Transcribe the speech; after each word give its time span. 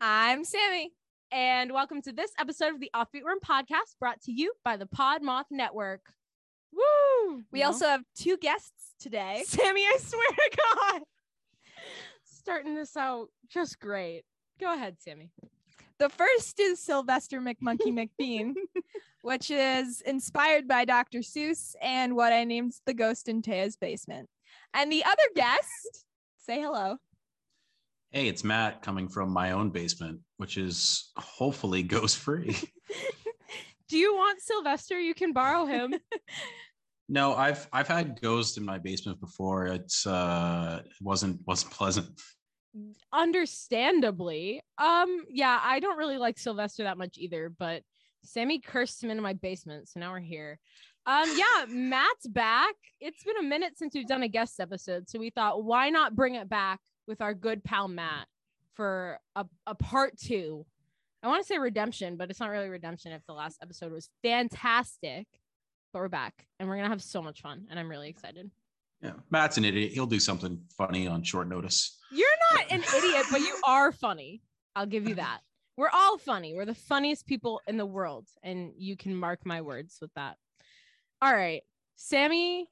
I'm 0.00 0.44
Sammy. 0.44 0.92
And 1.30 1.72
welcome 1.72 2.02
to 2.02 2.12
this 2.12 2.30
episode 2.38 2.74
of 2.74 2.80
the 2.80 2.90
Offbeat 2.94 3.24
Worm 3.24 3.38
podcast 3.44 3.96
brought 3.98 4.20
to 4.22 4.32
you 4.32 4.52
by 4.64 4.76
the 4.76 4.86
Podmoth 4.86 5.46
Network. 5.50 6.02
Woo! 6.72 7.42
We 7.50 7.60
No? 7.60 7.66
also 7.66 7.86
have 7.86 8.02
two 8.14 8.36
guests 8.36 8.94
today. 9.00 9.42
Sammy, 9.46 9.82
I 9.82 9.96
swear 9.98 10.28
to 10.28 10.56
God. 10.76 11.02
Starting 12.24 12.74
this 12.74 12.96
out 12.96 13.28
just 13.48 13.80
great. 13.80 14.22
Go 14.60 14.72
ahead, 14.72 14.96
Sammy. 15.00 15.30
The 15.98 16.08
first 16.10 16.58
is 16.60 16.80
Sylvester 16.80 17.40
McMonkey 17.40 17.92
McBean, 18.20 18.54
which 19.22 19.50
is 19.50 20.00
inspired 20.02 20.68
by 20.68 20.84
Dr. 20.84 21.20
Seuss 21.20 21.74
and 21.80 22.14
what 22.14 22.32
I 22.32 22.44
named 22.44 22.74
the 22.86 22.94
ghost 22.94 23.28
in 23.28 23.40
Taya's 23.40 23.76
basement. 23.76 24.28
And 24.74 24.90
the 24.90 25.04
other 25.04 25.22
guest, 25.34 26.04
say 26.38 26.60
hello. 26.60 26.96
Hey, 28.10 28.28
it's 28.28 28.44
Matt 28.44 28.82
coming 28.82 29.08
from 29.08 29.30
my 29.30 29.52
own 29.52 29.70
basement, 29.70 30.20
which 30.36 30.58
is 30.58 31.12
hopefully 31.16 31.82
ghost 31.82 32.18
free. 32.18 32.56
Do 33.88 33.96
you 33.96 34.14
want 34.14 34.40
Sylvester? 34.40 35.00
You 35.00 35.14
can 35.14 35.32
borrow 35.32 35.66
him. 35.66 35.94
no, 37.08 37.34
I've 37.34 37.66
I've 37.72 37.88
had 37.88 38.20
ghosts 38.20 38.56
in 38.56 38.64
my 38.64 38.78
basement 38.78 39.20
before. 39.20 39.66
It's 39.66 40.06
uh 40.06 40.82
it 40.84 40.92
wasn't 41.00 41.40
wasn't 41.46 41.72
pleasant. 41.72 42.08
Understandably. 43.12 44.62
Um, 44.78 45.24
yeah, 45.28 45.58
I 45.62 45.80
don't 45.80 45.98
really 45.98 46.16
like 46.16 46.38
Sylvester 46.38 46.84
that 46.84 46.96
much 46.96 47.18
either, 47.18 47.50
but 47.50 47.82
Sammy 48.24 48.60
cursed 48.60 49.02
him 49.02 49.10
into 49.10 49.22
my 49.22 49.32
basement, 49.32 49.88
so 49.88 50.00
now 50.00 50.12
we're 50.12 50.20
here. 50.20 50.58
Um, 51.06 51.28
yeah, 51.36 51.64
Matt's 51.68 52.28
back. 52.28 52.74
It's 53.00 53.24
been 53.24 53.38
a 53.38 53.42
minute 53.42 53.76
since 53.76 53.94
we've 53.94 54.06
done 54.06 54.22
a 54.22 54.28
guest 54.28 54.60
episode, 54.60 55.08
so 55.08 55.18
we 55.18 55.30
thought 55.30 55.64
why 55.64 55.90
not 55.90 56.14
bring 56.14 56.36
it 56.36 56.48
back 56.48 56.80
with 57.08 57.20
our 57.20 57.34
good 57.34 57.64
pal 57.64 57.88
Matt 57.88 58.26
for 58.74 59.18
a, 59.34 59.44
a 59.66 59.74
part 59.74 60.16
two. 60.16 60.64
I 61.22 61.28
want 61.28 61.42
to 61.42 61.46
say 61.46 61.58
redemption, 61.58 62.16
but 62.16 62.30
it's 62.30 62.40
not 62.40 62.50
really 62.50 62.68
redemption 62.68 63.12
if 63.12 63.24
the 63.26 63.32
last 63.32 63.58
episode 63.62 63.92
was 63.92 64.08
fantastic. 64.22 65.26
But 65.92 65.98
we're 66.00 66.08
back 66.08 66.46
and 66.58 66.68
we're 66.68 66.76
gonna 66.76 66.88
have 66.88 67.02
so 67.02 67.20
much 67.20 67.42
fun, 67.42 67.66
and 67.68 67.78
I'm 67.78 67.88
really 67.88 68.08
excited. 68.08 68.50
Yeah, 69.02 69.14
Matt's 69.30 69.58
an 69.58 69.64
idiot. 69.64 69.92
He'll 69.92 70.06
do 70.06 70.20
something 70.20 70.62
funny 70.76 71.08
on 71.08 71.22
short 71.24 71.48
notice. 71.48 71.98
You're 72.12 72.28
not 72.52 72.70
an 72.70 72.82
idiot, 72.96 73.26
but 73.30 73.40
you 73.40 73.56
are 73.66 73.90
funny. 73.90 74.42
I'll 74.76 74.86
give 74.86 75.08
you 75.08 75.16
that. 75.16 75.40
We're 75.82 75.90
all 75.92 76.16
funny. 76.16 76.54
We're 76.54 76.64
the 76.64 76.76
funniest 76.76 77.26
people 77.26 77.60
in 77.66 77.76
the 77.76 77.84
world, 77.84 78.28
and 78.44 78.70
you 78.76 78.96
can 78.96 79.16
mark 79.16 79.44
my 79.44 79.62
words 79.62 79.98
with 80.00 80.14
that. 80.14 80.36
All 81.20 81.34
right, 81.34 81.62
Sammy 81.96 82.68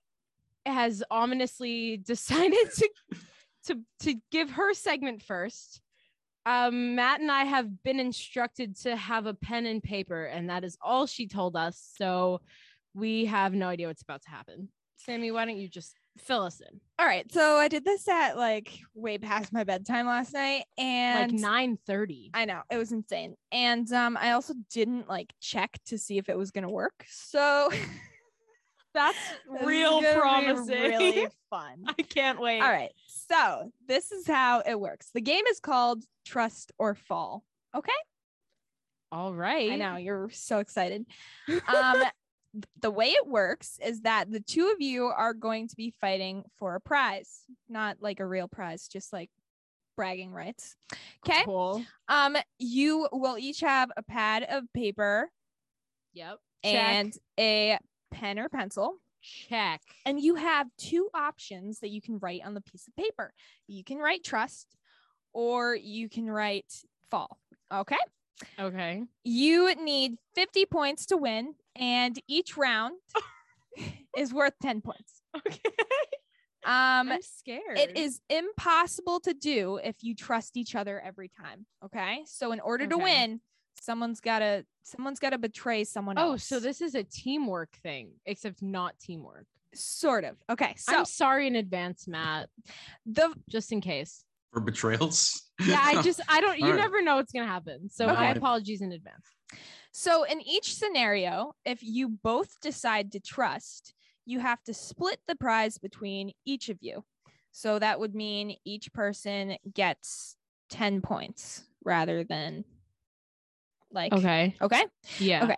has 0.64 1.02
ominously 1.10 1.96
decided 2.06 2.70
to 2.76 2.90
to 3.66 3.80
to 4.02 4.14
give 4.30 4.50
her 4.50 4.74
segment 4.74 5.24
first. 5.24 5.80
Um, 6.46 6.94
Matt 6.94 7.20
and 7.20 7.32
I 7.32 7.42
have 7.42 7.82
been 7.82 7.98
instructed 7.98 8.76
to 8.82 8.94
have 8.94 9.26
a 9.26 9.34
pen 9.34 9.66
and 9.66 9.82
paper, 9.82 10.26
and 10.26 10.48
that 10.48 10.62
is 10.62 10.78
all 10.80 11.06
she 11.06 11.26
told 11.26 11.56
us. 11.56 11.84
So 11.96 12.40
we 12.94 13.24
have 13.24 13.54
no 13.54 13.66
idea 13.66 13.88
what's 13.88 14.02
about 14.02 14.22
to 14.22 14.30
happen. 14.30 14.68
Sammy, 14.98 15.32
why 15.32 15.46
don't 15.46 15.58
you 15.58 15.68
just 15.68 15.96
fill 16.20 16.42
us 16.42 16.60
in? 16.60 16.80
All 16.98 17.06
right. 17.06 17.30
So 17.32 17.56
I 17.56 17.68
did 17.68 17.84
this 17.84 18.06
at 18.08 18.36
like 18.36 18.78
way 18.94 19.18
past 19.18 19.52
my 19.52 19.64
bedtime 19.64 20.06
last 20.06 20.32
night. 20.34 20.64
And 20.78 21.32
like 21.32 21.40
nine 21.40 21.78
thirty. 21.86 22.30
I 22.34 22.44
know 22.44 22.60
it 22.70 22.76
was 22.76 22.92
insane. 22.92 23.34
And 23.52 23.90
um, 23.92 24.16
I 24.20 24.32
also 24.32 24.54
didn't 24.72 25.08
like 25.08 25.32
check 25.40 25.78
to 25.86 25.98
see 25.98 26.18
if 26.18 26.28
it 26.28 26.36
was 26.36 26.50
gonna 26.50 26.70
work. 26.70 27.04
So 27.08 27.70
That's 28.92 29.18
real 29.62 30.02
promising. 30.02 30.68
Really 30.68 31.28
fun. 31.50 31.84
I 31.86 32.02
can't 32.02 32.40
wait. 32.40 32.60
All 32.60 32.70
right. 32.70 32.92
So 33.06 33.70
this 33.86 34.10
is 34.10 34.26
how 34.26 34.62
it 34.66 34.78
works. 34.78 35.10
The 35.14 35.20
game 35.20 35.44
is 35.50 35.60
called 35.60 36.04
Trust 36.24 36.72
or 36.78 36.94
Fall. 36.94 37.44
Okay. 37.74 37.92
All 39.12 39.34
right. 39.34 39.72
I 39.72 39.76
know 39.76 39.96
you're 39.96 40.30
so 40.30 40.58
excited. 40.58 41.04
Um, 41.68 42.02
the 42.80 42.90
way 42.90 43.08
it 43.10 43.26
works 43.26 43.78
is 43.84 44.02
that 44.02 44.30
the 44.30 44.40
two 44.40 44.70
of 44.70 44.80
you 44.80 45.06
are 45.06 45.34
going 45.34 45.68
to 45.68 45.76
be 45.76 45.90
fighting 46.00 46.44
for 46.58 46.74
a 46.74 46.80
prize, 46.80 47.44
not 47.68 47.98
like 48.00 48.20
a 48.20 48.26
real 48.26 48.48
prize, 48.48 48.88
just 48.88 49.12
like 49.12 49.30
bragging 49.96 50.32
rights. 50.32 50.76
Okay. 51.26 51.42
Cool. 51.44 51.84
Um, 52.08 52.36
you 52.58 53.08
will 53.12 53.38
each 53.38 53.60
have 53.60 53.90
a 53.96 54.02
pad 54.02 54.44
of 54.48 54.64
paper 54.74 55.30
Yep. 56.14 56.38
and 56.64 57.14
a 57.38 57.78
pen 58.10 58.38
or 58.38 58.48
pencil. 58.48 58.96
check. 59.22 59.82
And 60.06 60.18
you 60.18 60.34
have 60.34 60.66
two 60.78 61.08
options 61.14 61.80
that 61.80 61.90
you 61.90 62.00
can 62.00 62.18
write 62.18 62.40
on 62.44 62.54
the 62.54 62.62
piece 62.62 62.88
of 62.88 62.96
paper. 62.96 63.32
You 63.68 63.84
can 63.84 63.98
write 63.98 64.24
trust 64.24 64.74
or 65.32 65.76
you 65.76 66.08
can 66.08 66.28
write 66.28 66.72
fall. 67.10 67.38
Okay. 67.72 67.98
Okay. 68.58 69.02
You 69.24 69.74
need 69.74 70.16
50 70.34 70.66
points 70.66 71.06
to 71.06 71.16
win, 71.16 71.54
and 71.76 72.18
each 72.28 72.56
round 72.56 72.94
is 74.16 74.32
worth 74.32 74.54
10 74.62 74.80
points. 74.80 75.22
Okay. 75.36 75.60
Um, 76.62 77.10
I'm 77.12 77.22
scared. 77.22 77.78
it 77.78 77.96
is 77.96 78.20
impossible 78.28 79.20
to 79.20 79.32
do 79.32 79.80
if 79.82 79.96
you 80.02 80.14
trust 80.14 80.56
each 80.58 80.74
other 80.74 81.00
every 81.00 81.28
time. 81.30 81.64
Okay. 81.84 82.20
So 82.26 82.52
in 82.52 82.60
order 82.60 82.86
to 82.86 82.98
win, 82.98 83.40
someone's 83.80 84.20
gotta 84.20 84.66
someone's 84.82 85.18
gotta 85.20 85.38
betray 85.38 85.84
someone 85.84 86.18
Oh, 86.18 86.32
else. 86.32 86.44
so 86.44 86.60
this 86.60 86.82
is 86.82 86.94
a 86.94 87.02
teamwork 87.02 87.70
thing, 87.82 88.10
except 88.26 88.60
not 88.62 88.98
teamwork. 89.00 89.46
sort 89.74 90.24
of. 90.24 90.36
Okay. 90.50 90.74
So 90.76 90.98
I'm 90.98 91.04
sorry 91.06 91.46
in 91.46 91.56
advance, 91.56 92.06
Matt, 92.06 92.50
the 93.06 93.32
just 93.48 93.72
in 93.72 93.80
case. 93.80 94.22
For 94.52 94.60
betrayals. 94.60 95.49
Yeah, 95.64 95.80
I 95.82 95.96
just 95.96 96.20
I 96.28 96.40
don't 96.40 96.58
you 96.58 96.72
All 96.72 96.74
right. 96.74 96.82
never 96.82 97.02
know 97.02 97.16
what's 97.16 97.32
gonna 97.32 97.46
happen. 97.46 97.88
So 97.90 98.08
Okay. 98.08 98.12
my 98.12 98.30
apologies 98.30 98.80
in 98.80 98.92
advance. 98.92 99.26
So, 99.92 100.24
in 100.24 100.40
each 100.42 100.74
scenario, 100.76 101.54
if 101.64 101.82
you 101.82 102.08
both 102.08 102.60
decide 102.60 103.12
to 103.12 103.20
trust, 103.20 103.94
you 104.26 104.40
have 104.40 104.62
to 104.64 104.74
split 104.74 105.20
the 105.26 105.36
prize 105.36 105.78
between 105.78 106.32
each 106.46 106.68
of 106.68 106.78
you. 106.80 107.04
So, 107.52 107.78
that 107.78 108.00
would 108.00 108.14
mean 108.14 108.56
each 108.64 108.92
person 108.92 109.56
gets 109.74 110.36
10 110.70 111.02
points 111.02 111.64
rather 111.84 112.24
than 112.24 112.64
like, 113.90 114.12
Okay. 114.12 114.54
okay. 114.62 114.86
Yeah. 115.18 115.44
Okay. 115.44 115.56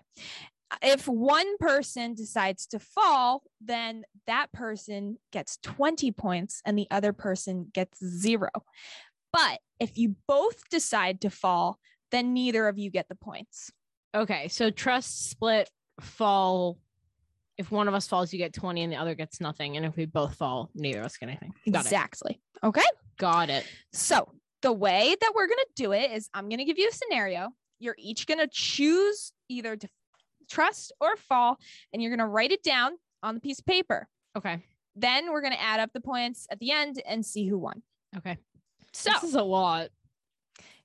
If 0.83 1.07
one 1.07 1.59
person 1.59 2.15
decides 2.15 2.67
to 2.69 2.79
fall, 2.79 3.43
then 3.61 4.05
that 4.27 4.53
person 4.53 5.19
gets 5.31 5.59
20 5.59 6.13
points 6.13 6.63
and 6.65 6.79
the 6.79 6.89
other 6.91 7.13
person 7.13 7.71
gets 7.73 8.05
zero. 8.05 8.51
But 9.33 9.61
if 9.81 9.99
you 9.99 10.17
both 10.29 10.69
decide 10.71 11.21
to 11.23 11.31
fall, 11.31 11.79
then 12.11 12.35
neither 12.35 12.69
of 12.69 12.79
you 12.79 12.91
get 12.91 13.09
the 13.09 13.15
points. 13.15 13.71
Okay. 14.15 14.49
So 14.49 14.71
trust 14.71 15.31
split 15.31 15.71
fall. 16.01 16.79
If 17.59 17.71
one 17.71 17.89
of 17.89 17.95
us 17.95 18.07
falls, 18.07 18.33
you 18.33 18.39
get 18.39 18.53
20 18.53 18.83
and 18.83 18.93
the 18.93 18.97
other 18.97 19.15
gets 19.15 19.41
nothing. 19.41 19.77
And 19.77 19.87
if 19.87 19.97
we 19.97 20.07
both 20.07 20.35
fall, 20.37 20.71
neither 20.75 21.01
of 21.01 21.07
us 21.07 21.17
get 21.17 21.29
anything. 21.29 21.53
Got 21.71 21.81
it. 21.81 21.87
exactly. 21.87 22.41
Okay. 22.63 22.83
Got 23.19 23.51
it. 23.51 23.67
So 23.93 24.29
the 24.63 24.73
way 24.73 25.15
that 25.21 25.33
we're 25.35 25.47
going 25.47 25.59
to 25.59 25.83
do 25.83 25.93
it 25.93 26.11
is 26.13 26.29
I'm 26.35 26.49
going 26.49 26.59
to 26.59 26.65
give 26.65 26.79
you 26.79 26.89
a 26.89 26.93
scenario. 26.93 27.51
You're 27.79 27.97
each 27.99 28.27
going 28.27 28.39
to 28.39 28.49
choose 28.51 29.33
either 29.49 29.77
to 29.77 29.89
trust 30.49 30.93
or 31.01 31.17
fall, 31.17 31.59
and 31.93 32.01
you're 32.01 32.11
going 32.11 32.27
to 32.27 32.27
write 32.27 32.53
it 32.53 32.63
down 32.63 32.93
on 33.23 33.35
the 33.35 33.41
piece 33.41 33.59
of 33.59 33.67
paper. 33.67 34.09
Okay. 34.37 34.63
Then 34.95 35.33
we're 35.33 35.41
going 35.41 35.53
to 35.53 35.61
add 35.61 35.81
up 35.81 35.91
the 35.93 36.01
points 36.01 36.47
at 36.51 36.59
the 36.59 36.71
end 36.71 37.03
and 37.07 37.25
see 37.25 37.49
who 37.49 37.59
won. 37.59 37.83
Okay. 38.17 38.39
So 38.93 39.11
this 39.13 39.23
is 39.25 39.35
a 39.35 39.43
lot. 39.43 39.89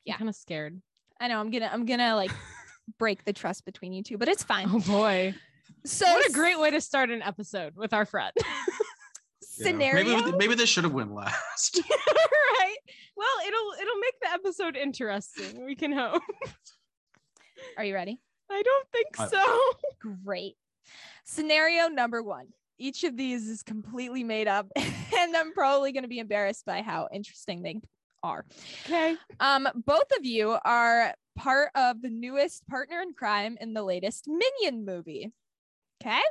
Yeah. 0.06 0.14
I'm 0.14 0.20
kind 0.20 0.30
of 0.30 0.36
scared. 0.36 0.82
I 1.20 1.28
know 1.28 1.40
I'm 1.40 1.52
going 1.52 1.64
to, 1.64 1.74
I'm 1.74 1.86
going 1.86 2.00
to 2.00 2.16
like 2.16 2.32
break 3.00 3.26
the 3.26 3.34
trust 3.34 3.66
between 3.66 3.94
you 3.94 4.04
two, 4.04 4.18
but 4.18 4.28
it's 4.28 4.44
fine. 4.44 4.68
Oh 4.72 4.80
boy. 4.80 5.36
So 5.86 6.06
What 6.06 6.30
a 6.30 6.34
great 6.34 6.60
way 6.60 6.72
to 6.72 6.80
start 6.82 7.10
an 7.10 7.22
episode 7.22 7.76
with 7.76 7.94
our 7.94 8.06
friend. 8.06 8.32
Yeah. 9.60 9.72
scenario. 9.72 10.04
Maybe 10.22 10.38
maybe 10.38 10.54
this 10.54 10.70
should 10.70 10.84
have 10.84 10.94
went 10.94 11.12
last. 11.16 11.82
right. 11.90 12.76
Well, 13.16 13.28
it'll 13.48 13.72
it'll 13.82 14.00
make 14.00 14.14
the 14.22 14.32
episode 14.32 14.76
interesting. 14.78 15.66
We 15.66 15.74
can 15.76 15.92
hope. 15.92 16.22
Are 17.76 17.84
you 17.84 17.96
ready? 17.96 18.20
I 18.52 18.62
don't 18.62 18.88
think 18.92 19.20
I- 19.20 19.28
so. 19.28 19.74
Great. 20.24 20.54
Scenario 21.26 21.88
number 21.88 22.22
one. 22.22 22.50
Each 22.78 23.04
of 23.04 23.18
these 23.18 23.48
is 23.48 23.64
completely 23.64 24.24
made 24.24 24.48
up, 24.48 24.68
and 24.76 25.36
I'm 25.36 25.52
probably 25.54 25.92
going 25.92 26.04
to 26.04 26.08
be 26.10 26.20
embarrassed 26.20 26.64
by 26.64 26.84
how 26.84 27.08
interesting 27.12 27.64
they 27.64 27.80
are. 28.24 28.46
Okay. 28.86 29.16
Um, 29.40 29.68
both 29.76 30.12
of 30.18 30.26
you 30.26 30.58
are 30.64 31.14
part 31.38 31.72
of 31.76 32.02
the 32.02 32.10
newest 32.10 32.68
partner 32.68 33.02
in 33.02 33.14
crime 33.14 33.58
in 33.62 33.74
the 33.74 33.84
latest 33.84 34.28
Minion 34.28 34.86
movie. 34.86 35.32
Okay. 36.02 36.22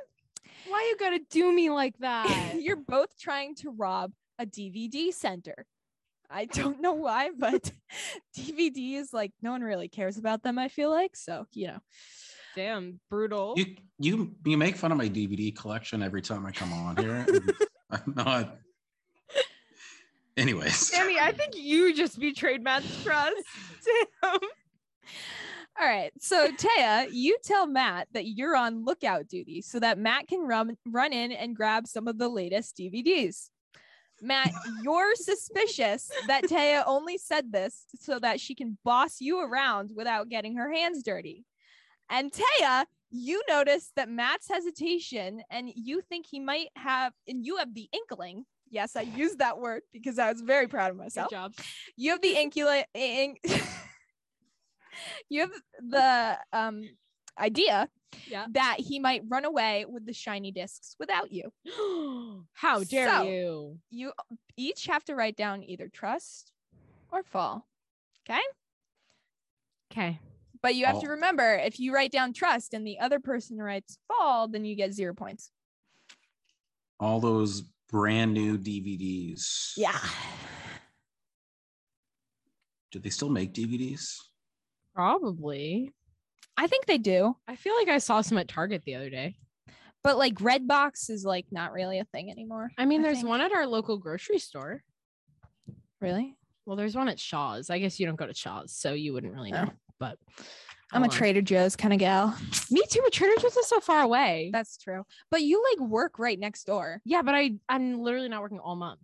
Why 0.69 0.87
you 0.91 0.97
gotta 0.99 1.21
do 1.31 1.53
me 1.53 1.71
like 1.71 1.97
that? 1.99 2.55
You're 2.59 2.77
both 2.77 3.19
trying 3.19 3.55
to 3.57 3.71
rob 3.71 4.13
a 4.39 4.47
DVD 4.47 5.13
center. 5.13 5.67
I 6.31 6.47
don't 6.47 6.81
know 6.81 6.93
why, 6.93 7.31
but 7.37 7.71
DVDs, 8.37 9.13
like, 9.13 9.33
no 9.43 9.53
one 9.53 9.63
really 9.63 9.89
cares 9.89 10.19
about 10.19 10.43
them, 10.43 10.59
I 10.59 10.69
feel 10.69 10.91
like. 10.91 11.17
So, 11.17 11.47
you 11.53 11.69
know. 11.69 11.79
Damn, 12.57 13.01
brutal. 13.11 13.55
You 13.57 13.77
you 13.99 14.35
you 14.47 14.57
make 14.57 14.77
fun 14.77 14.91
of 14.91 14.97
my 14.97 15.11
DVD 15.11 15.55
collection 15.55 16.03
every 16.03 16.23
time 16.23 16.47
I 16.47 16.53
come 16.53 16.73
on 16.73 16.97
here. 16.97 17.27
I'm 17.91 18.15
not. 18.17 18.57
Anyways, 20.37 20.77
Sammy, 20.89 21.19
I 21.19 21.33
think 21.33 21.57
you 21.57 21.95
just 21.95 22.19
betrayed 22.19 22.63
Matt's 22.63 23.03
trust. 23.03 23.37
Damn. 24.23 24.39
All 25.79 25.87
right. 25.87 26.13
So 26.19 26.51
Taya, 26.53 27.09
you 27.11 27.37
tell 27.45 27.67
Matt 27.67 28.09
that 28.13 28.27
you're 28.27 28.57
on 28.57 28.85
lookout 28.85 29.29
duty 29.29 29.61
so 29.61 29.79
that 29.81 29.99
Matt 29.99 30.27
can 30.27 30.41
run 30.41 30.77
run 30.87 31.13
in 31.13 31.33
and 31.33 31.55
grab 31.55 31.87
some 31.87 32.09
of 32.09 32.19
the 32.19 32.29
latest 32.29 32.77
DVDs. 32.77 33.51
Matt, 34.23 34.51
you're 34.83 35.15
suspicious 35.15 36.11
that 36.27 36.45
Taya 36.45 36.85
only 36.87 37.19
said 37.19 37.53
this 37.53 37.85
so 38.01 38.19
that 38.19 38.41
she 38.41 38.55
can 38.55 38.79
boss 38.83 39.21
you 39.21 39.41
around 39.41 39.91
without 39.95 40.31
getting 40.31 40.57
her 40.57 40.73
hands 40.73 41.03
dirty. 41.03 41.45
And 42.09 42.33
Taya, 42.33 42.87
you 43.11 43.43
notice 43.49 43.93
that 43.97 44.09
Matt's 44.09 44.49
hesitation 44.49 45.43
and 45.51 45.71
you 45.75 46.01
think 46.01 46.27
he 46.27 46.41
might 46.41 46.69
have, 46.77 47.13
and 47.29 47.45
you 47.45 47.57
have 47.57 47.75
the 47.75 47.89
inkling. 47.93 48.47
Yes, 48.69 48.97
I 48.97 49.03
used 49.03 49.39
that 49.39 49.59
word 49.59 49.83
because 49.93 50.19
I 50.19 50.31
was 50.33 50.41
very 50.41 50.67
proud 50.67 50.91
of 50.91 50.97
myself. 50.97 51.31
Good 51.31 51.37
myself. 51.37 51.57
job. 51.57 51.65
You 51.97 52.11
have 52.13 52.21
the 52.23 52.35
incula- 52.35 52.85
ink. 52.95 53.41
you 55.29 55.41
have 55.43 55.51
the 55.81 56.39
um 56.53 56.83
idea 57.39 57.89
Yeah. 58.27 58.47
that 58.53 58.77
he 58.79 58.99
might 58.99 59.23
run 59.29 59.45
away 59.45 59.85
with 59.87 60.07
the 60.07 60.13
shiny 60.15 60.51
discs 60.53 60.97
without 60.99 61.31
you. 61.33 61.53
How 62.55 62.83
dare 62.83 63.09
So- 63.11 63.23
you? 63.25 63.79
You 63.91 64.13
each 64.57 64.87
have 64.87 65.05
to 65.05 65.15
write 65.15 65.37
down 65.37 65.63
either 65.63 65.89
trust 65.89 66.51
or 67.13 67.23
fall. 67.23 67.67
Okay? 68.29 68.41
Okay. 69.93 70.19
But 70.63 70.75
you 70.75 70.87
have 70.87 71.01
to 71.03 71.09
remember 71.11 71.55
if 71.55 71.79
you 71.79 71.95
write 71.95 72.11
down 72.11 72.33
trust 72.33 72.75
and 72.75 72.85
the 72.87 72.99
other 72.99 73.21
person 73.21 73.59
writes 73.59 73.99
fall, 74.09 74.49
then 74.49 74.65
you 74.65 74.75
get 74.75 74.93
zero 74.93 75.15
points. 75.15 75.53
all 76.99 77.21
those 77.21 77.63
brand 77.97 78.35
new 78.35 78.59
DVDs. 78.59 79.73
Yeah. 79.75 79.99
Do 82.93 82.99
they 82.99 83.09
still 83.09 83.31
make 83.31 83.55
DVDs? 83.55 84.19
Probably. 84.95 85.95
I 86.59 86.67
think 86.67 86.85
they 86.85 86.99
do. 86.99 87.35
I 87.49 87.57
feel 87.57 87.75
like 87.75 87.89
I 87.89 87.97
saw 87.97 88.21
some 88.21 88.37
at 88.37 88.49
Target 88.49 88.83
the 88.85 88.97
other 88.97 89.09
day. 89.09 89.37
But 90.05 90.19
like 90.19 90.35
Redbox 90.35 91.09
is 91.09 91.25
like 91.25 91.47
not 91.51 91.73
really 91.73 91.99
a 91.99 92.05
thing 92.05 92.31
anymore. 92.31 92.71
I 92.77 92.85
mean, 92.85 93.01
there's 93.01 93.19
think. 93.21 93.29
one 93.29 93.41
at 93.41 93.53
our 93.53 93.67
local 93.67 93.97
grocery 93.97 94.41
store. 94.41 94.83
Really? 96.03 96.37
Well, 96.67 96.77
there's 96.77 96.95
one 96.97 97.09
at 97.09 97.19
Shaw's. 97.19 97.71
I 97.71 97.79
guess 97.79 97.99
you 97.99 98.05
don't 98.05 98.17
go 98.17 98.27
to 98.27 98.35
Shaw's, 98.35 98.73
so 98.77 98.93
you 98.93 99.15
wouldn't 99.15 99.33
really 99.33 99.55
Oh. 99.55 99.65
know. 99.65 99.71
But 99.99 100.19
I'm 100.93 101.03
a 101.03 101.07
oh. 101.07 101.11
Trader 101.11 101.43
Joe's 101.43 101.77
kind 101.77 101.93
of 101.93 101.99
gal. 101.99 102.37
Me 102.71 102.83
too. 102.89 103.01
But 103.03 103.13
Trader 103.13 103.41
Joe's 103.41 103.57
is 103.57 103.69
so 103.69 103.81
far 103.81 104.03
away. 104.03 104.51
That's 104.53 104.77
true. 104.77 105.05
But 105.31 105.43
you 105.43 105.63
like 105.73 105.89
work 105.89 106.19
right 106.19 106.39
next 106.39 106.65
door. 106.65 107.01
yeah, 107.05 107.23
but 107.23 107.35
I 107.35 107.53
I'm 107.69 108.01
literally 108.01 108.29
not 108.29 108.43
working 108.43 108.61
all 108.61 108.77
month. 108.77 109.01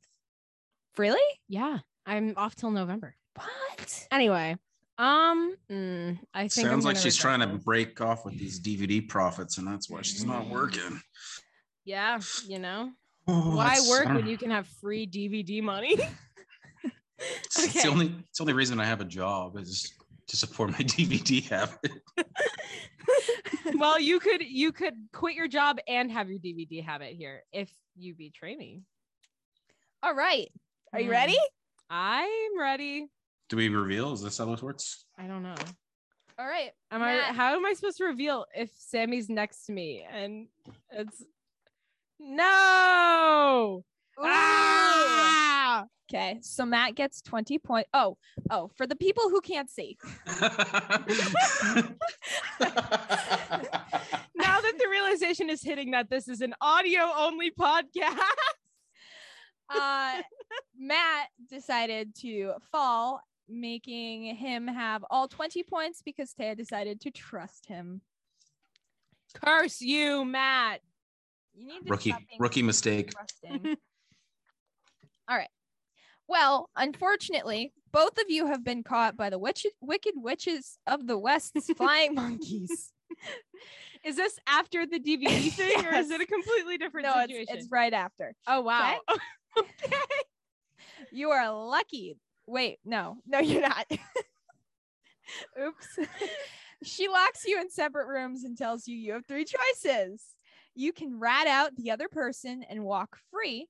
Really? 0.97 1.21
Yeah, 1.49 1.79
I'm 2.07 2.35
off 2.37 2.55
till 2.55 2.71
November. 2.71 3.15
What? 3.35 4.07
Anyway, 4.13 4.57
um, 4.99 5.57
mm, 5.71 6.19
I 6.35 6.49
think 6.49 6.67
I'm 6.67 6.73
Sounds 6.73 6.85
like 6.85 6.97
she's 6.97 7.19
regret 7.19 7.41
trying 7.41 7.51
to 7.51 7.65
break 7.65 8.01
off 8.01 8.25
with 8.25 8.39
these 8.39 8.61
DVD 8.61 9.07
profits, 9.09 9.59
and 9.59 9.67
that's 9.67 9.89
why 9.89 10.03
she's 10.03 10.25
not 10.25 10.49
working. 10.49 11.01
Yeah, 11.85 12.21
you 12.47 12.59
know 12.59 12.93
Oh, 13.29 13.57
why 13.57 13.79
work 13.89 14.07
when 14.07 14.27
you 14.27 14.37
can 14.37 14.51
have 14.51 14.67
free 14.67 15.07
DVD 15.07 15.63
money? 15.63 15.97
It's 17.45 17.83
the 17.83 17.89
only 17.91 18.15
it's 18.29 18.39
the 18.39 18.43
only 18.43 18.53
reason 18.53 18.81
I 18.81 18.85
have 18.85 19.01
a 19.01 19.05
job 19.05 19.57
is 19.57 19.93
to 20.29 20.37
support 20.37 20.71
my 20.71 20.79
DVD 20.79 21.43
habit. 21.49 22.03
well, 23.75 23.99
you 24.01 24.21
could 24.21 24.43
you 24.43 24.73
could 24.73 24.95
quit 25.13 25.35
your 25.35 25.49
job 25.49 25.79
and 25.89 26.11
have 26.11 26.29
your 26.31 26.39
DVD 26.39 26.85
habit 26.85 27.15
here 27.15 27.43
if 27.53 27.71
you 27.97 28.15
betray 28.15 28.57
me. 28.57 28.83
All 30.03 30.15
right. 30.15 30.51
Are 30.93 31.01
you 31.01 31.07
Hmm. 31.07 31.13
ready? 31.13 31.37
I'm 31.91 32.59
ready. 32.59 33.07
Do 33.49 33.57
we 33.57 33.69
reveal? 33.69 34.13
Is 34.13 34.23
this 34.23 34.39
how 34.39 34.53
it 34.53 34.63
works? 34.63 35.05
I 35.19 35.27
don't 35.27 35.43
know. 35.43 35.55
All 36.39 36.47
right. 36.47 36.71
Am 36.91 37.01
Matt. 37.01 37.31
I? 37.31 37.33
How 37.35 37.55
am 37.55 37.67
I 37.67 37.75
supposed 37.75 37.99
to 37.99 38.05
reveal 38.05 38.47
if 38.55 38.71
Sammy's 38.77 39.29
next 39.29 39.67
to 39.67 39.73
me 39.73 40.07
and 40.11 40.49
it's 40.91 41.23
no? 42.19 43.85
Ah! 44.19 45.87
Okay. 46.11 46.39
So 46.43 46.67
Matt 46.67 46.95
gets 46.95 47.23
20 47.23 47.59
point. 47.59 47.87
Oh, 47.95 48.19
oh, 48.51 48.71
for 48.77 48.87
the 48.87 48.97
people 48.97 49.31
who 49.31 49.41
can't 49.41 49.71
see. 49.71 49.97
Now 54.35 54.61
that 54.61 54.75
the 54.79 54.89
realization 54.91 55.49
is 55.51 55.63
hitting 55.63 55.93
that 55.93 56.11
this 56.11 56.27
is 56.29 56.41
an 56.41 56.55
audio 56.61 57.01
only 57.17 57.51
podcast. 57.51 58.19
Uh 59.71 60.21
Matt 60.77 61.29
decided 61.49 62.15
to 62.17 62.55
fall, 62.71 63.23
making 63.49 64.35
him 64.37 64.67
have 64.67 65.05
all 65.09 65.29
20 65.29 65.63
points 65.63 66.03
because 66.05 66.35
Taya 66.35 66.57
decided 66.57 67.01
to 67.03 67.11
trust 67.11 67.67
him. 67.67 68.03
Curse 69.35 69.81
you, 69.81 70.25
Matt. 70.25 70.81
You 71.55 71.69
need 71.69 71.87
to 71.87 71.91
rookie 71.91 72.15
rookie 72.39 72.63
mistake. 72.63 73.13
All 75.33 75.39
right. 75.39 75.49
Well, 76.29 76.69
unfortunately, 76.77 77.73
both 77.91 78.19
of 78.19 78.25
you 78.29 78.47
have 78.49 78.63
been 78.63 78.83
caught 78.83 79.17
by 79.17 79.31
the 79.31 79.39
witch- 79.39 79.65
wicked 79.81 80.13
witches 80.17 80.77
of 80.87 81.07
the 81.07 81.17
West's 81.17 81.71
flying 81.77 82.15
monkeys. 82.15 82.93
Is 84.05 84.17
this 84.17 84.39
after 84.47 84.85
the 84.85 84.99
DVD 85.01 85.51
thing, 85.53 85.87
or 85.87 85.95
is 85.95 86.11
it 86.11 86.21
a 86.21 86.27
completely 86.27 86.77
different 86.77 87.07
No, 87.07 87.15
it's, 87.21 87.33
situation? 87.33 87.57
it's 87.57 87.69
right 87.71 87.93
after. 87.95 88.35
oh 88.47 88.61
wow. 88.61 88.99
Okay. 89.57 89.93
You 91.13 91.31
are 91.31 91.51
lucky. 91.51 92.19
Wait, 92.47 92.79
no, 92.85 93.17
no, 93.27 93.39
you're 93.39 93.63
not. 93.63 93.87
Oops. 95.63 95.99
she 96.83 97.09
locks 97.09 97.45
you 97.47 97.59
in 97.61 97.71
separate 97.71 98.09
rooms 98.09 98.45
and 98.45 98.59
tells 98.59 98.87
you 98.89 98.97
you 98.97 99.13
have 99.15 99.25
three 99.27 99.47
choices. 99.47 100.23
You 100.75 100.93
can 100.93 101.19
rat 101.21 101.47
out 101.47 101.75
the 101.77 101.91
other 101.93 102.09
person 102.09 102.65
and 102.69 102.83
walk 102.85 103.17
free. 103.31 103.69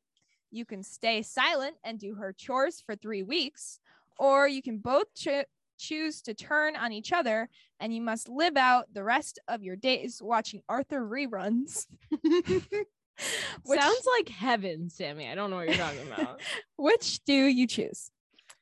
You 0.53 0.65
can 0.67 0.83
stay 0.83 1.23
silent 1.23 1.77
and 1.83 1.99
do 1.99 2.15
her 2.15 2.33
chores 2.33 2.83
for 2.85 2.95
three 2.95 3.23
weeks, 3.23 3.81
or 4.19 4.47
you 4.47 4.63
can 4.63 4.79
both 4.79 5.07
cho- 5.15 5.45
choose 5.79 6.21
to 6.23 6.35
turn 6.35 6.77
on 6.77 6.93
each 6.93 7.13
other 7.13 7.49
and 7.81 7.93
you 7.93 8.03
must 8.03 8.29
live 8.29 8.57
out 8.57 8.85
the 8.93 9.03
rest 9.03 9.39
of 9.49 9.63
your 9.63 9.75
days 9.77 10.21
watching 10.23 10.63
Arthur 10.69 11.01
reruns. 11.01 11.87
Which- 12.23 13.81
Sounds 13.81 14.07
like 14.19 14.29
heaven, 14.29 14.91
Sammy. 14.91 15.29
I 15.29 15.35
don't 15.35 15.51
know 15.51 15.57
what 15.57 15.69
you're 15.69 15.77
talking 15.77 16.07
about. 16.07 16.41
Which 16.77 17.25
do 17.25 17.35
you 17.35 17.67
choose? 17.67 18.11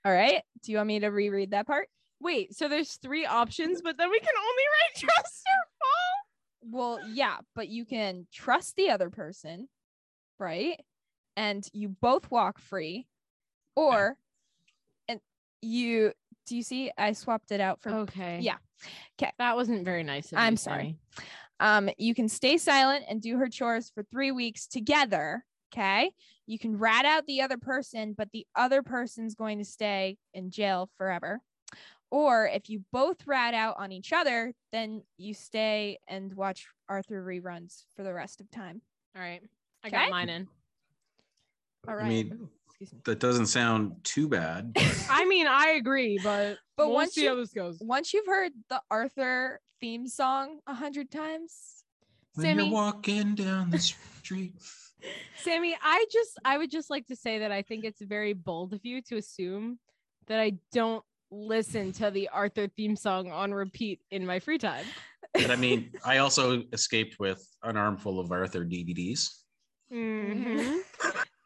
All 0.04 0.12
right. 0.12 0.42
Do 0.62 0.72
you 0.72 0.78
want 0.78 0.88
me 0.88 1.00
to 1.00 1.08
reread 1.08 1.50
that 1.50 1.66
part? 1.66 1.88
Wait, 2.20 2.54
so 2.54 2.68
there's 2.68 2.94
three 2.96 3.26
options, 3.26 3.82
but 3.82 3.96
then 3.98 4.10
we 4.10 4.20
can 4.20 4.28
only 4.38 4.62
write 4.62 5.00
trust 5.00 5.42
or 5.46 5.68
fall. 5.80 6.98
Well, 6.98 7.08
yeah, 7.10 7.38
but 7.54 7.68
you 7.68 7.84
can 7.84 8.26
trust 8.32 8.76
the 8.76 8.90
other 8.90 9.10
person, 9.10 9.68
right? 10.38 10.78
And 11.40 11.66
you 11.72 11.88
both 11.88 12.30
walk 12.30 12.58
free, 12.58 13.06
or 13.74 14.18
and 15.08 15.20
you 15.62 16.12
do 16.46 16.54
you 16.54 16.62
see? 16.62 16.90
I 16.98 17.12
swapped 17.12 17.50
it 17.50 17.60
out 17.62 17.80
for 17.80 17.90
Okay. 17.90 18.40
Yeah. 18.40 18.58
'Kay. 19.16 19.32
That 19.38 19.56
wasn't 19.56 19.86
very 19.86 20.02
nice. 20.02 20.32
Of 20.32 20.38
I'm 20.38 20.52
you, 20.52 20.56
sorry. 20.58 20.96
Um 21.58 21.88
you 21.96 22.14
can 22.14 22.28
stay 22.28 22.58
silent 22.58 23.06
and 23.08 23.22
do 23.22 23.38
her 23.38 23.48
chores 23.48 23.88
for 23.88 24.02
three 24.02 24.32
weeks 24.32 24.66
together. 24.66 25.46
Okay. 25.72 26.12
You 26.46 26.58
can 26.58 26.76
rat 26.78 27.06
out 27.06 27.24
the 27.26 27.40
other 27.40 27.56
person, 27.56 28.12
but 28.12 28.30
the 28.32 28.46
other 28.54 28.82
person's 28.82 29.34
going 29.34 29.58
to 29.58 29.64
stay 29.64 30.18
in 30.34 30.50
jail 30.50 30.90
forever. 30.98 31.40
Or 32.10 32.48
if 32.48 32.68
you 32.68 32.84
both 32.92 33.26
rat 33.26 33.54
out 33.54 33.76
on 33.78 33.92
each 33.92 34.12
other, 34.12 34.52
then 34.72 35.04
you 35.16 35.32
stay 35.32 36.00
and 36.06 36.34
watch 36.34 36.66
Arthur 36.88 37.24
reruns 37.24 37.84
for 37.96 38.02
the 38.02 38.12
rest 38.12 38.40
of 38.42 38.50
time. 38.50 38.82
All 39.16 39.22
right. 39.22 39.42
I 39.84 39.88
Okay. 39.88 39.96
got 39.96 40.10
mine 40.10 40.28
in. 40.28 40.48
All 41.88 41.98
I 41.98 42.08
mean, 42.08 42.32
Ooh, 42.40 42.48
excuse 42.68 42.92
me. 42.92 42.98
that 43.04 43.18
doesn't 43.20 43.46
sound 43.46 43.92
too 44.04 44.28
bad. 44.28 44.72
but 44.74 45.06
I 45.10 45.24
mean, 45.24 45.46
I 45.46 45.70
agree, 45.70 46.20
but 46.22 46.58
But 46.76 46.86
we'll 46.88 46.94
once 46.96 47.14
see 47.14 47.22
you- 47.24 47.28
how 47.30 47.36
this 47.36 47.52
goes. 47.52 47.78
Once 47.80 48.12
you've 48.14 48.26
heard 48.26 48.52
the 48.68 48.80
Arthur 48.90 49.60
theme 49.80 50.06
song 50.06 50.60
a 50.66 50.74
hundred 50.74 51.10
times, 51.10 51.84
when 52.34 52.44
Sammy- 52.44 52.64
you're 52.64 52.72
walking 52.72 53.34
down 53.34 53.70
the 53.70 53.78
street. 53.78 54.54
Sammy, 55.42 55.74
I 55.82 56.04
just 56.12 56.38
I 56.44 56.58
would 56.58 56.70
just 56.70 56.90
like 56.90 57.06
to 57.06 57.16
say 57.16 57.38
that 57.38 57.50
I 57.52 57.62
think 57.62 57.84
it's 57.84 58.02
very 58.02 58.34
bold 58.34 58.74
of 58.74 58.80
you 58.84 59.00
to 59.02 59.16
assume 59.16 59.78
that 60.26 60.38
I 60.38 60.52
don't 60.72 61.02
listen 61.30 61.92
to 61.92 62.10
the 62.10 62.28
Arthur 62.28 62.68
theme 62.76 62.96
song 62.96 63.30
on 63.30 63.52
repeat 63.52 64.00
in 64.10 64.26
my 64.26 64.38
free 64.38 64.58
time. 64.58 64.84
But 65.32 65.50
I 65.50 65.56
mean, 65.56 65.92
I 66.04 66.18
also 66.18 66.62
escaped 66.72 67.16
with 67.18 67.46
an 67.62 67.76
armful 67.78 68.20
of 68.20 68.30
Arthur 68.32 68.64
DVDs. 68.64 69.28
Mhm. 69.92 70.80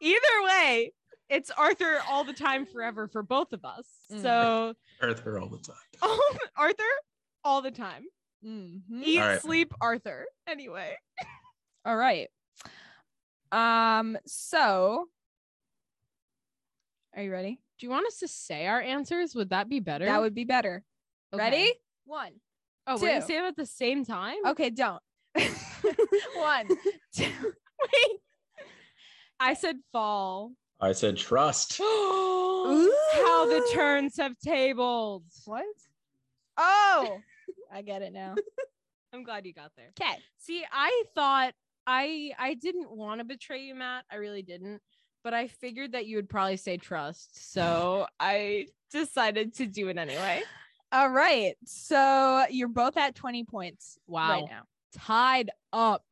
Either 0.04 0.42
way, 0.44 0.92
it's 1.30 1.50
Arthur 1.50 1.98
all 2.10 2.24
the 2.24 2.34
time 2.34 2.66
forever 2.66 3.08
for 3.08 3.22
both 3.22 3.54
of 3.54 3.64
us. 3.64 3.86
Mm. 4.12 4.20
So 4.22 4.74
Arthur 5.00 5.38
all 5.40 5.48
the 5.48 5.58
time. 5.58 6.18
Arthur 6.58 6.82
all 7.42 7.62
the 7.62 7.70
time. 7.70 8.04
Mhm. 8.44 8.82
Eat, 9.02 9.18
All 9.18 9.28
right. 9.28 9.40
sleep, 9.40 9.72
Arthur. 9.80 10.26
Anyway. 10.46 10.94
All 11.86 11.96
right. 11.96 12.28
Um, 13.50 14.18
so 14.26 15.06
are 17.16 17.22
you 17.22 17.32
ready? 17.32 17.60
Do 17.78 17.86
you 17.86 17.90
want 17.90 18.06
us 18.06 18.18
to 18.18 18.28
say 18.28 18.66
our 18.66 18.80
answers? 18.80 19.34
Would 19.34 19.50
that 19.50 19.70
be 19.70 19.80
better? 19.80 20.04
That 20.04 20.20
would 20.20 20.34
be 20.34 20.44
better. 20.44 20.84
Okay. 21.32 21.42
Ready? 21.42 21.72
One. 22.04 22.32
Oh, 22.86 22.98
we're 23.00 23.08
gonna 23.08 23.22
say 23.22 23.36
them 23.36 23.46
at 23.46 23.56
the 23.56 23.64
same 23.64 24.04
time? 24.04 24.36
Okay, 24.48 24.68
don't. 24.68 25.00
One, 26.36 26.68
two. 27.16 27.24
Wait. 27.24 28.20
I 29.44 29.52
said 29.52 29.76
fall. 29.92 30.52
I 30.80 30.92
said 30.92 31.18
trust. 31.18 31.76
How 31.78 33.44
the 33.46 33.68
turns 33.74 34.16
have 34.16 34.38
tabled. 34.38 35.24
What? 35.44 35.66
Oh, 36.56 37.20
I 37.72 37.82
get 37.82 38.00
it 38.00 38.14
now. 38.14 38.36
I'm 39.12 39.22
glad 39.22 39.44
you 39.44 39.52
got 39.52 39.72
there. 39.76 39.90
Okay. 40.00 40.16
See, 40.38 40.64
I 40.72 41.02
thought 41.14 41.52
I 41.86 42.32
I 42.38 42.54
didn't 42.54 42.90
want 42.90 43.20
to 43.20 43.24
betray 43.24 43.60
you, 43.64 43.74
Matt. 43.74 44.06
I 44.10 44.16
really 44.16 44.40
didn't. 44.40 44.80
But 45.22 45.34
I 45.34 45.48
figured 45.48 45.92
that 45.92 46.06
you 46.06 46.16
would 46.16 46.30
probably 46.30 46.56
say 46.56 46.78
trust. 46.78 47.52
So 47.52 48.06
I 48.18 48.68
decided 48.90 49.54
to 49.56 49.66
do 49.66 49.88
it 49.88 49.98
anyway. 49.98 50.42
All 50.90 51.10
right. 51.10 51.54
So 51.66 52.46
you're 52.48 52.68
both 52.68 52.96
at 52.96 53.14
20 53.14 53.44
points 53.44 53.98
Wow. 54.06 54.30
right 54.30 54.44
now. 54.48 54.62
Tied 54.96 55.50
up. 55.70 56.04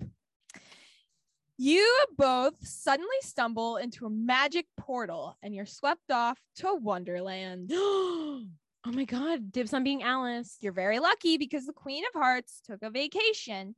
You 1.59 2.05
both 2.17 2.67
suddenly 2.67 3.17
stumble 3.21 3.77
into 3.77 4.07
a 4.07 4.11
magic 4.11 4.67
portal 4.79 5.37
and 5.43 5.55
you're 5.55 5.67
swept 5.67 6.11
off 6.11 6.39
to 6.57 6.75
Wonderland. 6.75 7.71
oh 7.75 8.45
my 8.87 9.05
god, 9.05 9.53
dibs 9.53 9.75
on 9.75 9.85
being 9.85 10.03
Alice. 10.03 10.57
You're 10.61 10.73
very 10.73 10.99
lucky 10.99 11.37
because 11.37 11.67
the 11.67 11.73
Queen 11.73 12.05
of 12.13 12.21
Hearts 12.21 12.63
took 12.65 12.83
a 12.83 12.91
vacation 12.91 13.75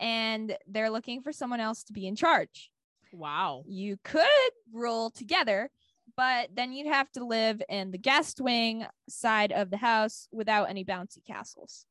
and 0.00 0.56
they're 0.66 0.90
looking 0.90 1.20
for 1.22 1.32
someone 1.32 1.60
else 1.60 1.84
to 1.84 1.92
be 1.92 2.06
in 2.06 2.16
charge. 2.16 2.70
wow. 3.12 3.62
You 3.66 3.98
could 4.02 4.52
rule 4.72 5.10
together, 5.10 5.70
but 6.16 6.48
then 6.54 6.72
you'd 6.72 6.92
have 6.92 7.10
to 7.12 7.24
live 7.24 7.60
in 7.68 7.90
the 7.90 7.98
guest 7.98 8.40
wing 8.40 8.86
side 9.08 9.52
of 9.52 9.70
the 9.70 9.76
house 9.76 10.28
without 10.32 10.70
any 10.70 10.84
bouncy 10.84 11.24
castles. 11.26 11.84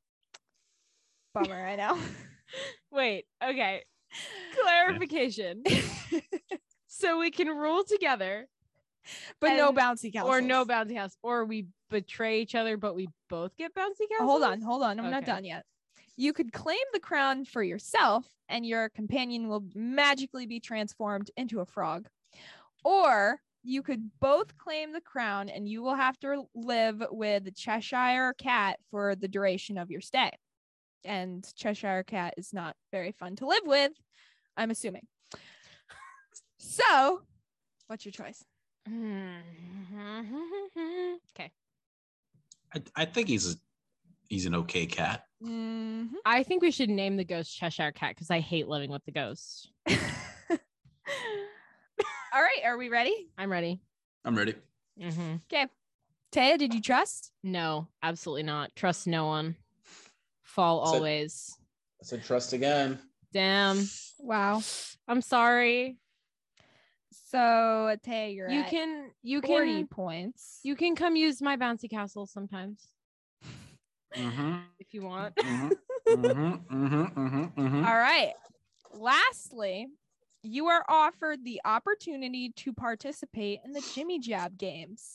Bummer, 1.34 1.64
I 1.64 1.76
know. 1.76 1.98
Wait, 2.92 3.26
okay. 3.44 3.84
Clarification. 4.62 5.64
so 6.88 7.20
we 7.20 7.32
can 7.32 7.48
rule 7.48 7.84
together 7.84 8.48
but 9.40 9.56
no 9.56 9.72
bouncy 9.72 10.12
castles. 10.12 10.30
or 10.30 10.42
no 10.42 10.66
bouncy 10.66 10.98
house, 10.98 11.18
or 11.22 11.46
we 11.46 11.68
betray 11.90 12.42
each 12.42 12.56
other, 12.56 12.78
but 12.78 12.96
we 12.96 13.08
both 13.30 13.56
get 13.56 13.74
bouncy 13.74 14.08
castles. 14.10 14.30
Hold 14.30 14.44
on, 14.44 14.62
hold 14.62 14.84
on. 14.84 15.00
I'm 15.00 15.12
not 15.12 15.26
done 15.26 15.46
yet. 15.46 15.66
You 16.16 16.34
could 16.34 16.52
claim 16.52 16.80
the 16.94 17.00
crown 17.00 17.46
for 17.46 17.62
yourself, 17.62 18.26
and 18.50 18.66
your 18.66 18.90
companion 18.90 19.48
will 19.48 19.64
magically 19.76 20.48
be 20.48 20.60
transformed 20.60 21.30
into 21.38 21.60
a 21.60 21.66
frog. 21.66 22.08
Or 22.84 23.40
you 23.64 23.84
could 23.84 24.10
both 24.20 24.58
claim 24.58 24.94
the 24.94 25.02
crown, 25.02 25.50
and 25.50 25.68
you 25.68 25.82
will 25.84 25.96
have 25.96 26.18
to 26.20 26.44
live 26.56 27.04
with 27.12 27.46
the 27.46 27.52
Cheshire 27.52 28.34
Cat 28.38 28.80
for 28.90 29.16
the 29.16 29.28
duration 29.28 29.78
of 29.78 29.92
your 29.92 30.02
stay. 30.02 30.32
And 31.08 31.44
Cheshire 31.56 32.04
Cat 32.04 32.36
is 32.38 32.54
not 32.54 32.76
very 32.92 33.14
fun 33.14 33.36
to 33.38 33.48
live 33.48 33.64
with, 33.66 33.94
I'm 34.58 34.70
assuming. 34.72 35.08
So, 36.60 37.22
what's 37.88 38.04
your 38.06 38.12
choice? 38.12 38.44
okay. 38.88 39.42
I, 42.76 42.82
I 42.96 43.06
think 43.06 43.30
he's 43.30 43.54
a, 43.54 43.56
he's 44.28 44.46
an 44.46 44.54
okay 44.56 44.86
cat. 44.86 45.24
Mhm. 45.42 46.10
I 46.26 46.44
think 46.44 46.62
we 46.62 46.72
should 46.72 46.90
name 46.90 47.16
the 47.16 47.24
ghost 47.24 47.56
Cheshire 47.56 47.94
Cat 47.94 48.16
because 48.16 48.30
I 48.30 48.42
hate 48.42 48.68
living 48.68 48.92
with 48.92 49.06
the 49.06 49.14
ghost. 49.14 49.72
All 49.90 49.96
right, 52.34 52.62
are 52.66 52.78
we 52.78 52.90
ready? 52.90 53.30
I'm 53.38 53.50
ready. 53.52 53.80
I'm 54.26 54.38
ready. 54.38 54.56
Mm-hmm. 55.02 55.36
Taya, 56.34 56.58
did 56.58 56.74
you 56.74 56.82
trust? 56.82 57.32
No, 57.44 57.88
absolutely 58.04 58.44
not. 58.44 58.76
Trust 58.76 59.08
no 59.08 59.28
one. 59.28 59.56
Fall 60.48 60.86
So- 60.86 60.96
always. 60.96 61.56
I 62.02 62.06
said 62.06 62.24
trust 62.24 62.54
again. 62.54 63.00
Damn. 63.34 63.84
Wow. 64.20 64.62
I'm 65.08 65.22
sorry. 65.22 65.98
So 67.30 67.38
Taya, 67.38 68.34
you're 68.34 68.50
You 68.50 68.62
at 68.62 68.70
can 68.70 69.12
you 69.22 69.42
40 69.42 69.66
can 69.74 69.88
points. 69.88 70.60
you 70.64 70.76
can 70.76 70.96
come 70.96 71.16
use 71.16 71.42
my 71.42 71.58
bouncy 71.58 71.90
castle 71.90 72.26
sometimes 72.26 72.88
Mm-hmm, 74.16 74.56
if 74.80 74.94
you 74.94 75.02
want. 75.04 75.36
mm-hmm, 75.36 75.68
mm-hmm, 76.08 76.86
mm-hmm, 76.86 77.04
mm-hmm, 77.20 77.62
mm-hmm. 77.62 77.86
All 77.86 77.98
right. 77.98 78.32
Lastly, 78.94 79.88
you 80.42 80.68
are 80.68 80.86
offered 80.88 81.44
the 81.44 81.60
opportunity 81.66 82.54
to 82.56 82.72
participate 82.74 83.60
in 83.66 83.74
the 83.74 83.84
Jimmy 83.94 84.18
Jab 84.20 84.58
games. 84.58 85.14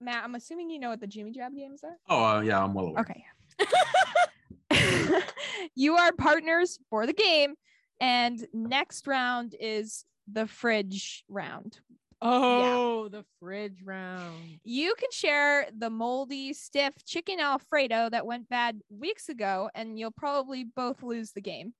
Matt, 0.00 0.24
I'm 0.24 0.34
assuming 0.34 0.70
you 0.70 0.78
know 0.78 0.90
what 0.90 1.00
the 1.00 1.06
Jimmy 1.06 1.32
Jab 1.32 1.54
games 1.54 1.82
are. 1.82 1.96
Oh, 2.08 2.24
uh, 2.24 2.40
yeah, 2.40 2.62
I'm 2.62 2.74
well 2.74 2.86
aware. 2.86 3.00
Okay. 3.00 3.24
you 5.74 5.96
are 5.96 6.12
partners 6.12 6.78
for 6.90 7.06
the 7.06 7.12
game, 7.12 7.54
and 8.00 8.46
next 8.52 9.06
round 9.06 9.54
is 9.58 10.04
the 10.30 10.46
fridge 10.46 11.24
round. 11.28 11.80
oh, 12.22 13.08
the 13.08 13.24
fridge 13.40 13.82
round. 13.84 14.60
You 14.64 14.94
can 14.98 15.10
share 15.12 15.66
the 15.76 15.90
moldy, 15.90 16.52
stiff 16.52 16.94
chicken 17.04 17.40
Alfredo 17.40 18.10
that 18.10 18.26
went 18.26 18.48
bad 18.48 18.80
weeks 18.90 19.28
ago, 19.28 19.70
and 19.74 19.98
you'll 19.98 20.10
probably 20.10 20.64
both 20.64 21.02
lose 21.02 21.32
the 21.32 21.40
game. 21.40 21.74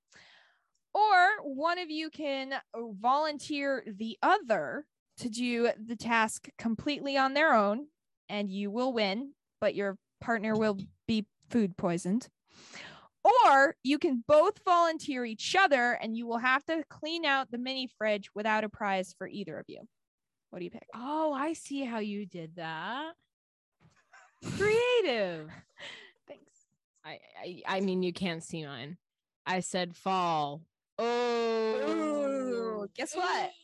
Or 0.94 1.28
one 1.42 1.78
of 1.78 1.90
you 1.90 2.10
can 2.10 2.54
volunteer 2.75 3.84
the 3.87 4.18
other 4.22 4.87
to 5.18 5.28
do 5.28 5.70
the 5.84 5.96
task 5.96 6.48
completely 6.58 7.16
on 7.16 7.34
their 7.34 7.54
own, 7.54 7.87
and 8.28 8.50
you 8.50 8.70
will 8.70 8.92
win, 8.92 9.32
but 9.61 9.75
your 9.75 9.97
partner 10.20 10.54
will 10.54 10.78
be 11.06 11.26
food 11.50 11.76
poisoned. 11.76 12.28
Or 13.25 13.75
you 13.82 13.99
can 13.99 14.25
both 14.26 14.61
volunteer 14.64 15.25
each 15.25 15.56
other, 15.58 15.99
and 16.00 16.16
you 16.16 16.26
will 16.26 16.38
have 16.38 16.64
to 16.66 16.85
clean 16.88 17.25
out 17.25 17.50
the 17.50 17.58
mini 17.58 17.88
fridge 17.99 18.30
without 18.35 18.64
a 18.64 18.68
prize 18.68 19.14
for 19.16 19.26
either 19.26 19.58
of 19.58 19.64
you. 19.68 19.80
What 20.50 20.61
do 20.61 20.64
you 20.64 20.70
pick? 20.70 20.87
Oh, 20.94 21.32
I 21.32 21.52
see 21.52 21.85
how 21.85 21.99
you 21.99 22.25
did 22.26 22.56
that. 22.56 23.12
Creative. 24.56 25.50
Thanks. 26.28 26.52
I, 27.04 27.18
I 27.42 27.62
I 27.66 27.80
mean 27.80 28.02
you 28.02 28.12
can't 28.12 28.42
see 28.42 28.64
mine. 28.64 28.97
I 29.44 29.61
said 29.61 29.97
fall. 29.97 30.62
Oh, 30.99 32.87
guess 32.94 33.14
what? 33.14 33.50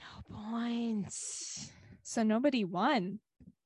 No 0.00 0.36
points. 0.36 1.70
So 2.02 2.22
nobody 2.22 2.64
won. 2.64 3.20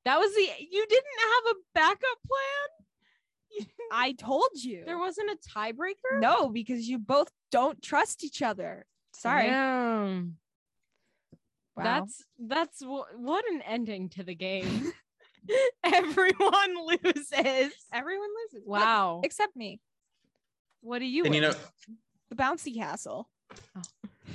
That 0.09 0.17
was 0.19 0.33
the 0.33 0.41
you 0.71 0.85
didn't 0.87 1.19
have 1.21 1.55
a 1.55 1.59
backup 1.75 2.19
plan? 2.27 3.67
I 3.91 4.13
told 4.13 4.49
you. 4.55 4.81
there 4.83 4.97
wasn't 4.97 5.29
a 5.29 5.37
tiebreaker? 5.55 6.19
no, 6.19 6.49
because 6.49 6.87
you 6.87 6.97
both 6.97 7.29
don't 7.51 7.79
trust 7.83 8.23
each 8.23 8.41
other. 8.41 8.87
Sorry. 9.13 9.45
Damn. 9.45 10.37
Wow. 11.77 11.83
That's 11.83 12.23
that's 12.39 12.81
wh- 12.83 13.19
what 13.19 13.45
an 13.51 13.61
ending 13.61 14.09
to 14.09 14.23
the 14.23 14.33
game. 14.33 14.91
Everyone 15.83 16.87
loses. 16.87 17.71
everyone 17.93 18.29
loses. 18.43 18.65
But- 18.65 18.81
Wow. 18.81 19.21
except 19.23 19.55
me. 19.55 19.79
What 20.81 20.99
do 20.99 21.05
you 21.05 21.23
And 21.23 21.35
you 21.35 21.41
know, 21.41 21.53
The 22.29 22.35
bouncy 22.35 22.73
castle. 22.75 23.29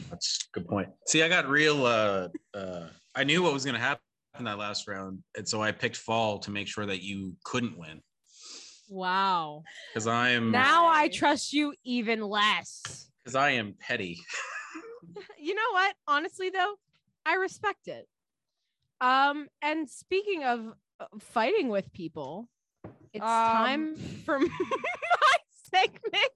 that's 0.09 0.47
a 0.55 0.59
good 0.61 0.69
point. 0.69 0.91
See, 1.09 1.23
I 1.25 1.29
got 1.29 1.49
real. 1.49 1.85
Uh, 1.85 2.29
uh, 2.55 2.87
I 3.15 3.25
knew 3.25 3.43
what 3.43 3.53
was 3.53 3.65
going 3.65 3.75
to 3.75 3.81
happen 3.81 4.03
in 4.39 4.45
that 4.45 4.59
last 4.59 4.89
round, 4.89 5.23
and 5.37 5.49
so 5.49 5.63
I 5.63 5.73
picked 5.73 5.97
fall 5.97 6.39
to 6.41 6.51
make 6.51 6.67
sure 6.69 6.87
that 6.87 7.03
you 7.03 7.35
couldn't 7.45 7.79
win 7.79 8.01
Wow. 8.89 9.63
because 9.93 10.07
I 10.07 10.31
am 10.31 10.51
Now 10.51 10.89
I 10.89 11.09
trust 11.09 11.53
you 11.53 11.75
even 11.85 12.21
less. 12.23 13.09
because 13.23 13.35
I 13.37 13.51
am 13.51 13.75
petty. 13.79 14.19
you 15.39 15.55
know 15.55 15.71
what? 15.73 15.95
Honestly, 16.09 16.51
though, 16.51 16.75
I 17.25 17.35
respect 17.37 17.89
it. 17.89 18.09
Um, 19.01 19.49
and 19.63 19.89
speaking 19.89 20.45
of 20.45 20.73
uh, 21.01 21.07
fighting 21.19 21.69
with 21.69 21.93
people, 21.93 22.49
it's 23.13 23.25
time 23.25 23.95
Um. 23.95 23.97
for 24.25 24.39
my 24.41 24.49
segment. 25.73 26.33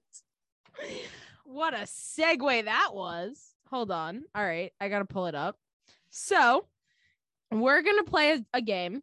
What 1.43 1.73
a 1.73 1.79
segue 1.83 2.65
that 2.65 2.89
was. 2.93 3.55
Hold 3.69 3.91
on. 3.91 4.23
All 4.33 4.43
right, 4.45 4.71
I 4.79 4.87
gotta 4.89 5.05
pull 5.05 5.25
it 5.27 5.35
up. 5.35 5.57
So, 6.11 6.65
we're 7.51 7.81
gonna 7.81 8.03
play 8.03 8.43
a, 8.53 8.61
game 8.61 9.01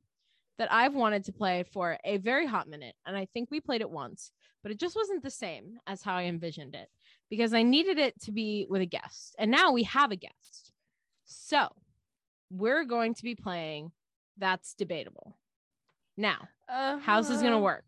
that 0.59 0.73
I've 0.73 0.95
wanted 0.95 1.25
to 1.25 1.33
play 1.33 1.65
for 1.73 1.99
a 2.05 2.17
very 2.19 2.47
hot 2.47 2.69
minute, 2.69 2.95
and 3.05 3.17
I 3.17 3.27
think 3.27 3.51
we 3.51 3.61
played 3.61 3.81
it 3.81 3.91
once, 3.91 4.33
but 4.63 4.73
it 4.73 4.79
just 4.79 4.97
wasn't 4.97 5.23
the 5.23 5.31
same 5.31 5.79
as 5.87 6.03
how 6.03 6.15
I 6.15 6.25
envisioned 6.25 6.75
it 6.75 6.89
because 7.29 7.53
I 7.53 7.63
needed 7.63 7.99
it 7.99 8.21
to 8.23 8.33
be 8.33 8.67
with 8.71 8.81
a 8.81 8.87
guest. 8.87 9.35
And 9.39 9.51
now 9.51 9.73
we 9.73 9.83
have 9.85 10.13
a 10.13 10.17
guest. 10.17 10.73
So 11.25 11.69
we're 12.51 12.85
going 12.85 13.15
to 13.15 13.23
be 13.23 13.35
playing 13.35 13.91
That's 14.39 14.75
Debatable. 14.75 15.37
Now, 16.17 16.49
Uh, 16.69 16.99
how's 16.99 17.29
this 17.29 17.43
gonna 17.43 17.61
work? 17.61 17.85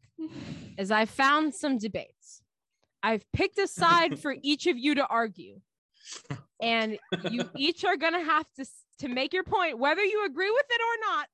Is 0.76 0.90
I 0.90 1.04
found 1.04 1.54
some 1.54 1.78
debates. 1.78 2.42
I've 3.02 3.24
picked 3.32 3.58
a 3.58 3.66
side 3.68 4.18
for 4.18 4.36
each 4.42 4.66
of 4.66 4.76
you 4.76 4.94
to 4.96 5.06
argue, 5.06 5.60
and 6.62 6.98
you 7.30 7.48
each 7.56 7.84
are 7.84 7.96
gonna 7.96 8.22
have 8.24 8.46
to 8.56 8.66
to 9.00 9.08
make 9.08 9.32
your 9.32 9.44
point, 9.44 9.78
whether 9.78 10.04
you 10.04 10.24
agree 10.26 10.50
with 10.50 10.66
it 10.70 10.80
or 10.80 11.12
not. 11.12 11.28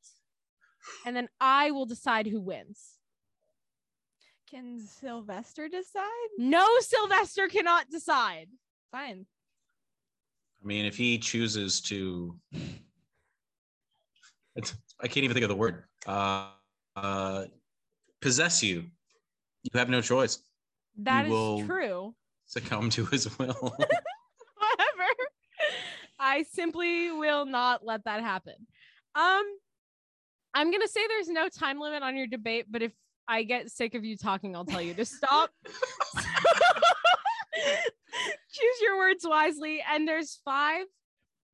And 1.07 1.16
then 1.16 1.28
I 1.40 1.71
will 1.71 1.87
decide 1.87 2.26
who 2.26 2.40
wins. 2.40 2.99
Can 4.50 4.78
Sylvester 4.78 5.69
decide? 5.69 6.04
No, 6.38 6.69
Sylvester 6.81 7.49
cannot 7.49 7.88
decide. 7.90 8.49
Fine. 8.93 9.25
I 10.62 10.66
mean, 10.66 10.85
if 10.85 10.97
he 10.97 11.19
chooses 11.19 11.81
to, 11.83 12.38
it's, 14.54 14.75
I 15.02 15.09
can't 15.09 15.25
even 15.25 15.35
think 15.35 15.45
of 15.45 15.49
the 15.49 15.57
word. 15.57 15.85
Uh, 16.07 16.50
uh, 16.97 17.45
possess 18.21 18.62
you. 18.62 18.85
You 19.62 19.71
have 19.78 19.88
no 19.88 20.00
choice. 20.00 20.38
That 20.99 21.25
is 21.25 21.31
will- 21.31 21.66
true. 21.66 22.14
Succumb 22.47 22.90
to 22.90 23.07
his 23.07 23.37
will. 23.38 23.75
I 26.35 26.43
simply 26.43 27.12
will 27.12 27.47
not 27.47 27.87
let 27.87 28.07
that 28.07 28.21
happen. 28.21 28.55
Um, 29.14 29.45
I'm 30.53 30.73
gonna 30.73 30.88
say 30.88 31.07
there's 31.07 31.29
no 31.29 31.49
time 31.49 31.79
limit 31.79 32.03
on 32.03 32.17
your 32.17 32.26
debate, 32.26 32.67
but 32.69 32.83
if 32.83 32.91
I 33.29 33.45
get 33.45 33.71
sick 33.71 33.95
of 33.95 34.05
you 34.05 34.17
talking, 34.17 34.57
I'll 34.57 34.64
tell 34.64 34.83
you 34.83 34.95
to 34.95 35.05
stop. 35.05 35.50
Choose 37.55 38.81
your 38.83 38.99
words 38.99 39.25
wisely. 39.25 39.81
And 39.88 40.09
there's 40.09 40.41
five 40.45 40.87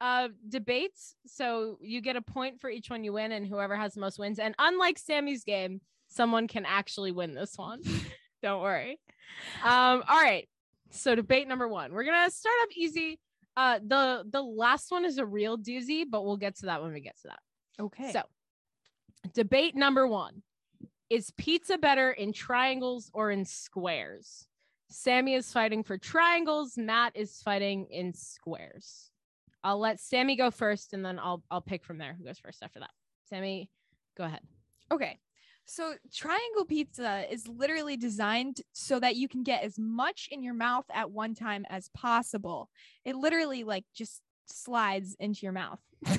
uh 0.00 0.28
debates, 0.48 1.14
so 1.26 1.76
you 1.82 2.00
get 2.00 2.16
a 2.16 2.22
point 2.22 2.62
for 2.62 2.70
each 2.70 2.88
one 2.88 3.04
you 3.04 3.12
win, 3.12 3.32
and 3.32 3.46
whoever 3.46 3.76
has 3.76 3.92
the 3.92 4.00
most 4.00 4.18
wins. 4.18 4.38
And 4.38 4.54
unlike 4.58 4.96
Sammy's 4.98 5.44
game, 5.44 5.82
someone 6.08 6.48
can 6.48 6.64
actually 6.64 7.12
win 7.12 7.34
this 7.34 7.52
one. 7.58 7.82
Don't 8.42 8.62
worry. 8.62 8.98
Um, 9.62 10.02
all 10.08 10.22
right. 10.22 10.48
So 10.88 11.14
debate 11.14 11.48
number 11.48 11.68
one. 11.68 11.92
We're 11.92 12.04
gonna 12.04 12.30
start 12.30 12.54
off 12.62 12.74
easy. 12.74 13.18
Uh 13.60 13.78
the 13.86 14.24
the 14.30 14.40
last 14.40 14.90
one 14.90 15.04
is 15.04 15.18
a 15.18 15.26
real 15.26 15.58
doozy, 15.58 16.04
but 16.08 16.24
we'll 16.24 16.38
get 16.38 16.56
to 16.56 16.66
that 16.66 16.82
when 16.82 16.94
we 16.94 17.00
get 17.00 17.18
to 17.18 17.28
that. 17.28 17.40
Okay. 17.78 18.10
So 18.10 18.22
debate 19.34 19.76
number 19.76 20.06
one. 20.06 20.42
Is 21.10 21.30
pizza 21.36 21.76
better 21.76 22.12
in 22.12 22.32
triangles 22.32 23.10
or 23.12 23.30
in 23.30 23.44
squares? 23.44 24.46
Sammy 24.88 25.34
is 25.34 25.52
fighting 25.52 25.82
for 25.82 25.98
triangles, 25.98 26.78
Matt 26.78 27.12
is 27.14 27.42
fighting 27.42 27.86
in 27.90 28.14
squares. 28.14 29.10
I'll 29.62 29.78
let 29.78 30.00
Sammy 30.00 30.36
go 30.36 30.50
first 30.50 30.94
and 30.94 31.04
then 31.04 31.18
I'll 31.18 31.42
I'll 31.50 31.60
pick 31.60 31.84
from 31.84 31.98
there 31.98 32.14
who 32.16 32.24
goes 32.24 32.38
first 32.38 32.62
after 32.62 32.80
that. 32.80 32.92
Sammy, 33.28 33.68
go 34.16 34.24
ahead. 34.24 34.40
Okay. 34.90 35.18
So 35.70 35.94
triangle 36.12 36.64
pizza 36.64 37.24
is 37.30 37.46
literally 37.46 37.96
designed 37.96 38.60
so 38.72 38.98
that 38.98 39.14
you 39.14 39.28
can 39.28 39.44
get 39.44 39.62
as 39.62 39.78
much 39.78 40.28
in 40.32 40.42
your 40.42 40.52
mouth 40.52 40.84
at 40.92 41.12
one 41.12 41.32
time 41.32 41.64
as 41.70 41.88
possible. 41.94 42.68
It 43.04 43.14
literally 43.14 43.62
like 43.62 43.84
just 43.94 44.20
slides 44.46 45.14
into 45.20 45.42
your 45.42 45.52
mouth. 45.52 45.78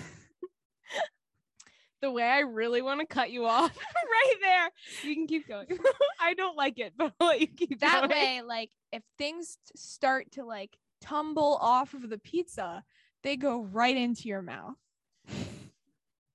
The 2.02 2.10
way 2.10 2.24
I 2.24 2.40
really 2.40 2.82
want 2.82 3.00
to 3.00 3.06
cut 3.06 3.30
you 3.30 3.46
off 3.46 3.78
right 3.78 4.36
there. 4.42 4.72
You 5.04 5.14
can 5.14 5.28
keep 5.28 5.48
going. 5.48 5.68
I 6.20 6.34
don't 6.34 6.58
like 6.58 6.80
it, 6.80 6.94
but 6.98 7.14
I'll 7.20 7.28
let 7.28 7.42
you 7.42 7.46
keep 7.46 7.80
going. 7.80 7.92
that 7.92 8.10
going. 8.10 8.10
way, 8.10 8.42
like 8.42 8.72
if 8.92 9.04
things 9.20 9.60
start 9.76 10.32
to 10.32 10.44
like 10.44 10.76
tumble 11.02 11.60
off 11.62 11.94
of 11.94 12.10
the 12.10 12.18
pizza, 12.18 12.84
they 13.22 13.38
go 13.38 13.62
right 13.62 13.96
into 13.96 14.30
your 14.30 14.42
mouth. 14.42 14.78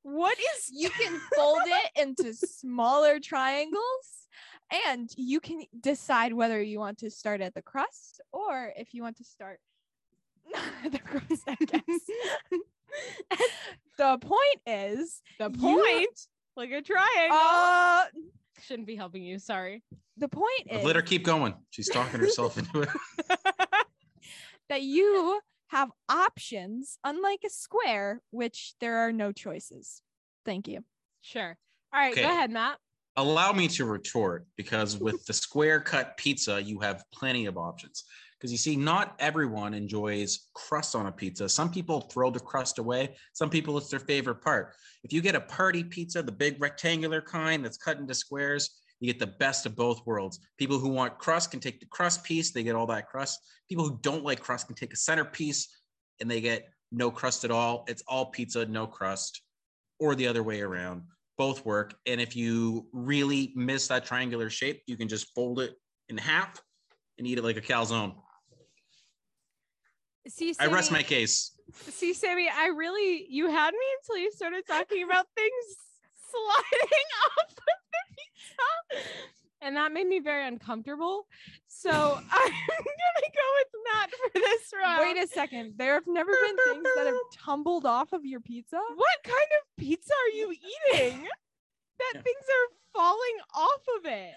What 0.08 0.38
is 0.38 0.70
You 0.72 0.88
can 0.90 1.20
fold 1.36 1.62
it 1.64 1.90
into 2.00 2.32
smaller 2.32 3.18
triangles 3.18 4.28
and 4.86 5.10
you 5.16 5.40
can 5.40 5.62
decide 5.80 6.32
whether 6.32 6.62
you 6.62 6.78
want 6.78 6.98
to 6.98 7.10
start 7.10 7.40
at 7.40 7.54
the 7.54 7.62
crust 7.62 8.20
or 8.32 8.72
if 8.76 8.94
you 8.94 9.02
want 9.02 9.16
to 9.16 9.24
start 9.24 9.58
the 10.90 10.98
crust, 11.00 11.42
I 11.48 11.56
guess. 11.56 11.82
the 13.98 14.18
point 14.18 14.60
is 14.64 15.22
the 15.40 15.50
You- 15.50 15.58
point? 15.58 16.20
Like 16.56 16.70
a 16.70 16.80
triangle. 16.82 17.36
uh 17.38 18.04
Shouldn't 18.62 18.86
be 18.86 18.96
helping 18.96 19.22
you. 19.24 19.38
Sorry. 19.40 19.82
the 20.16 20.28
point 20.28 20.66
is 20.70 20.84
Let 20.84 20.96
her 20.96 21.02
keep 21.02 21.24
going. 21.24 21.54
She's 21.70 21.88
talking 21.88 22.20
herself 22.20 22.56
into 22.58 22.82
it. 22.82 22.88
that 24.68 24.82
you 24.82 25.40
have 25.68 25.90
options 26.08 26.98
unlike 27.04 27.40
a 27.44 27.50
square 27.50 28.22
which 28.30 28.74
there 28.80 28.98
are 28.98 29.12
no 29.12 29.32
choices. 29.32 30.02
Thank 30.44 30.68
you. 30.68 30.84
Sure. 31.20 31.56
All 31.92 32.00
right, 32.00 32.12
Okay. 32.12 32.22
go 32.22 32.28
ahead, 32.28 32.50
Matt. 32.50 32.78
Allow 33.16 33.52
me 33.52 33.66
to 33.68 33.84
retort 33.84 34.46
because 34.56 34.96
with 35.00 35.24
the 35.26 35.32
square 35.32 35.80
cut 35.80 36.16
pizza, 36.16 36.62
you 36.62 36.78
have 36.80 37.04
plenty 37.12 37.46
of 37.46 37.56
options. 37.56 38.04
Because 38.38 38.52
you 38.52 38.58
see, 38.58 38.76
not 38.76 39.16
everyone 39.18 39.72
enjoys 39.72 40.48
crust 40.54 40.94
on 40.94 41.06
a 41.06 41.12
pizza. 41.12 41.48
Some 41.48 41.70
people 41.70 42.02
throw 42.02 42.30
the 42.30 42.38
crust 42.38 42.78
away. 42.78 43.16
Some 43.32 43.48
people, 43.48 43.78
it's 43.78 43.88
their 43.88 43.98
favorite 43.98 44.42
part. 44.42 44.74
If 45.02 45.12
you 45.12 45.22
get 45.22 45.34
a 45.34 45.40
party 45.40 45.82
pizza, 45.82 46.22
the 46.22 46.32
big 46.32 46.60
rectangular 46.60 47.22
kind 47.22 47.64
that's 47.64 47.78
cut 47.78 47.96
into 47.96 48.14
squares, 48.14 48.78
you 49.00 49.06
get 49.06 49.18
the 49.18 49.26
best 49.26 49.66
of 49.66 49.76
both 49.76 50.06
worlds. 50.06 50.40
People 50.58 50.78
who 50.78 50.88
want 50.88 51.18
crust 51.18 51.50
can 51.50 51.60
take 51.60 51.80
the 51.80 51.86
crust 51.86 52.24
piece, 52.24 52.52
they 52.52 52.62
get 52.62 52.74
all 52.74 52.86
that 52.86 53.08
crust. 53.08 53.40
People 53.68 53.84
who 53.86 53.98
don't 54.02 54.24
like 54.24 54.40
crust 54.40 54.66
can 54.66 54.76
take 54.76 54.92
a 54.92 54.96
center 54.96 55.24
piece 55.24 55.68
and 56.20 56.30
they 56.30 56.40
get 56.40 56.68
no 56.92 57.10
crust 57.10 57.44
at 57.44 57.50
all. 57.50 57.84
It's 57.88 58.02
all 58.08 58.26
pizza, 58.26 58.64
no 58.66 58.86
crust, 58.86 59.42
or 59.98 60.14
the 60.14 60.26
other 60.26 60.42
way 60.42 60.62
around. 60.62 61.02
Both 61.36 61.66
work. 61.66 61.94
And 62.06 62.20
if 62.20 62.34
you 62.34 62.86
really 62.92 63.52
miss 63.54 63.88
that 63.88 64.06
triangular 64.06 64.48
shape, 64.48 64.82
you 64.86 64.96
can 64.96 65.08
just 65.08 65.34
fold 65.34 65.60
it 65.60 65.74
in 66.08 66.16
half 66.16 66.62
and 67.18 67.26
eat 67.26 67.38
it 67.38 67.44
like 67.44 67.56
a 67.56 67.60
calzone. 67.60 68.14
See, 70.28 70.54
Sammy, 70.54 70.70
I 70.70 70.74
rest 70.74 70.90
my 70.90 71.02
case. 71.02 71.52
See, 71.74 72.14
Sammy, 72.14 72.48
I 72.52 72.68
really 72.68 73.26
you 73.28 73.48
had 73.48 73.72
me 73.72 73.86
until 74.00 74.22
you 74.22 74.32
started 74.32 74.64
talking 74.66 75.04
about 75.04 75.26
things 75.36 75.85
sliding 76.30 77.08
off 77.38 77.50
of 77.50 77.56
the 77.56 78.16
pizza. 78.16 79.10
And 79.62 79.76
that 79.76 79.92
made 79.92 80.06
me 80.06 80.20
very 80.20 80.46
uncomfortable. 80.46 81.26
So 81.66 81.90
I'm 81.90 82.20
gonna 82.20 83.32
go 83.34 83.48
with 83.58 83.68
Matt 83.92 84.10
for 84.10 84.30
this 84.38 84.72
round. 84.80 85.00
Wait 85.00 85.22
a 85.22 85.26
second. 85.26 85.74
There 85.76 85.94
have 85.94 86.06
never 86.06 86.30
been 86.32 86.56
things 86.74 86.86
that 86.96 87.06
have 87.06 87.14
tumbled 87.44 87.86
off 87.86 88.12
of 88.12 88.24
your 88.24 88.40
pizza. 88.40 88.78
what 88.94 89.22
kind 89.24 89.34
of 89.60 89.76
pizza 89.78 90.12
are 90.12 90.36
you 90.36 90.50
eating? 90.52 91.22
that 91.98 92.12
Yeah. 92.14 92.20
things 92.22 92.44
are 92.44 92.76
falling 92.92 93.36
off 93.54 93.82
of 93.98 94.06
it. 94.06 94.34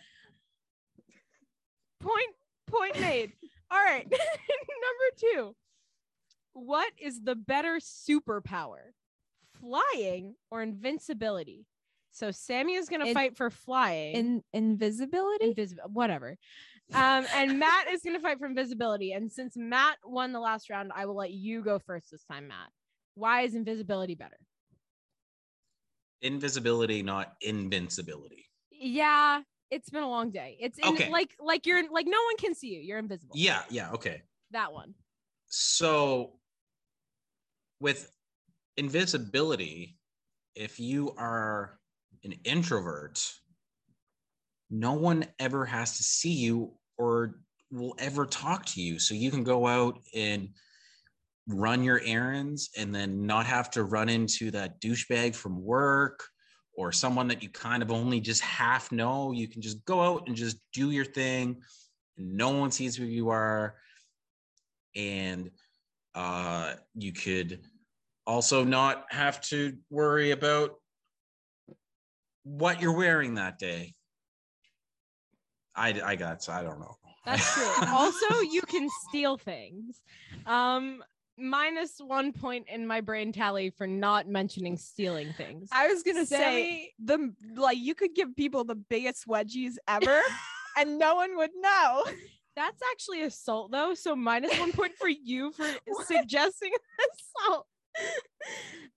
Point 2.00 2.30
point 2.68 3.00
made. 3.00 3.34
All 3.72 3.84
right. 3.84 4.10
Number 4.10 5.10
two. 5.20 5.56
What 6.54 6.92
is 7.00 7.22
the 7.24 7.36
better 7.36 7.78
superpower? 7.80 8.80
Flying 9.60 10.36
or 10.50 10.62
invincibility? 10.64 11.66
So 12.12 12.32
Sammy 12.32 12.76
is 12.76 12.90
gonna 12.90 13.14
fight 13.14 13.38
for 13.38 13.50
flying. 13.50 14.16
In 14.16 14.44
invisibility? 14.54 15.46
invisible 15.50 15.84
whatever. 15.88 16.38
Um, 16.94 17.26
and 17.36 17.60
Matt 17.60 17.92
is 17.92 18.02
gonna 18.02 18.20
fight 18.20 18.40
for 18.40 18.48
invisibility. 18.48 19.14
And 19.14 19.32
since 19.32 19.56
Matt 19.56 19.98
won 20.04 20.34
the 20.34 20.40
last 20.40 20.70
round, 20.70 20.92
I 20.96 21.06
will 21.06 21.16
let 21.16 21.32
you 21.32 21.64
go 21.64 21.80
first 21.80 22.12
this 22.12 22.24
time, 22.24 22.48
Matt. 22.48 22.70
Why 23.16 23.42
is 23.42 23.56
invisibility 23.56 24.16
better? 24.16 24.38
Invisibility, 26.22 27.04
not 27.04 27.36
invincibility. 27.42 28.50
Yeah, 28.72 29.42
it's 29.72 29.90
been 29.90 30.04
a 30.04 30.10
long 30.10 30.32
day. 30.32 30.58
It's 30.60 30.80
in, 30.80 30.86
Okay. 30.86 31.10
like 31.10 31.36
like 31.40 31.66
you're 31.66 31.90
like 31.92 32.08
no 32.08 32.18
one 32.26 32.38
can 32.38 32.56
see 32.56 32.70
you. 32.70 32.82
You're 32.82 33.00
invisible. 33.00 33.36
Yeah, 33.38 33.62
yeah, 33.70 33.92
okay. 33.92 34.24
that 34.52 34.74
one. 34.74 34.96
So 35.48 36.40
with 37.80 38.12
invisibility, 38.78 39.98
if 40.56 40.80
you 40.80 41.14
are 41.18 41.79
an 42.24 42.34
introvert, 42.44 43.22
no 44.70 44.94
one 44.94 45.26
ever 45.40 45.66
has 45.66 45.98
to 45.98 46.04
see 46.04 46.34
you 46.34 46.74
or 46.98 47.40
will 47.72 47.96
ever 48.00 48.26
talk 48.26 48.66
to 48.66 48.82
you. 48.82 49.00
So 49.00 49.14
you 49.14 49.32
can 49.32 49.44
go 49.44 49.68
out 49.68 50.00
and 50.14 50.50
run 51.48 51.84
your 51.84 52.02
errands 52.06 52.70
and 52.78 52.94
then 52.94 53.26
not 53.26 53.46
have 53.46 53.72
to 53.72 53.84
run 53.84 54.10
into 54.10 54.52
that 54.52 54.80
douchebag 54.82 55.36
from 55.36 55.64
work 55.64 56.24
or 56.74 56.92
someone 56.92 57.28
that 57.28 57.44
you 57.44 57.50
kind 57.50 57.82
of 57.82 57.92
only 57.92 58.20
just 58.20 58.42
half 58.42 58.92
know. 58.92 59.32
You 59.32 59.48
can 59.48 59.62
just 59.62 59.84
go 59.86 60.02
out 60.02 60.28
and 60.28 60.36
just 60.36 60.58
do 60.74 60.92
your 60.92 61.06
thing. 61.06 61.62
No 62.18 62.52
one 62.52 62.72
sees 62.72 62.96
who 62.96 63.06
you 63.06 63.30
are. 63.30 63.76
And 64.96 65.52
uh, 66.16 66.74
you 66.96 67.14
could 67.14 67.62
also 68.26 68.64
not 68.64 69.06
have 69.10 69.42
to 69.42 69.76
worry 69.90 70.32
about 70.32 70.76
what 72.58 72.82
you're 72.82 72.96
wearing 72.96 73.36
that 73.36 73.60
day. 73.60 73.94
I, 75.76 76.02
I 76.04 76.16
got, 76.16 76.48
I 76.50 76.64
don't 76.64 76.80
know. 76.80 76.96
That's 77.26 77.54
true. 77.54 77.88
also, 77.88 78.42
you 78.42 78.62
can 78.64 78.90
steal 79.08 79.38
things. 79.38 80.02
Um, 80.46 81.04
minus 81.38 81.94
one 82.00 82.34
point 82.34 82.66
in 82.68 82.86
my 82.86 83.02
brain 83.02 83.32
tally 83.32 83.70
for 83.70 83.88
not 83.88 84.28
mentioning 84.28 84.78
stealing 84.78 85.32
things. 85.34 85.70
I 85.72 85.88
was 85.88 86.04
gonna 86.04 86.26
say 86.26 86.38
Sammy- 86.38 86.94
the 87.04 87.34
like 87.56 87.78
you 87.78 87.96
could 87.96 88.14
give 88.14 88.36
people 88.36 88.64
the 88.64 88.76
biggest 88.76 89.28
wedgies 89.28 89.76
ever, 89.88 90.22
and 90.78 90.98
no 90.98 91.16
one 91.16 91.38
would 91.38 91.52
know. 91.56 92.04
That's 92.56 92.82
actually 92.92 93.22
assault 93.22 93.72
though, 93.72 93.94
so 93.94 94.16
minus 94.16 94.58
one 94.60 94.72
point 94.74 94.94
for 95.00 95.08
you 95.08 95.52
for 95.54 95.68
suggesting 96.06 96.72
assault. 97.46 97.68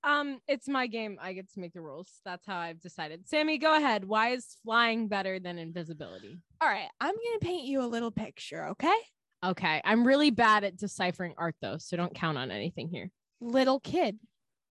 Um, 0.04 0.40
it's 0.48 0.68
my 0.68 0.88
game. 0.88 1.16
I 1.20 1.32
get 1.32 1.52
to 1.52 1.60
make 1.60 1.74
the 1.74 1.80
rules. 1.80 2.08
That's 2.24 2.44
how 2.44 2.58
I've 2.58 2.80
decided. 2.80 3.28
Sammy, 3.28 3.58
go 3.58 3.76
ahead. 3.76 4.04
Why 4.04 4.30
is 4.30 4.56
flying 4.64 5.06
better 5.06 5.38
than 5.38 5.58
invisibility? 5.58 6.38
All 6.60 6.68
right, 6.68 6.88
I'm 7.00 7.14
gonna 7.14 7.38
paint 7.40 7.66
you 7.66 7.82
a 7.82 7.86
little 7.86 8.10
picture, 8.10 8.66
okay? 8.70 8.96
Okay, 9.44 9.80
I'm 9.84 10.06
really 10.06 10.30
bad 10.30 10.64
at 10.64 10.76
deciphering 10.76 11.34
art 11.38 11.54
though, 11.60 11.76
so 11.78 11.96
don't 11.96 12.14
count 12.14 12.36
on 12.36 12.50
anything 12.50 12.88
here. 12.88 13.10
Little 13.40 13.78
kid 13.78 14.18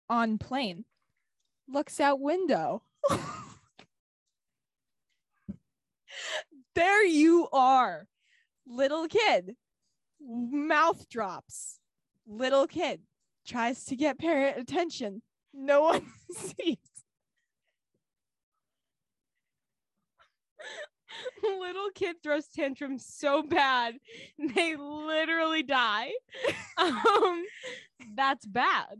on 0.08 0.38
plane 0.38 0.84
looks 1.68 1.98
out 2.00 2.20
window. 2.20 2.82
there 6.76 7.04
you 7.04 7.48
are. 7.52 8.06
Little 8.66 9.08
kid 9.08 9.56
mouth 10.20 11.08
drops. 11.08 11.78
Little 12.26 12.66
kid 12.66 13.00
tries 13.46 13.84
to 13.86 13.96
get 13.96 14.18
parent 14.18 14.58
attention. 14.58 15.22
No 15.54 15.82
one 15.82 16.02
sees. 16.36 16.76
Little 21.42 21.90
kid 21.94 22.16
throws 22.22 22.46
tantrums 22.48 23.06
so 23.06 23.42
bad 23.42 23.94
they 24.38 24.76
literally 24.76 25.62
die. 25.62 26.10
um, 26.78 27.44
that's 28.14 28.44
bad, 28.46 28.96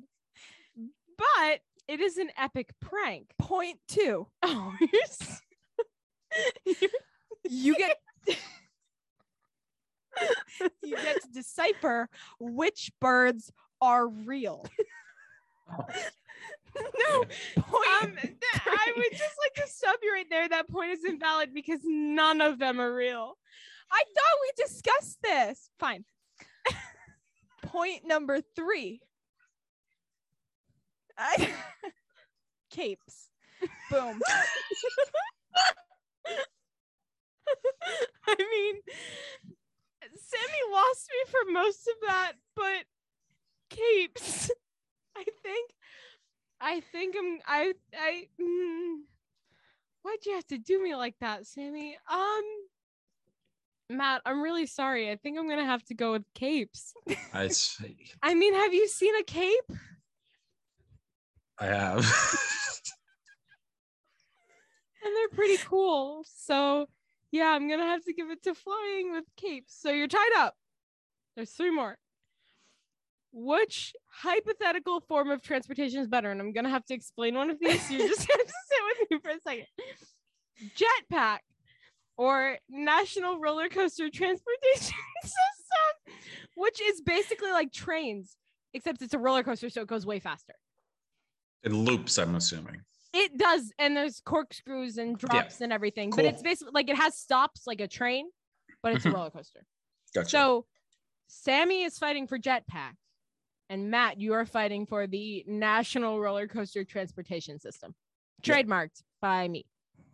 but 1.19 1.61
it 1.89 2.01
is 2.01 2.17
an 2.17 2.31
epic 2.39 2.71
prank. 2.81 3.31
Point 3.39 3.79
two. 3.89 4.27
Oh, 4.43 4.75
you're 4.81 5.03
s- 5.03 5.43
You 7.49 7.75
get 7.77 7.97
you 10.83 10.97
get 10.97 11.23
to 11.23 11.29
decipher 11.33 12.09
which 12.41 12.91
birds 13.01 13.53
are 13.81 14.07
real. 14.09 14.65
no. 16.77 17.25
Point 17.57 17.87
Um, 18.03 18.17
th- 18.21 18.35
I 18.67 18.93
would 18.97 19.11
just 19.13 19.35
like 19.43 19.55
to 19.65 19.71
stop 19.71 19.99
you 20.03 20.13
right 20.13 20.27
there. 20.31 20.49
That 20.49 20.69
point 20.69 20.91
is 20.93 21.05
invalid 21.05 21.55
because 21.55 21.81
none 21.85 22.41
of 22.41 22.59
them 22.59 22.81
are 22.81 22.95
real. 22.95 23.37
I 23.91 24.03
thought 24.15 24.41
we 24.43 24.65
discussed 24.65 25.19
this. 25.23 25.71
Fine. 25.79 26.05
Point 27.63 28.07
number 28.07 28.41
three. 28.55 29.01
I- 31.19 31.53
Capes. 32.71 33.31
Boom. 33.91 34.21
I 38.27 38.35
mean, 38.39 38.75
Sammy 40.17 40.73
lost 40.73 41.09
me 41.11 41.31
for 41.31 41.53
most 41.53 41.87
of 41.87 41.95
that, 42.09 42.33
but 42.55 42.85
capes. 43.71 44.51
I 45.17 45.25
think, 45.43 45.71
I 46.61 46.81
think 46.81 47.17
I'm. 47.19 47.39
I. 47.47 47.73
I. 47.97 48.29
Mm, 48.41 49.01
why'd 50.03 50.27
you 50.27 50.35
have 50.35 50.47
to 50.49 50.59
do 50.59 50.83
me 50.83 50.95
like 50.95 51.15
that, 51.21 51.47
Sammy? 51.47 51.97
Um, 52.11 52.43
Matt, 53.89 54.23
I'm 54.27 54.43
really 54.43 54.67
sorry. 54.67 55.11
I 55.11 55.17
think 55.17 55.39
I'm 55.39 55.49
gonna 55.49 55.65
have 55.65 55.85
to 55.85 55.95
go 55.95 56.13
with 56.13 56.25
capes. 56.35 56.93
I 57.33 57.49
see. 57.53 57.97
I 58.23 58.35
mean, 58.35 58.55
have 58.55 58.75
you 58.75 58.89
seen 58.89 59.15
a 59.17 59.23
cape? 59.23 59.73
I 61.59 61.67
have. 61.67 61.99
and 65.05 65.15
they're 65.15 65.29
pretty 65.35 65.57
cool. 65.65 66.25
So 66.27 66.87
yeah, 67.31 67.51
I'm 67.51 67.69
gonna 67.69 67.87
have 67.87 68.05
to 68.05 68.13
give 68.13 68.31
it 68.31 68.43
to 68.45 68.55
flying 68.55 69.13
with 69.13 69.25
capes. 69.37 69.75
So 69.81 69.91
you're 69.91 70.09
tied 70.09 70.33
up. 70.37 70.55
There's 71.37 71.53
three 71.53 71.71
more. 71.71 71.97
Which 73.39 73.95
hypothetical 74.11 75.01
form 75.01 75.31
of 75.31 75.43
transportation 75.43 76.01
is 76.01 76.09
better? 76.09 76.31
And 76.31 76.41
I'm 76.41 76.53
gonna 76.55 76.71
have 76.71 76.87
to 76.87 76.95
explain 76.95 77.35
one 77.35 77.51
of 77.51 77.59
these. 77.61 77.87
So 77.87 77.93
you 77.93 78.09
just 78.09 78.21
have 78.31 78.41
to 78.41 78.47
sit 78.47 78.79
with 79.01 79.11
me 79.11 79.19
for 79.23 79.31
a 79.31 79.41
second. 79.41 79.67
Jetpack 80.75 81.41
or 82.17 82.57
National 82.71 83.39
Roller 83.39 83.69
Coaster 83.69 84.09
Transportation 84.09 84.95
System, 85.23 86.15
which 86.55 86.81
is 86.81 87.03
basically 87.03 87.51
like 87.51 87.73
trains, 87.73 88.39
except 88.73 89.03
it's 89.03 89.13
a 89.13 89.19
roller 89.19 89.43
coaster, 89.45 89.69
so 89.69 89.83
it 89.83 89.87
goes 89.87 90.07
way 90.07 90.19
faster. 90.19 90.55
it 91.63 91.73
loops, 91.73 92.17
I'm 92.19 92.37
assuming. 92.37 92.81
It 93.13 93.37
does, 93.37 93.71
and 93.79 93.95
there's 93.95 94.21
corkscrews 94.25 94.97
and 94.97 95.19
drops 95.19 95.61
and 95.61 95.75
everything. 95.75 96.09
But 96.09 96.25
it's 96.25 96.43
basically 96.43 96.73
like 96.73 96.89
it 96.89 96.97
has 96.97 97.19
stops 97.19 97.67
like 97.67 97.83
a 97.83 97.89
train, 97.89 98.31
but 98.83 98.95
it's 98.95 99.05
a 99.05 99.11
Mhm. 99.11 99.15
roller 99.15 99.31
coaster. 99.31 99.67
Gotcha. 100.15 100.29
So 100.31 100.67
Sammy 101.27 101.83
is 101.83 101.99
fighting 101.99 102.27
for 102.27 102.39
jetpack, 102.39 102.95
and 103.69 103.91
Matt, 103.91 104.21
you 104.21 104.33
are 104.35 104.47
fighting 104.47 104.87
for 104.87 105.07
the 105.07 105.45
National 105.47 106.21
Roller 106.21 106.47
Coaster 106.47 106.85
Transportation 106.85 107.59
System, 107.59 107.95
Yeah. 108.45 108.63
trademarked 108.63 109.03
by 109.21 109.49
me. 109.49 109.67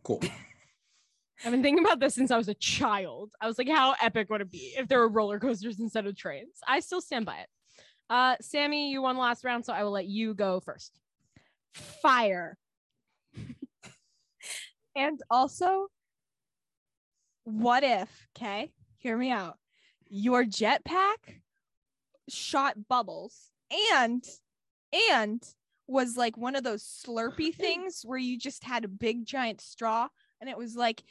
cool. 0.02 0.20
I've 1.44 1.50
been 1.50 1.62
thinking 1.62 1.84
about 1.84 1.98
this 1.98 2.14
since 2.14 2.30
I 2.30 2.36
was 2.36 2.46
a 2.48 2.54
child. 2.54 3.32
I 3.40 3.48
was 3.48 3.58
like, 3.58 3.68
how 3.68 3.94
epic 4.00 4.30
would 4.30 4.40
it 4.42 4.50
be 4.50 4.74
if 4.78 4.86
there 4.86 5.00
were 5.00 5.08
roller 5.08 5.40
coasters 5.40 5.80
instead 5.80 6.06
of 6.06 6.16
trains? 6.16 6.58
I 6.68 6.78
still 6.80 7.00
stand 7.00 7.26
by 7.26 7.38
it. 7.38 7.48
Uh, 8.08 8.36
Sammy, 8.40 8.90
you 8.92 9.02
won 9.02 9.16
last 9.16 9.42
round, 9.44 9.64
so 9.64 9.72
I 9.72 9.82
will 9.82 9.90
let 9.90 10.06
you 10.06 10.34
go 10.34 10.60
first. 10.60 11.00
Fire. 11.74 12.56
and 14.96 15.20
also, 15.30 15.88
what 17.44 17.82
if, 17.82 18.08
okay, 18.36 18.70
hear 18.98 19.16
me 19.16 19.30
out. 19.32 19.58
Your 20.08 20.44
jetpack 20.44 21.40
shot 22.28 22.76
bubbles 22.88 23.50
and 23.94 24.24
and 25.10 25.42
was 25.86 26.16
like 26.16 26.36
one 26.36 26.56
of 26.56 26.64
those 26.64 26.82
slurpy 26.82 27.54
things 27.54 28.02
where 28.04 28.18
you 28.18 28.38
just 28.38 28.64
had 28.64 28.84
a 28.84 28.88
big 28.88 29.26
giant 29.26 29.60
straw 29.60 30.08
and 30.40 30.48
it 30.48 30.56
was 30.56 30.76
like 30.76 31.02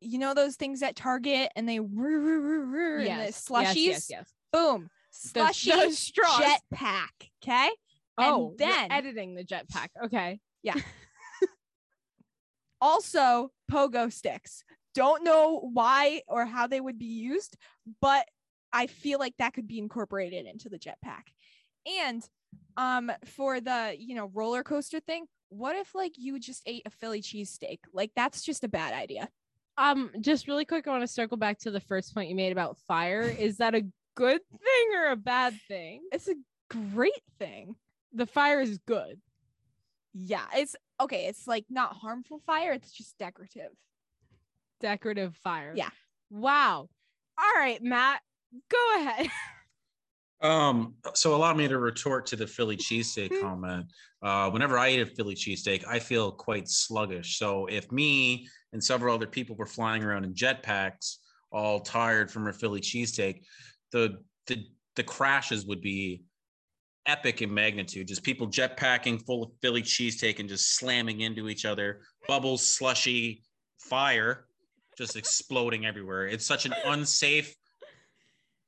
you 0.00 0.18
know 0.18 0.34
those 0.34 0.56
things 0.56 0.82
at 0.82 0.96
Target 0.96 1.50
and 1.56 1.68
they 1.68 1.80
roo, 1.80 2.20
roo, 2.20 2.40
roo, 2.40 2.64
roo, 2.64 3.00
and 3.00 3.28
the 3.28 3.32
slushies 3.32 3.86
yes, 3.86 4.10
yes. 4.10 4.32
boom 4.52 4.90
slushy 5.10 5.70
those 5.70 5.98
straws. 5.98 6.40
jetpack 6.72 7.30
okay 7.42 7.70
Oh, 8.18 8.54
then- 8.56 8.90
editing 8.90 9.34
the 9.34 9.44
jetpack. 9.44 9.88
Okay. 10.04 10.40
Yeah. 10.62 10.74
also 12.80 13.50
pogo 13.70 14.12
sticks 14.12 14.62
don't 14.94 15.24
know 15.24 15.70
why 15.72 16.22
or 16.28 16.44
how 16.46 16.66
they 16.66 16.80
would 16.80 16.98
be 16.98 17.06
used 17.06 17.56
but 18.00 18.26
i 18.72 18.86
feel 18.86 19.18
like 19.18 19.34
that 19.38 19.52
could 19.54 19.66
be 19.68 19.78
incorporated 19.78 20.46
into 20.46 20.68
the 20.68 20.78
jetpack 20.78 21.24
and 22.00 22.28
um 22.76 23.10
for 23.24 23.60
the 23.60 23.94
you 23.98 24.14
know 24.14 24.30
roller 24.34 24.62
coaster 24.62 25.00
thing 25.00 25.26
what 25.50 25.76
if 25.76 25.94
like 25.94 26.12
you 26.16 26.38
just 26.38 26.62
ate 26.66 26.82
a 26.86 26.90
philly 26.90 27.22
cheesesteak 27.22 27.78
like 27.92 28.10
that's 28.16 28.42
just 28.42 28.64
a 28.64 28.68
bad 28.68 28.92
idea 28.94 29.28
Um, 29.78 30.10
just 30.22 30.48
really 30.48 30.64
quick, 30.64 30.86
I 30.88 30.90
want 30.90 31.02
to 31.02 31.06
circle 31.06 31.36
back 31.36 31.58
to 31.60 31.70
the 31.70 31.80
first 31.80 32.14
point 32.14 32.30
you 32.30 32.34
made 32.34 32.50
about 32.50 32.78
fire. 32.88 33.20
Is 33.20 33.58
that 33.58 33.74
a 33.74 33.82
good 34.14 34.40
thing 34.50 34.86
or 34.96 35.10
a 35.10 35.16
bad 35.16 35.52
thing? 35.68 36.00
it's 36.10 36.28
a 36.28 36.34
great 36.70 37.22
thing 37.38 37.76
The 38.14 38.24
fire 38.26 38.60
is 38.62 38.78
good. 38.86 39.20
yeah 40.14 40.46
it's 40.54 40.74
okay 40.98 41.26
it's 41.26 41.46
like 41.46 41.66
not 41.68 41.94
harmful 41.94 42.40
fire 42.46 42.72
it's 42.72 42.90
just 42.90 43.18
decorative 43.18 43.72
Decorative 44.80 45.34
fire. 45.36 45.72
Yeah. 45.74 45.90
Wow. 46.30 46.88
All 47.38 47.52
right, 47.56 47.82
Matt, 47.82 48.20
go 48.70 48.96
ahead. 48.96 49.28
Um, 50.42 50.94
so 51.14 51.34
allow 51.34 51.54
me 51.54 51.66
to 51.66 51.78
retort 51.78 52.26
to 52.26 52.36
the 52.36 52.46
Philly 52.46 52.76
cheesesteak 52.76 53.40
comment. 53.40 53.86
Uh, 54.22 54.50
whenever 54.50 54.78
I 54.78 54.90
eat 54.90 55.00
a 55.00 55.06
Philly 55.06 55.34
cheesesteak, 55.34 55.86
I 55.88 55.98
feel 55.98 56.30
quite 56.30 56.68
sluggish. 56.68 57.38
So 57.38 57.66
if 57.66 57.90
me 57.90 58.46
and 58.72 58.82
several 58.82 59.14
other 59.14 59.26
people 59.26 59.56
were 59.56 59.66
flying 59.66 60.02
around 60.02 60.24
in 60.24 60.34
jetpacks, 60.34 61.16
all 61.50 61.80
tired 61.80 62.30
from 62.30 62.48
a 62.48 62.52
Philly 62.52 62.80
cheesesteak, 62.80 63.42
the 63.92 64.18
the 64.46 64.66
the 64.96 65.02
crashes 65.02 65.64
would 65.66 65.80
be 65.80 66.22
epic 67.06 67.40
in 67.40 67.52
magnitude. 67.52 68.08
Just 68.08 68.22
people 68.22 68.48
jetpacking 68.48 69.24
full 69.24 69.44
of 69.44 69.50
Philly 69.62 69.82
cheesesteak 69.82 70.40
and 70.40 70.48
just 70.48 70.76
slamming 70.76 71.20
into 71.20 71.48
each 71.48 71.64
other, 71.64 72.00
bubbles, 72.26 72.66
slushy, 72.66 73.42
fire, 73.78 74.46
just 74.98 75.16
exploding 75.16 75.86
everywhere. 75.86 76.26
It's 76.26 76.46
such 76.46 76.66
an 76.66 76.74
unsafe 76.84 77.54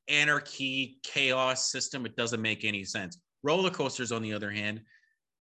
anarchy 0.09 0.99
chaos 1.03 1.71
system 1.71 2.05
it 2.05 2.15
doesn't 2.15 2.41
make 2.41 2.65
any 2.65 2.83
sense. 2.83 3.19
Roller 3.43 3.69
coasters 3.69 4.11
on 4.11 4.21
the 4.21 4.33
other 4.33 4.51
hand 4.51 4.81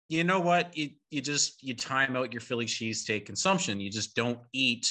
you 0.09 0.23
know 0.23 0.39
what? 0.39 0.77
You, 0.77 0.91
you 1.11 1.19
just 1.19 1.61
you 1.61 1.73
time 1.73 2.15
out 2.15 2.31
your 2.31 2.39
philly 2.39 2.65
cheesesteak 2.65 3.25
consumption. 3.25 3.81
You 3.81 3.89
just 3.89 4.15
don't 4.15 4.39
eat 4.53 4.89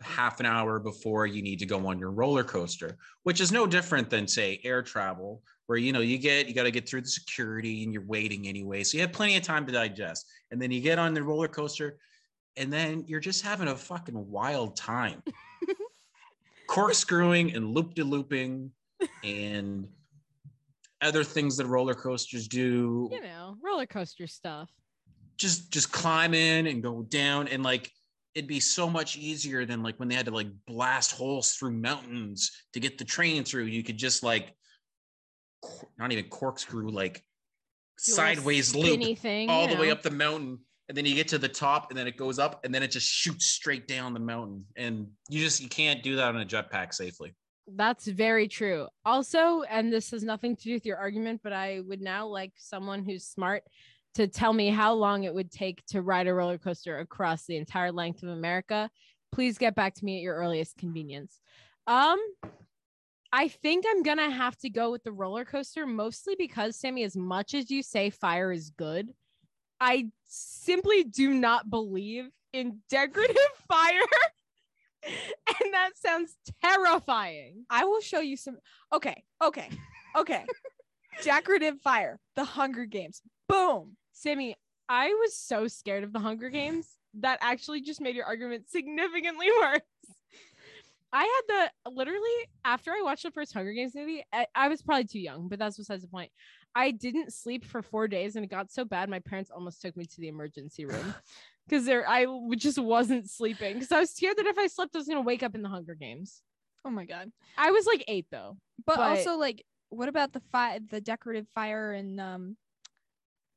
half 0.00 0.40
an 0.40 0.46
hour 0.46 0.78
before 0.78 1.26
you 1.26 1.42
need 1.42 1.58
to 1.58 1.66
go 1.66 1.86
on 1.86 1.98
your 1.98 2.10
roller 2.10 2.44
coaster 2.44 2.98
which 3.22 3.40
is 3.40 3.50
no 3.50 3.66
different 3.66 4.10
than 4.10 4.28
say 4.28 4.60
air 4.62 4.82
travel 4.82 5.42
where 5.66 5.78
you 5.78 5.92
know 5.92 6.00
you 6.00 6.18
get 6.18 6.48
you 6.48 6.54
got 6.54 6.64
to 6.64 6.70
get 6.70 6.88
through 6.88 7.00
the 7.00 7.08
security 7.08 7.84
and 7.84 7.92
you're 7.92 8.06
waiting 8.06 8.46
anyway, 8.48 8.82
so 8.82 8.96
you 8.96 9.02
have 9.02 9.12
plenty 9.12 9.36
of 9.36 9.42
time 9.42 9.66
to 9.66 9.72
digest. 9.72 10.26
And 10.50 10.62
then 10.62 10.70
you 10.70 10.80
get 10.80 10.98
on 10.98 11.14
the 11.14 11.22
roller 11.22 11.48
coaster, 11.48 11.98
and 12.56 12.72
then 12.72 13.04
you're 13.06 13.20
just 13.20 13.42
having 13.42 13.68
a 13.68 13.76
fucking 13.76 14.30
wild 14.30 14.76
time, 14.76 15.22
corkscrewing 16.68 17.54
and 17.54 17.74
loop 17.74 17.94
de 17.94 18.04
looping, 18.04 18.70
and 19.24 19.88
other 21.02 21.24
things 21.24 21.56
that 21.56 21.66
roller 21.66 21.94
coasters 21.94 22.48
do. 22.48 23.08
You 23.12 23.22
know, 23.22 23.56
roller 23.62 23.86
coaster 23.86 24.26
stuff. 24.26 24.70
Just 25.36 25.70
just 25.70 25.92
climb 25.92 26.34
in 26.34 26.66
and 26.66 26.82
go 26.82 27.02
down 27.02 27.48
and 27.48 27.62
like 27.62 27.90
it'd 28.34 28.48
be 28.48 28.60
so 28.60 28.88
much 28.88 29.16
easier 29.16 29.64
than 29.64 29.82
like 29.82 29.96
when 29.96 30.08
they 30.08 30.14
had 30.14 30.26
to 30.26 30.30
like 30.30 30.48
blast 30.66 31.12
holes 31.12 31.52
through 31.52 31.72
mountains 31.72 32.50
to 32.72 32.80
get 32.80 32.98
the 32.98 33.04
train 33.04 33.44
through. 33.44 33.64
You 33.64 33.82
could 33.82 33.96
just 33.96 34.22
like 34.22 34.54
not 35.98 36.12
even 36.12 36.26
corkscrew, 36.28 36.90
like 36.90 37.14
Do 38.04 38.12
sideways 38.12 38.74
loop 38.74 39.18
thing, 39.18 39.48
all 39.48 39.68
the 39.68 39.76
way 39.76 39.90
up 39.90 40.02
the 40.02 40.10
mountain. 40.10 40.58
And 40.88 40.96
then 40.96 41.04
you 41.04 41.14
get 41.14 41.28
to 41.28 41.38
the 41.38 41.48
top 41.48 41.90
and 41.90 41.98
then 41.98 42.06
it 42.06 42.16
goes 42.16 42.38
up 42.38 42.64
and 42.64 42.72
then 42.72 42.82
it 42.82 42.92
just 42.92 43.08
shoots 43.08 43.46
straight 43.46 43.88
down 43.88 44.14
the 44.14 44.20
mountain. 44.20 44.64
And 44.76 45.08
you 45.28 45.40
just 45.40 45.60
you 45.60 45.68
can't 45.68 46.02
do 46.02 46.16
that 46.16 46.28
on 46.28 46.40
a 46.40 46.46
jetpack 46.46 46.94
safely. 46.94 47.34
That's 47.66 48.06
very 48.06 48.46
true. 48.48 48.86
Also, 49.04 49.62
and 49.62 49.92
this 49.92 50.12
has 50.12 50.22
nothing 50.22 50.56
to 50.56 50.62
do 50.62 50.74
with 50.74 50.86
your 50.86 50.98
argument, 50.98 51.40
but 51.42 51.52
I 51.52 51.80
would 51.80 52.00
now 52.00 52.26
like 52.26 52.52
someone 52.56 53.04
who's 53.04 53.24
smart 53.24 53.64
to 54.14 54.26
tell 54.26 54.52
me 54.52 54.68
how 54.68 54.94
long 54.94 55.24
it 55.24 55.34
would 55.34 55.50
take 55.50 55.84
to 55.86 56.00
ride 56.00 56.26
a 56.26 56.34
roller 56.34 56.58
coaster 56.58 56.98
across 56.98 57.44
the 57.44 57.56
entire 57.56 57.92
length 57.92 58.22
of 58.22 58.30
America. 58.30 58.88
Please 59.32 59.58
get 59.58 59.74
back 59.74 59.94
to 59.94 60.04
me 60.04 60.16
at 60.16 60.22
your 60.22 60.36
earliest 60.36 60.76
convenience. 60.76 61.40
Um, 61.86 62.18
I 63.32 63.48
think 63.48 63.84
I'm 63.88 64.02
gonna 64.02 64.30
have 64.30 64.56
to 64.58 64.70
go 64.70 64.90
with 64.90 65.02
the 65.02 65.12
roller 65.12 65.44
coaster 65.44 65.86
mostly 65.86 66.36
because 66.38 66.76
Sammy, 66.76 67.02
as 67.02 67.16
much 67.16 67.52
as 67.52 67.70
you 67.70 67.82
say 67.82 68.10
fire 68.10 68.52
is 68.52 68.70
good, 68.70 69.12
I 69.80 70.08
simply 70.24 71.04
do 71.04 71.34
not 71.34 71.68
believe 71.68 72.30
in 72.52 72.78
decorative 72.88 73.36
fire. 73.68 74.00
and 75.62 75.74
that 75.74 75.90
sounds 75.96 76.36
terrifying. 76.62 77.64
I 77.70 77.84
will 77.84 78.00
show 78.00 78.20
you 78.20 78.36
some. 78.36 78.58
Okay, 78.92 79.24
okay, 79.42 79.70
okay. 80.16 80.44
Decorative 81.22 81.80
fire, 81.80 82.18
the 82.34 82.44
Hunger 82.44 82.84
Games. 82.84 83.22
Boom. 83.48 83.96
Sammy, 84.12 84.56
I 84.88 85.08
was 85.08 85.36
so 85.36 85.66
scared 85.68 86.04
of 86.04 86.12
the 86.12 86.18
Hunger 86.18 86.50
Games 86.50 86.96
that 87.20 87.38
actually 87.40 87.80
just 87.80 88.00
made 88.00 88.14
your 88.14 88.26
argument 88.26 88.68
significantly 88.68 89.48
worse. 89.60 89.80
I 91.12 91.22
had 91.22 91.70
the 91.84 91.90
literally 91.90 92.20
after 92.64 92.90
I 92.90 93.00
watched 93.02 93.22
the 93.22 93.30
first 93.30 93.54
Hunger 93.54 93.72
Games 93.72 93.94
movie, 93.94 94.24
I, 94.32 94.46
I 94.54 94.68
was 94.68 94.82
probably 94.82 95.04
too 95.04 95.20
young, 95.20 95.48
but 95.48 95.58
that's 95.58 95.78
besides 95.78 96.02
the 96.02 96.08
point. 96.08 96.30
I 96.74 96.90
didn't 96.90 97.32
sleep 97.32 97.64
for 97.64 97.80
four 97.80 98.06
days 98.06 98.36
and 98.36 98.44
it 98.44 98.50
got 98.50 98.70
so 98.70 98.84
bad 98.84 99.08
my 99.08 99.20
parents 99.20 99.50
almost 99.50 99.80
took 99.80 99.96
me 99.96 100.04
to 100.04 100.20
the 100.20 100.28
emergency 100.28 100.84
room 100.84 101.14
because 101.68 101.84
there 101.84 102.08
I 102.08 102.24
w- 102.24 102.56
just 102.56 102.78
wasn't 102.78 103.28
sleeping 103.30 103.74
because 103.74 103.92
I 103.92 104.00
was 104.00 104.10
scared 104.10 104.36
that 104.38 104.46
if 104.46 104.58
I 104.58 104.66
slept, 104.66 104.94
I 104.94 104.98
was 104.98 105.08
gonna 105.08 105.20
wake 105.22 105.42
up 105.42 105.54
in 105.54 105.62
the 105.62 105.68
Hunger 105.68 105.94
Games. 105.94 106.42
Oh 106.84 106.90
my 106.90 107.04
god. 107.04 107.30
I 107.58 107.70
was 107.72 107.86
like 107.86 108.04
eight 108.08 108.26
though. 108.30 108.56
But, 108.86 108.96
But- 108.96 109.18
also, 109.18 109.36
like, 109.36 109.64
what 109.88 110.08
about 110.08 110.32
the 110.32 110.40
fire, 110.52 110.78
the 110.90 111.00
decorative 111.00 111.46
fire 111.54 111.92
and 111.92 112.20
um, 112.20 112.56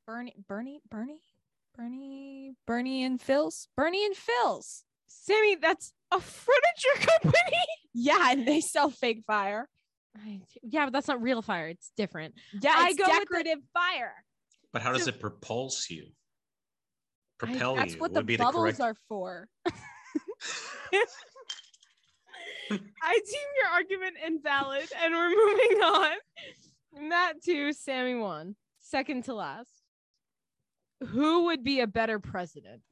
Bernie, 0.06 0.34
Bernie, 0.48 0.80
Bernie, 0.90 1.20
Bernie, 1.76 2.54
Bernie 2.66 3.04
and 3.04 3.20
Phyl's, 3.20 3.68
Bernie 3.76 4.04
and 4.04 4.16
Phyl's. 4.16 4.84
Sammy, 5.08 5.56
that's 5.56 5.92
a 6.12 6.20
furniture 6.20 7.06
company. 7.22 7.34
Yeah, 7.92 8.30
and 8.30 8.46
they 8.46 8.60
sell 8.60 8.88
fake 8.88 9.24
fire. 9.26 9.68
I- 10.16 10.40
yeah, 10.62 10.86
but 10.86 10.92
that's 10.92 11.08
not 11.08 11.20
real 11.20 11.42
fire. 11.42 11.66
It's 11.68 11.90
different. 11.96 12.34
Yeah, 12.62 12.72
I 12.76 12.90
it's 12.90 12.98
go 12.98 13.04
with 13.04 13.14
the- 13.14 13.18
decorative 13.20 13.58
fire. 13.74 14.14
But 14.72 14.82
how 14.82 14.92
does 14.92 15.04
So- 15.04 15.08
it 15.10 15.20
propulse 15.20 15.90
you? 15.90 16.06
I- 17.42 17.46
Propel 17.46 17.76
That's 17.76 17.94
you 17.94 18.00
what 18.00 18.10
would 18.12 18.20
the 18.20 18.24
be 18.24 18.36
the 18.36 18.44
bubbles 18.44 18.76
correct. 18.76 18.80
are 18.80 18.94
for. 19.08 19.48
I 22.70 23.18
deem 23.26 23.48
your 23.60 23.68
argument 23.72 24.16
invalid, 24.24 24.88
and 25.02 25.12
we're 25.14 25.30
moving 25.30 25.82
on. 25.82 27.08
Matt 27.08 27.42
two, 27.42 27.72
Sammy 27.72 28.14
one. 28.14 28.54
Second 28.80 29.24
to 29.24 29.34
last. 29.34 29.70
Who 31.08 31.44
would 31.44 31.64
be 31.64 31.80
a 31.80 31.86
better 31.86 32.18
president? 32.18 32.82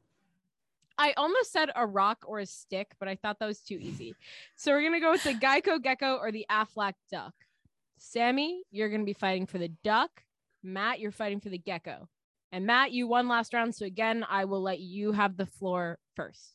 I 0.97 1.13
almost 1.17 1.53
said 1.53 1.71
a 1.77 1.87
rock 1.87 2.25
or 2.27 2.41
a 2.41 2.47
stick, 2.47 2.89
but 2.99 3.09
I 3.09 3.15
thought 3.15 3.39
that 3.39 3.47
was 3.47 3.61
too 3.61 3.79
easy. 3.81 4.15
So 4.57 4.73
we're 4.73 4.83
gonna 4.83 4.99
go 5.01 5.13
with 5.13 5.23
the 5.23 5.35
Geico 5.35 5.81
gecko 5.81 6.17
or 6.17 6.33
the 6.33 6.47
Aflac 6.51 6.95
duck. 7.13 7.35
Sammy, 7.99 8.63
you're 8.73 8.89
gonna 8.89 9.05
be 9.05 9.13
fighting 9.13 9.47
for 9.47 9.59
the 9.59 9.69
duck. 9.85 10.11
Matt, 10.65 10.99
you're 10.99 11.13
fighting 11.13 11.39
for 11.41 11.51
the 11.51 11.59
gecko. 11.59 12.09
And 12.53 12.65
Matt, 12.67 12.93
you 12.93 13.07
won 13.07 13.29
last 13.29 13.53
round, 13.53 13.75
so 13.75 13.85
again, 13.85 14.25
I 14.29 14.45
will 14.47 14.63
let 14.63 14.81
you 14.81 15.13
have 15.13 15.37
the 15.37 15.47
floor 15.47 15.99
first. 16.17 16.55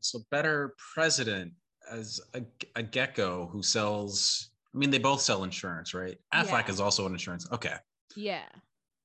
So 0.00 0.20
better 0.30 0.74
president 0.94 1.52
as 1.90 2.20
a, 2.34 2.42
a 2.76 2.82
gecko 2.82 3.46
who 3.52 3.62
sells. 3.62 4.50
I 4.74 4.78
mean, 4.78 4.90
they 4.90 4.98
both 4.98 5.20
sell 5.20 5.44
insurance, 5.44 5.92
right? 5.92 6.16
Aflac 6.32 6.66
Yeah. 6.66 6.70
is 6.70 6.80
also 6.80 7.06
an 7.06 7.12
insurance. 7.12 7.46
Okay. 7.52 7.74
Yeah, 8.16 8.44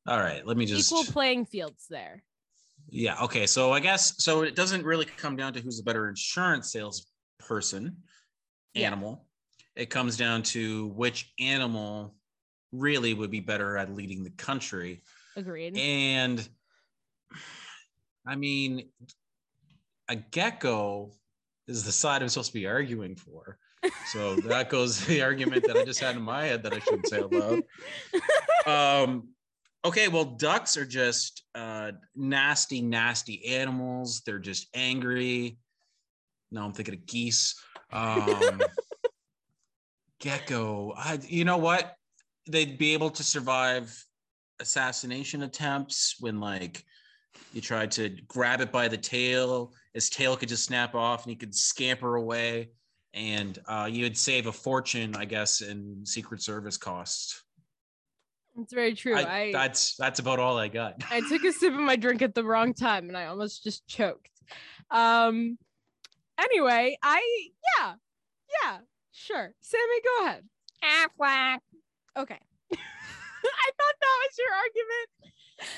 All 0.08 0.20
right. 0.20 0.46
Let 0.46 0.56
me 0.58 0.66
just. 0.66 0.92
equal 0.92 1.04
playing 1.04 1.46
fields 1.46 1.86
there. 1.90 2.24
Yeah. 2.90 3.22
Okay. 3.24 3.46
So 3.46 3.72
I 3.72 3.80
guess 3.80 4.24
so. 4.24 4.42
It 4.44 4.56
doesn't 4.56 4.84
really 4.86 5.06
come 5.06 5.36
down 5.36 5.54
to 5.54 5.62
who's 5.62 5.78
the 5.78 5.84
better 5.84 6.08
insurance 6.10 6.72
salesperson, 6.72 7.98
Yeah. 8.74 8.88
animal. 8.88 9.28
It 9.76 9.90
comes 9.90 10.16
down 10.18 10.44
to 10.44 10.88
which 10.90 11.34
animal 11.40 12.16
really 12.74 13.14
would 13.14 13.32
be 13.32 13.40
better 13.40 13.78
at 13.78 13.94
leading 13.96 14.24
the 14.24 14.32
country. 14.32 15.02
Agreed. 15.38 15.78
And 15.78 16.48
I 18.28 18.36
mean, 18.36 18.90
a 20.10 20.16
gecko 20.16 21.12
is 21.68 21.84
the 21.84 21.92
side 21.92 22.22
I'm 22.22 22.30
supposed 22.30 22.52
to 22.52 22.54
be 22.54 22.68
arguing 22.68 23.16
for. 23.16 23.58
So 24.12 24.36
that 24.36 24.70
goes 24.70 25.06
the 25.06 25.22
argument 25.22 25.66
that 25.68 25.76
I 25.76 25.84
just 25.84 26.00
had 26.00 26.16
in 26.16 26.22
my 26.22 26.46
head 26.46 26.64
that 26.64 26.74
I 26.74 26.80
shouldn't 26.80 27.08
say 27.08 27.20
out 27.20 27.34
loud. 27.34 27.64
Um, 28.66 29.28
okay, 29.84 30.08
well, 30.08 30.24
ducks 30.24 30.78
are 30.78 30.86
just 30.86 31.44
uh, 31.54 31.92
nasty, 32.16 32.82
nasty 32.82 33.46
animals. 33.46 34.22
They're 34.26 34.40
just 34.40 34.68
angry. 34.74 35.58
No, 36.50 36.64
I'm 36.64 36.72
thinking 36.72 36.94
of 36.94 37.06
geese. 37.06 37.60
Um, 37.92 38.62
gecko, 40.22 40.94
I, 40.96 41.20
you 41.28 41.44
know 41.44 41.58
what? 41.58 41.98
They'd 42.48 42.78
be 42.78 42.94
able 42.94 43.10
to 43.12 43.24
survive 43.24 44.06
assassination 44.60 45.44
attempts 45.44 46.16
when, 46.20 46.40
like, 46.40 46.84
you 47.54 47.62
tried 47.62 47.92
to 47.92 48.10
grab 48.28 48.62
it 48.62 48.72
by 48.72 48.88
the 48.88 48.98
tail. 48.98 49.74
His 49.94 50.10
tail 50.10 50.36
could 50.36 50.50
just 50.50 50.66
snap 50.66 50.96
off, 50.96 51.24
and 51.24 51.30
he 51.30 51.36
could 51.36 51.56
scamper 51.56 52.16
away. 52.16 52.72
And 53.14 53.60
uh, 53.68 53.88
you 53.92 54.04
would 54.04 54.18
save 54.18 54.48
a 54.48 54.52
fortune, 54.52 55.16
I 55.16 55.26
guess, 55.26 55.62
in 55.62 56.06
Secret 56.06 56.42
Service 56.42 56.78
costs. 56.78 57.44
It's 58.60 58.74
very 58.74 58.94
true. 58.94 59.16
I, 59.16 59.22
I, 59.22 59.52
that's 59.52 59.96
that's 59.96 60.20
about 60.20 60.38
all 60.38 60.60
I 60.60 60.68
got. 60.68 61.02
I 61.10 61.22
took 61.28 61.44
a 61.44 61.52
sip 61.52 61.74
of 61.74 61.80
my 61.80 61.96
drink 61.96 62.22
at 62.22 62.36
the 62.36 62.44
wrong 62.44 62.74
time 62.74 63.08
and 63.08 63.18
I 63.18 63.26
almost 63.26 63.64
just 63.64 63.88
choked. 63.88 64.30
Um 64.92 65.58
anyway, 66.40 66.96
I 67.02 67.50
yeah. 67.80 67.94
Yeah, 68.64 68.78
sure. 69.12 69.56
Sammy, 69.62 70.02
go 70.04 70.26
ahead. 70.26 70.44
Aflac. 70.84 71.60
Okay. 72.18 72.40
I 72.74 73.70
thought 73.78 73.96
that 74.02 74.20
was 74.22 74.38
your 74.38 74.54
argument. 74.56 75.74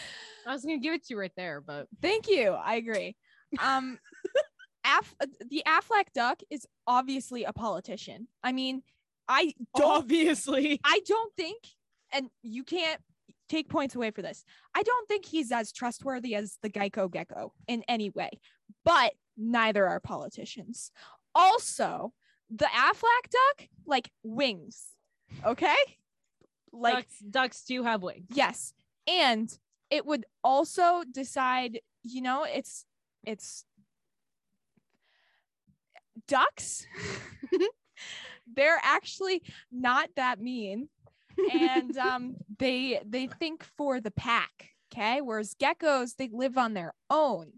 I 0.48 0.54
was 0.54 0.63
gonna 0.63 0.80
give 0.80 0.93
it 0.93 1.06
to 1.06 1.13
you 1.13 1.19
right 1.19 1.32
there, 1.36 1.62
but 1.62 1.88
Thank 2.02 2.28
you. 2.28 2.52
I 2.52 2.76
agree. 2.76 3.15
Um, 3.60 4.00
Af- 4.86 5.15
uh, 5.19 5.26
the 5.50 5.63
Aflac 5.67 6.06
duck 6.13 6.41
is 6.50 6.67
obviously 6.86 7.43
a 7.43 7.54
politician. 7.54 8.28
I 8.43 8.52
mean, 8.52 8.84
I 9.28 9.54
don't. 9.76 9.98
obviously. 10.04 10.80
I 10.84 11.02
don't 11.06 11.34
think, 11.36 11.58
and 12.13 12.30
you 12.43 12.63
can't 12.63 13.02
take 13.50 13.69
points 13.69 13.95
away 13.95 14.12
for 14.12 14.21
this. 14.21 14.43
I 14.76 14.84
don't 14.84 15.08
think 15.08 15.26
he's 15.26 15.52
as 15.52 15.71
trustworthy 15.71 16.36
as 16.36 16.58
the 16.62 16.69
Geico 16.69 17.12
Gecko 17.12 17.54
in 17.67 17.84
any 17.88 18.10
way, 18.12 18.30
but 18.84 19.13
neither 19.38 19.88
are 19.88 20.00
politicians. 20.00 20.91
Also, 21.34 22.13
the 22.50 22.65
Aflac 22.65 23.30
duck, 23.32 23.67
like 23.86 24.10
wings, 24.24 24.86
okay? 25.45 25.76
Like, 26.76 26.96
ducks, 26.96 27.20
ducks 27.30 27.64
do 27.64 27.84
have 27.84 28.02
wings. 28.04 28.26
yes. 28.34 28.74
And 29.08 29.56
it 29.90 30.06
would 30.06 30.26
also 30.44 31.04
decide, 31.12 31.80
you 32.04 32.22
know, 32.22 32.44
it's, 32.44 32.86
it's 33.24 33.66
ducks. 36.28 36.86
They're 38.56 38.80
actually 38.84 39.42
not 39.72 40.10
that 40.16 40.40
mean 40.40 40.90
and 41.52 41.98
um 41.98 42.36
they 42.60 43.02
they 43.06 43.28
think 43.28 43.64
for 43.78 44.00
the 44.00 44.12
pack 44.12 44.70
okay 44.94 45.20
whereas 45.22 45.54
geckos 45.56 46.16
they 46.16 46.30
live 46.32 46.58
on 46.58 46.74
their 46.74 46.94
own 47.10 47.52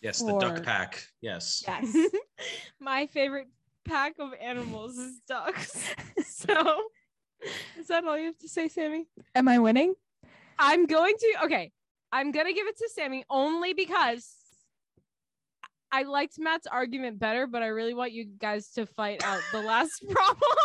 Yes, 0.00 0.20
the 0.20 0.36
duck 0.38 0.64
pack. 0.64 1.06
Yes. 1.20 1.62
yes 1.66 1.96
My 2.80 3.06
favorite 3.06 3.46
pack 3.84 4.14
of 4.18 4.30
animals 4.40 4.98
is 4.98 5.20
ducks. 5.28 5.84
so 6.26 6.82
Is 7.78 7.88
that 7.88 8.04
all 8.04 8.18
you 8.18 8.26
have 8.26 8.38
to 8.38 8.48
say, 8.48 8.68
Sammy? 8.68 9.06
Am 9.34 9.48
I 9.48 9.58
winning? 9.58 9.94
I'm 10.58 10.86
going 10.86 11.14
to 11.18 11.34
okay. 11.44 11.72
I'm 12.12 12.30
gonna 12.30 12.52
give 12.52 12.66
it 12.66 12.76
to 12.78 12.88
Sammy 12.94 13.24
only 13.30 13.72
because 13.72 14.34
I 15.90 16.02
liked 16.02 16.38
Matt's 16.38 16.66
argument 16.66 17.18
better, 17.18 17.46
but 17.46 17.62
I 17.62 17.66
really 17.68 17.94
want 17.94 18.12
you 18.12 18.24
guys 18.38 18.70
to 18.72 18.86
fight 18.86 19.22
out 19.24 19.40
the 19.52 19.60
last 19.62 20.04
problem. 20.08 20.56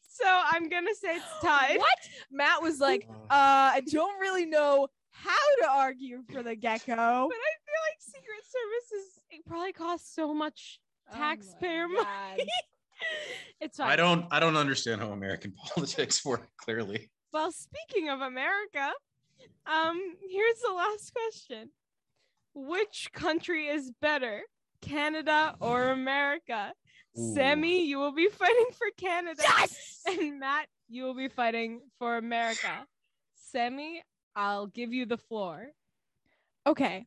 So 0.00 0.24
I'm 0.26 0.68
gonna 0.68 0.94
say 0.94 1.16
it's 1.16 1.24
tied. 1.42 1.78
What? 1.78 1.98
Matt 2.30 2.62
was 2.62 2.80
like, 2.80 3.06
uh, 3.30 3.72
I 3.76 3.82
don't 3.90 4.18
really 4.20 4.46
know 4.46 4.88
how 5.10 5.38
to 5.62 5.70
argue 5.70 6.22
for 6.32 6.42
the 6.42 6.56
gecko. 6.56 6.86
But 6.86 6.96
I 6.96 7.52
feel 7.64 7.82
like 7.88 8.00
Secret 8.00 8.42
Service 8.44 9.04
is 9.04 9.20
it 9.30 9.46
probably 9.46 9.72
costs 9.72 10.14
so 10.14 10.34
much 10.34 10.80
Oh 11.10 11.18
my 11.18 11.18
taxpayer 11.18 11.86
God. 11.88 12.06
money. 12.06 12.48
it's 13.60 13.78
fine. 13.78 13.90
I 13.90 13.96
don't 13.96 14.26
I 14.30 14.40
don't 14.40 14.56
understand 14.56 15.00
how 15.00 15.12
American 15.12 15.52
politics 15.74 16.24
work 16.24 16.48
clearly. 16.56 17.10
Well, 17.32 17.52
speaking 17.52 18.08
of 18.10 18.20
America, 18.20 18.92
um, 19.66 20.00
here's 20.28 20.60
the 20.60 20.72
last 20.74 21.12
question. 21.14 21.70
Which 22.54 23.08
country 23.14 23.68
is 23.68 23.90
better, 24.02 24.42
Canada 24.82 25.56
or 25.60 25.90
America? 25.90 26.72
Ooh. 27.18 27.34
Sammy, 27.34 27.86
you 27.86 27.98
will 27.98 28.12
be 28.12 28.28
fighting 28.28 28.66
for 28.72 28.88
Canada. 28.96 29.42
Yes! 29.42 30.00
And 30.06 30.40
Matt, 30.40 30.66
you 30.88 31.04
will 31.04 31.14
be 31.14 31.28
fighting 31.28 31.80
for 31.98 32.16
America. 32.16 32.86
Sammy, 33.36 34.02
I'll 34.34 34.66
give 34.66 34.92
you 34.92 35.06
the 35.06 35.16
floor. 35.16 35.68
Okay. 36.66 37.06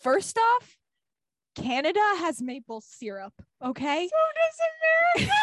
First 0.00 0.38
off, 0.38 0.76
Canada 1.54 2.00
has 2.18 2.40
maple 2.40 2.80
syrup. 2.80 3.32
Okay. 3.64 4.08
So 4.08 4.16
does 4.34 5.24
America. 5.24 5.32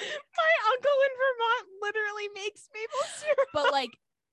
My 0.00 0.52
uncle 0.72 0.98
in 1.04 1.12
Vermont 1.22 1.68
literally 1.82 2.28
makes 2.34 2.68
maple 2.74 3.08
syrup. 3.18 3.48
But 3.52 3.72
like, 3.72 3.90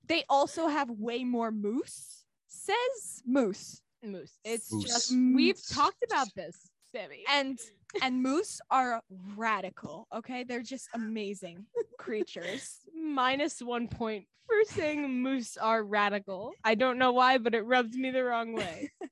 they 0.07 0.23
also 0.29 0.67
have 0.67 0.89
way 0.89 1.23
more 1.23 1.51
moose. 1.51 2.23
Says 2.47 3.21
moose. 3.25 3.81
Moose. 4.03 4.39
It's 4.43 4.71
Moose. 4.73 4.83
just 4.85 5.11
we've 5.11 5.59
talked 5.67 6.03
about 6.09 6.27
this, 6.35 6.69
Sammy. 6.95 7.23
And 7.29 7.59
and 8.01 8.21
moose 8.23 8.61
are 8.71 9.01
radical. 9.35 10.07
Okay, 10.15 10.43
they're 10.43 10.63
just 10.63 10.87
amazing 10.93 11.65
creatures. 11.97 12.77
minus 12.95 13.61
one 13.61 13.87
point 13.87 14.25
for 14.47 14.73
saying 14.73 15.21
moose 15.21 15.57
are 15.57 15.83
radical. 15.83 16.53
I 16.63 16.75
don't 16.75 16.97
know 16.97 17.11
why, 17.11 17.37
but 17.37 17.53
it 17.53 17.61
rubs 17.61 17.95
me 17.95 18.11
the 18.11 18.23
wrong 18.23 18.53
way. 18.53 18.91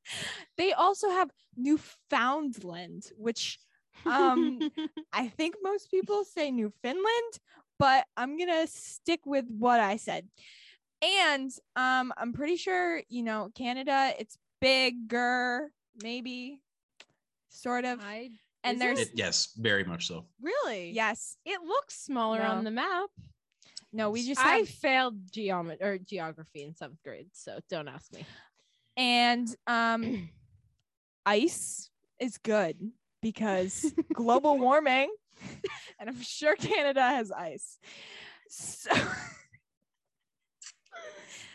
They 0.58 0.74
also 0.74 1.10
have 1.10 1.30
Newfoundland, 1.56 3.04
which 3.18 3.60
um 4.06 4.72
I 5.14 5.28
think 5.30 5.56
most 5.62 5.90
people 5.92 6.24
say 6.26 6.52
Newfoundland, 6.52 7.40
but 7.80 8.06
I'm 8.16 8.38
gonna 8.38 8.68
stick 8.68 9.22
with 9.26 9.46
what 9.50 9.80
I 9.80 9.98
said. 9.98 10.28
And 11.02 11.52
um, 11.76 12.12
I'm 12.18 12.34
pretty 12.34 12.56
sure 12.58 13.02
you 13.10 13.24
know 13.24 13.50
Canada. 13.56 14.14
It's 14.20 14.38
bigger, 14.62 15.72
maybe, 16.02 16.62
sort 17.50 17.86
of. 17.86 18.00
I 18.02 18.32
and 18.64 18.82
there's 18.82 19.00
It- 19.00 19.12
yes, 19.14 19.54
very 19.58 19.84
much 19.84 20.08
so. 20.08 20.26
really 20.42 20.92
yes, 20.92 21.38
It 21.46 21.62
looks 21.62 21.96
smaller 22.00 22.40
No. 22.40 22.50
on 22.52 22.64
the 22.64 22.72
map. 22.72 23.10
no, 23.94 24.10
we 24.10 24.26
just 24.28 24.42
I 24.42 24.58
have, 24.58 24.68
failed 24.70 25.32
geometry 25.32 25.86
or 25.88 25.98
geography 26.00 26.64
in 26.64 26.76
seventh 26.76 27.02
grade, 27.04 27.30
so 27.34 27.60
don't 27.70 27.88
ask 27.88 28.12
me. 28.14 28.26
and 28.98 29.48
um, 29.68 30.30
ice 31.26 31.90
is 32.20 32.38
good 32.38 32.92
because 33.22 33.94
global 34.14 34.58
warming, 34.58 35.10
and 36.00 36.10
I'm 36.10 36.22
sure 36.22 36.56
Canada 36.56 37.02
has 37.02 37.32
ice. 37.32 37.78
So. 38.50 38.92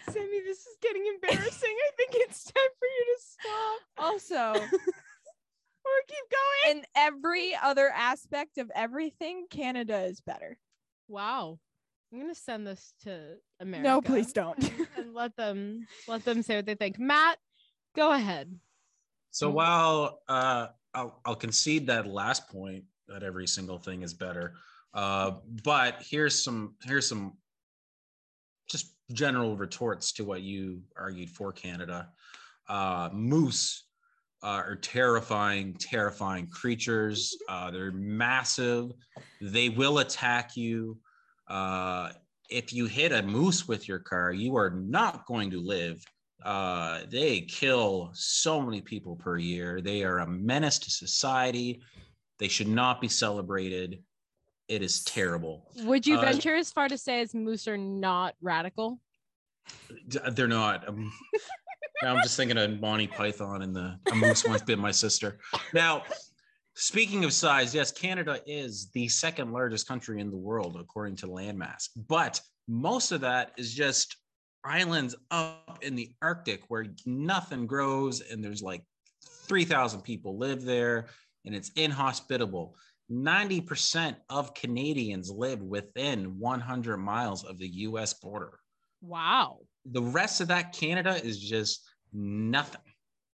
Sammy, 0.08 0.40
this 0.44 0.58
is 0.58 0.76
getting 0.82 1.06
embarrassing. 1.06 1.74
I 1.74 1.90
think 1.96 2.10
it's 2.14 2.44
time 2.44 2.70
for 2.78 2.86
you 2.86 3.04
to 3.16 3.22
stop 3.22 3.80
Also, 3.98 4.52
or 5.84 5.92
keep 6.06 6.24
going. 6.30 6.78
in 6.78 6.84
every 6.96 7.54
other 7.62 7.88
aspect 7.88 8.58
of 8.58 8.70
everything, 8.74 9.46
Canada 9.50 10.00
is 10.02 10.20
better. 10.20 10.58
Wow. 11.08 11.58
I'm 12.12 12.20
gonna 12.20 12.34
send 12.34 12.66
this 12.66 12.92
to 13.04 13.36
America. 13.58 13.88
No, 13.88 14.02
please 14.02 14.32
don't. 14.34 14.58
and 14.98 15.14
let 15.14 15.34
them 15.36 15.86
let 16.06 16.24
them 16.26 16.42
say 16.42 16.56
what 16.56 16.66
they 16.66 16.74
think. 16.74 16.98
Matt, 16.98 17.38
go 17.96 18.12
ahead. 18.12 18.54
So 19.30 19.48
Mm. 19.50 19.54
while 19.54 20.20
uh, 20.28 20.66
I'll, 20.94 21.20
I'll 21.24 21.36
concede 21.36 21.86
that 21.86 22.06
last 22.06 22.48
point 22.48 22.84
that 23.08 23.22
every 23.22 23.46
single 23.46 23.78
thing 23.78 24.02
is 24.02 24.14
better, 24.14 24.54
uh, 24.94 25.32
but 25.64 26.02
here's 26.08 26.42
some 26.42 26.74
here's 26.84 27.08
some 27.08 27.34
just 28.68 28.94
general 29.12 29.56
retorts 29.56 30.12
to 30.12 30.24
what 30.24 30.42
you 30.42 30.82
argued 30.96 31.30
for 31.30 31.52
Canada. 31.52 32.08
Uh, 32.68 33.08
moose 33.12 33.84
uh, 34.42 34.62
are 34.66 34.76
terrifying, 34.76 35.74
terrifying 35.74 36.48
creatures. 36.48 37.36
Uh, 37.48 37.70
they're 37.70 37.92
massive. 37.92 38.92
They 39.42 39.68
will 39.68 39.98
attack 39.98 40.56
you. 40.56 40.96
Uh, 41.48 42.10
if 42.48 42.72
you 42.72 42.86
hit 42.86 43.12
a 43.12 43.22
moose 43.22 43.68
with 43.68 43.86
your 43.88 43.98
car, 43.98 44.32
you 44.32 44.56
are 44.56 44.70
not 44.70 45.26
going 45.26 45.50
to 45.50 45.60
live 45.60 46.02
uh, 46.44 47.00
they 47.08 47.42
kill 47.42 48.10
so 48.14 48.60
many 48.60 48.80
people 48.80 49.16
per 49.16 49.38
year. 49.38 49.80
They 49.80 50.04
are 50.04 50.18
a 50.20 50.26
menace 50.26 50.78
to 50.80 50.90
society. 50.90 51.82
They 52.38 52.48
should 52.48 52.68
not 52.68 53.00
be 53.00 53.08
celebrated. 53.08 54.02
It 54.68 54.82
is 54.82 55.02
terrible. 55.04 55.70
Would 55.84 56.06
you 56.06 56.18
Uh, 56.18 56.22
venture 56.22 56.54
as 56.54 56.72
far 56.72 56.88
to 56.88 56.96
say 56.98 57.20
as 57.20 57.34
moose 57.34 57.68
are 57.68 57.76
not 57.78 58.34
radical? 58.40 59.00
They're 60.32 60.48
not. 60.48 60.88
Um, 60.88 61.12
now 62.02 62.16
I'm 62.16 62.22
just 62.22 62.36
thinking 62.36 62.58
of 62.58 62.80
Monty 62.80 63.06
Python 63.06 63.62
and 63.62 63.74
the 63.74 63.98
a 64.10 64.14
moose 64.14 64.44
once 64.44 64.62
bit 64.62 64.78
my 64.78 64.90
sister. 64.90 65.38
Now, 65.72 66.02
speaking 66.74 67.24
of 67.24 67.32
size, 67.32 67.74
yes, 67.74 67.92
Canada 67.92 68.40
is 68.46 68.90
the 68.92 69.08
second 69.08 69.52
largest 69.52 69.86
country 69.86 70.20
in 70.20 70.30
the 70.30 70.36
world 70.36 70.76
according 70.80 71.16
to 71.16 71.26
landmass, 71.28 71.88
but 72.08 72.40
most 72.66 73.12
of 73.12 73.20
that 73.20 73.52
is 73.56 73.74
just 73.74 74.16
islands 74.64 75.14
up 75.30 75.78
in 75.82 75.94
the 75.96 76.10
Arctic 76.22 76.62
where 76.68 76.86
nothing 77.06 77.66
grows 77.66 78.20
and 78.20 78.42
there's 78.42 78.62
like 78.62 78.82
3,000 79.46 80.02
people 80.02 80.38
live 80.38 80.64
there 80.64 81.06
and 81.44 81.54
it's 81.54 81.70
inhospitable. 81.70 82.76
90% 83.10 84.16
of 84.30 84.54
Canadians 84.54 85.30
live 85.30 85.60
within 85.62 86.38
100 86.38 86.96
miles 86.98 87.44
of 87.44 87.58
the 87.58 87.68
US 87.68 88.14
border 88.14 88.58
Wow. 89.00 89.58
the 89.84 90.00
rest 90.02 90.40
of 90.40 90.48
that 90.48 90.72
Canada 90.72 91.22
is 91.24 91.38
just 91.40 91.82
nothing 92.12 92.80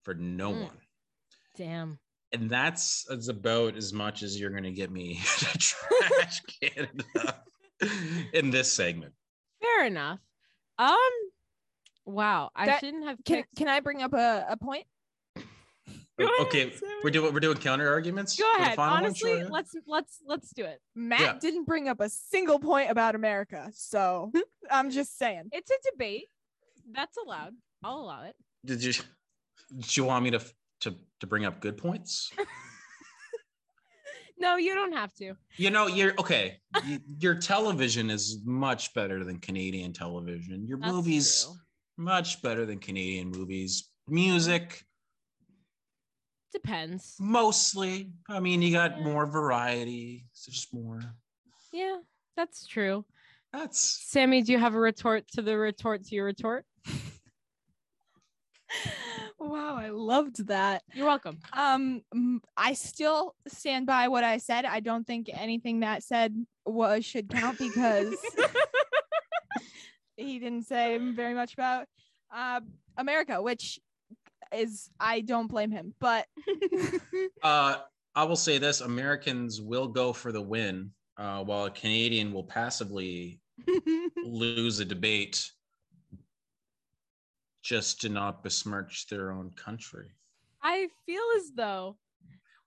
for 0.02 0.14
no 0.14 0.52
Mm. 0.52 0.62
one. 0.64 0.78
Damn. 1.56 1.98
And 2.32 2.50
that's, 2.50 3.04
that's 3.08 3.28
about 3.28 3.76
as 3.76 3.92
much 3.92 4.22
as 4.22 4.38
you're 4.38 4.50
going 4.50 4.64
to 4.64 4.72
get 4.72 4.90
me 4.90 5.20
to 5.38 5.58
trash 5.58 6.40
Canada 6.60 7.42
in 8.34 8.50
this 8.50 8.70
segment. 8.72 9.14
Fair 9.62 9.86
enough. 9.86 10.18
Um 10.78 10.96
wow. 12.06 12.50
I 12.54 12.66
That- 12.66 12.80
shouldn't 12.80 13.04
have 13.04 13.18
Can, 13.24 13.36
picked 13.36 13.56
can 13.56 13.68
I 13.68 13.80
bring 13.80 14.02
up 14.02 14.12
a, 14.14 14.46
a 14.50 14.56
point? 14.56 14.84
Go 16.16 16.28
okay, 16.42 16.70
Sammy. 16.70 16.92
we're 17.02 17.10
doing 17.10 17.34
we're 17.34 17.40
doing 17.40 17.56
counter 17.56 17.90
arguments. 17.90 18.38
Go 18.38 18.48
ahead. 18.56 18.76
final 18.76 18.94
one, 18.94 19.04
Honestly, 19.04 19.32
Shreya? 19.32 19.50
let's 19.50 19.74
let's 19.88 20.20
let's 20.24 20.50
do 20.52 20.64
it. 20.64 20.80
Matt 20.94 21.20
Yeah. 21.20 21.38
didn't 21.40 21.64
bring 21.64 21.88
up 21.88 21.98
a 22.00 22.08
single 22.08 22.60
point 22.60 22.88
about 22.88 23.16
America. 23.16 23.70
So 23.74 24.30
I'm 24.70 24.90
just 24.90 25.18
saying. 25.18 25.48
It's 25.50 25.72
a 25.72 25.90
debate. 25.90 26.28
That's 26.92 27.16
allowed. 27.16 27.54
I'll 27.82 27.98
allow 27.98 28.22
it. 28.22 28.36
did 28.64 28.84
you 28.84 28.92
did 29.76 29.96
you 29.96 30.04
want 30.04 30.22
me 30.22 30.30
to 30.30 30.40
to 30.82 30.94
to 31.18 31.26
bring 31.26 31.44
up 31.46 31.58
good 31.60 31.76
points? 31.78 32.30
No, 34.38 34.56
you 34.56 34.74
don't 34.74 34.92
have 34.92 35.12
to. 35.14 35.34
You 35.56 35.70
know, 35.70 35.86
you're 35.86 36.12
okay. 36.18 36.58
your 37.18 37.34
television 37.36 38.10
is 38.10 38.40
much 38.44 38.92
better 38.94 39.24
than 39.24 39.38
Canadian 39.38 39.92
television. 39.92 40.66
Your 40.66 40.78
That's 40.78 40.92
movies 40.92 41.44
true. 41.44 41.54
much 41.98 42.42
better 42.42 42.66
than 42.66 42.78
Canadian 42.78 43.30
movies. 43.30 43.90
Music 44.08 44.84
depends. 46.52 47.16
mostly. 47.20 48.12
I 48.28 48.40
mean, 48.40 48.60
you 48.62 48.72
got 48.72 48.98
Yeah. 48.98 49.04
more 49.04 49.26
variety. 49.26 50.26
So 50.32 50.50
just 50.52 50.72
more. 50.74 51.00
Yeah, 51.72 51.98
that's 52.36 52.66
true. 52.66 53.04
That's 53.52 53.80
Sammy, 53.80 54.42
do 54.42 54.52
you 54.52 54.58
have 54.58 54.74
a 54.74 54.80
retort 54.80 55.28
to 55.32 55.42
the 55.42 55.56
retort 55.56 56.04
to 56.06 56.14
your 56.14 56.24
retort? 56.24 56.66
Wow, 59.54 59.76
I 59.76 59.90
loved 59.90 60.48
that. 60.48 60.82
You're 60.94 61.06
welcome. 61.06 61.38
Um, 61.52 62.02
m- 62.12 62.42
I 62.56 62.72
still 62.72 63.36
stand 63.46 63.86
by 63.86 64.08
what 64.08 64.24
I 64.24 64.38
said. 64.38 64.64
I 64.64 64.80
don't 64.80 65.06
think 65.06 65.30
anything 65.32 65.78
that 65.80 66.02
said 66.02 66.34
was 66.66 67.04
should 67.04 67.28
count 67.28 67.56
because 67.60 68.16
he 70.16 70.40
didn't 70.40 70.64
say 70.64 70.98
very 70.98 71.34
much 71.34 71.54
about 71.54 71.86
uh, 72.34 72.62
America, 72.96 73.40
which 73.40 73.78
is 74.52 74.90
I 74.98 75.20
don't 75.20 75.46
blame 75.46 75.70
him. 75.70 75.94
But 76.00 76.26
uh 77.44 77.76
I 78.16 78.24
will 78.24 78.34
say 78.34 78.58
this 78.58 78.80
Americans 78.80 79.60
will 79.60 79.86
go 79.86 80.12
for 80.12 80.32
the 80.32 80.42
win, 80.42 80.90
uh, 81.16 81.44
while 81.44 81.66
a 81.66 81.70
Canadian 81.70 82.32
will 82.32 82.42
passively 82.42 83.38
lose 84.24 84.80
a 84.80 84.84
debate 84.84 85.48
just 87.64 88.00
to 88.02 88.08
not 88.08 88.42
besmirch 88.42 89.06
their 89.08 89.32
own 89.32 89.50
country. 89.56 90.10
I 90.62 90.88
feel 91.06 91.22
as 91.38 91.50
though 91.56 91.96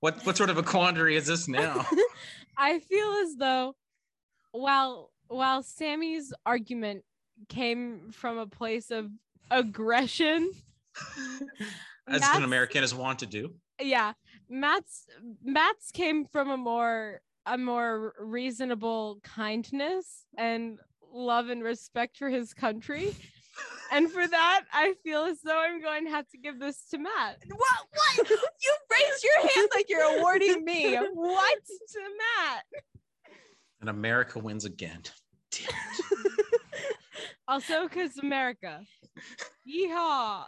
What 0.01 0.25
what 0.25 0.35
sort 0.35 0.49
of 0.49 0.57
a 0.57 0.63
quandary 0.63 1.15
is 1.15 1.27
this 1.27 1.47
now? 1.47 1.85
I 2.57 2.79
feel 2.79 3.11
as 3.23 3.35
though 3.37 3.75
while 4.51 5.11
while 5.27 5.61
Sammy's 5.63 6.33
argument 6.45 7.03
came 7.49 8.09
from 8.11 8.37
a 8.39 8.47
place 8.47 8.89
of 8.91 9.09
aggression, 9.51 10.51
As 12.07 12.21
Matt's- 12.21 12.37
an 12.37 12.43
American 12.43 12.83
is 12.83 12.93
want 12.95 13.19
to 13.19 13.25
do. 13.25 13.53
yeah, 13.81 14.13
Matt's 14.49 15.05
Matt's 15.43 15.91
came 15.91 16.25
from 16.25 16.49
a 16.49 16.57
more 16.57 17.21
a 17.45 17.57
more 17.57 18.13
reasonable 18.19 19.19
kindness 19.23 20.25
and 20.37 20.79
love 21.13 21.49
and 21.49 21.63
respect 21.63 22.17
for 22.17 22.29
his 22.29 22.53
country. 22.53 23.15
And 23.91 24.11
for 24.11 24.27
that, 24.27 24.61
I 24.73 24.93
feel 25.03 25.23
as 25.23 25.41
though 25.43 25.59
I'm 25.59 25.81
going 25.81 26.05
to 26.05 26.11
have 26.11 26.27
to 26.29 26.37
give 26.37 26.59
this 26.59 26.87
to 26.91 26.97
Matt. 26.97 27.37
What? 27.47 27.59
What? 27.91 28.29
You 28.29 28.75
raised 28.91 29.23
your 29.23 29.47
hand 29.47 29.69
like 29.75 29.85
you're 29.89 30.19
awarding 30.19 30.63
me. 30.65 30.95
What? 30.95 31.57
to 31.91 31.99
Matt. 31.99 32.63
And 33.81 33.89
America 33.89 34.39
wins 34.39 34.65
again. 34.65 35.01
Damn 35.51 35.69
it. 35.69 36.45
Also, 37.49 37.87
because 37.87 38.17
America. 38.17 38.81
Yeehaw. 39.67 40.43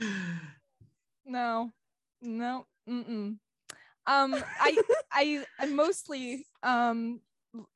No, 1.24 1.70
no. 2.20 2.66
Mm-mm. 2.88 3.36
Um, 4.06 4.44
I, 4.60 4.82
I, 5.12 5.44
I 5.58 5.66
mostly, 5.66 6.44
um, 6.64 7.20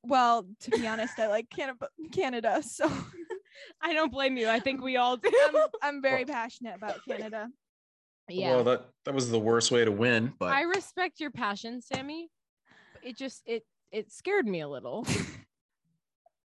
well, 0.03 0.47
to 0.61 0.70
be 0.70 0.87
honest, 0.87 1.18
I 1.18 1.29
like 1.29 1.51
Canada. 1.51 1.89
Canada, 2.12 2.62
so 2.62 2.91
I 3.83 3.93
don't 3.93 4.12
blame 4.12 4.37
you. 4.37 4.49
I 4.49 4.61
think 4.61 4.83
we 4.83 4.97
all 4.97 5.16
do. 5.16 5.31
I'm, 5.47 5.55
I'm 5.83 6.03
very 6.03 6.24
passionate 6.24 6.77
about 6.77 6.99
Canada. 7.09 7.49
yeah. 8.29 8.51
Well, 8.51 8.64
that 8.64 8.89
that 9.05 9.14
was 9.14 9.31
the 9.31 9.39
worst 9.39 9.70
way 9.70 9.85
to 9.85 9.93
win, 9.93 10.33
but 10.39 10.53
I 10.53 10.62
respect 10.62 11.20
your 11.20 11.31
passion, 11.31 11.81
Sammy. 11.81 12.29
It 13.03 13.16
just 13.16 13.43
it 13.47 13.64
it 13.93 14.12
scared 14.12 14.47
me 14.47 14.61
a 14.61 14.68
little. 14.68 15.07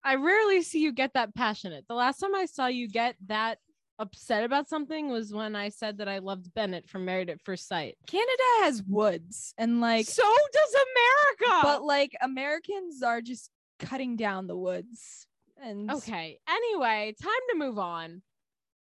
I 0.04 0.14
rarely 0.14 0.62
see 0.62 0.80
you 0.80 0.92
get 0.92 1.14
that 1.14 1.34
passionate. 1.34 1.84
The 1.88 1.94
last 1.94 2.18
time 2.18 2.34
I 2.34 2.46
saw 2.46 2.66
you 2.66 2.88
get 2.88 3.16
that 3.26 3.58
upset 3.98 4.44
about 4.44 4.68
something 4.68 5.08
was 5.08 5.32
when 5.32 5.56
I 5.56 5.68
said 5.68 5.98
that 5.98 6.08
I 6.08 6.18
loved 6.18 6.52
Bennett 6.54 6.88
from 6.88 7.04
Married 7.04 7.30
at 7.30 7.40
First 7.40 7.68
Sight. 7.68 7.96
Canada 8.06 8.42
has 8.60 8.82
woods 8.82 9.54
and 9.58 9.80
like, 9.80 10.06
so 10.06 10.22
does 10.52 10.74
America. 10.74 11.60
but 11.62 11.82
like 11.82 12.16
Americans 12.20 13.02
are 13.02 13.20
just 13.20 13.50
cutting 13.78 14.16
down 14.16 14.46
the 14.46 14.56
woods. 14.56 15.26
And 15.62 15.90
okay. 15.90 16.38
Anyway, 16.48 17.14
time 17.20 17.30
to 17.50 17.58
move 17.58 17.78
on. 17.78 18.22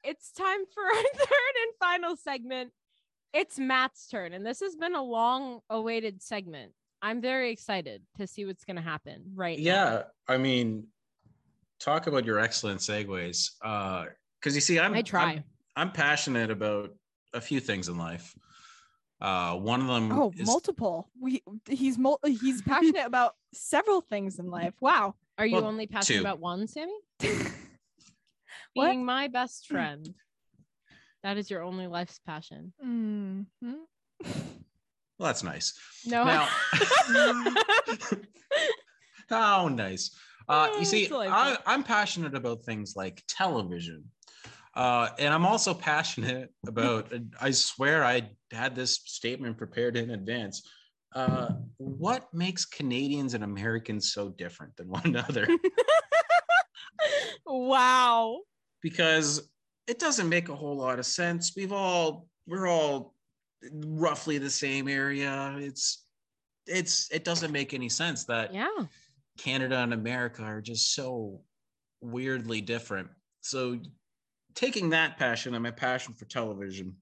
It's 0.05 0.33
time 0.33 0.61
for 0.73 0.83
our 0.97 1.03
third 1.15 1.55
and 1.63 1.73
final 1.79 2.17
segment. 2.17 2.73
It's 3.33 3.59
Matt's 3.59 4.09
turn, 4.09 4.35
and 4.35 4.45
this 4.45 4.61
has 4.61 4.77
been 4.77 4.95
a 4.95 5.03
long 5.03 5.61
awaited 5.71 6.23
segment. 6.23 6.73
I'm 7.01 7.21
very 7.21 7.51
excited 7.51 8.03
to 8.19 8.27
see 8.27 8.45
what's 8.45 8.65
going 8.65 8.77
to 8.77 8.83
happen 8.83 9.33
right 9.35 9.59
now. 9.59 9.65
yeah, 9.65 10.03
I 10.29 10.37
mean, 10.37 10.87
talk 11.81 12.07
about 12.07 12.25
your 12.25 12.39
excellent 12.39 12.81
segues. 12.81 13.53
Uh, 13.63 14.07
because 14.43 14.55
you 14.57 14.61
see, 14.61 14.79
I'm 14.81 14.95
I 14.95 15.03
try. 15.03 15.25
I'm, 15.25 15.45
I'm 15.77 15.93
passionate 15.93 16.51
about 16.51 16.95
a 17.33 17.41
few 17.41 17.61
things 17.61 17.89
in 17.89 17.97
life. 17.97 18.35
Uh, 19.21 19.55
one 19.55 19.81
of 19.81 19.87
them 19.87 20.13
oh, 20.13 20.33
is 20.37 20.47
multiple. 20.47 21.09
We 21.21 21.43
he's 21.69 21.97
mul- 21.97 22.19
he's 22.27 22.61
passionate 22.63 23.07
about 23.07 23.37
several 23.55 24.01
things 24.01 24.41
in 24.41 24.51
life. 24.51 24.75
Wow. 24.81 25.15
Are 25.39 25.47
you 25.47 25.57
Well, 25.57 25.67
only 25.67 25.87
passionate 25.87 26.19
two. 26.19 26.23
about 26.23 26.41
one, 26.41 26.67
Sammy? 26.67 26.93
Being 28.75 29.05
my 29.05 29.29
best 29.29 29.69
friend. 29.69 30.13
That 31.23 31.37
is 31.37 31.49
your 31.49 31.63
only 31.63 31.87
life's 31.87 32.19
passion. 32.27 32.73
Mhm. 32.85 33.47
well, 33.63 34.35
that's 35.21 35.45
nice. 35.45 35.73
No. 36.05 36.25
Now- 36.25 36.49
How 39.29 39.69
nice. 39.69 40.11
Uh, 40.49 40.69
Oh, 40.73 40.79
you 40.81 40.85
see, 40.85 41.03
it's 41.03 41.09
delightful. 41.09 41.39
I, 41.39 41.57
I'm 41.65 41.85
passionate 41.85 42.35
about 42.35 42.65
things 42.65 42.95
like 42.97 43.23
television. 43.29 44.05
Uh, 44.75 45.11
and 45.19 45.35
I'm 45.35 45.45
also 45.45 45.75
passionate 45.75 46.51
about, 46.67 47.13
I 47.41 47.51
swear 47.51 48.05
I 48.05 48.31
had 48.51 48.75
this 48.75 49.01
statement 49.05 49.59
prepared 49.59 49.97
in 49.97 50.11
advance. 50.11 50.63
Uh, 51.15 51.51
what 51.77 52.33
makes 52.33 52.65
Canadians 52.65 53.35
and 53.35 53.45
Americans 53.45 54.13
so 54.13 54.31
different 54.31 54.75
than 54.77 54.89
one 54.89 55.03
another? 55.05 55.47
wow. 57.47 58.41
because 58.83 59.49
it 59.87 59.99
doesn't 59.99 60.29
make 60.29 60.49
a 60.49 60.55
whole 60.55 60.77
lot 60.77 60.99
of 60.99 61.07
sense. 61.07 61.53
We've 61.57 61.73
all, 61.73 62.29
we're 62.47 62.67
all 62.67 63.15
roughly 63.73 64.39
the 64.39 64.51
same 64.51 64.89
area. 64.89 65.55
It's, 65.59 66.05
it's, 66.67 67.11
it 67.13 67.25
doesn't 67.25 67.53
make 67.53 67.75
any 67.75 67.89
sense 67.89 68.25
that 68.25 68.55
Yeah. 68.55 68.69
Canada 69.39 69.79
and 69.79 69.93
America 69.93 70.43
are 70.43 70.61
just 70.61 70.95
so 70.95 71.41
weirdly 72.01 72.61
different. 72.61 73.09
So, 73.41 73.79
taking 74.55 74.91
that 74.91 75.19
passion 75.19 75.55
and 75.55 75.63
my 75.63 75.71
passion 75.71 76.15
for 76.15 76.25
television, 76.25 76.97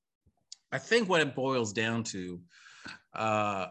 I 0.73 0.79
think 0.79 1.09
what 1.09 1.21
it 1.21 1.35
boils 1.35 1.73
down 1.73 2.05
to, 2.05 2.41
uh, 3.15 3.67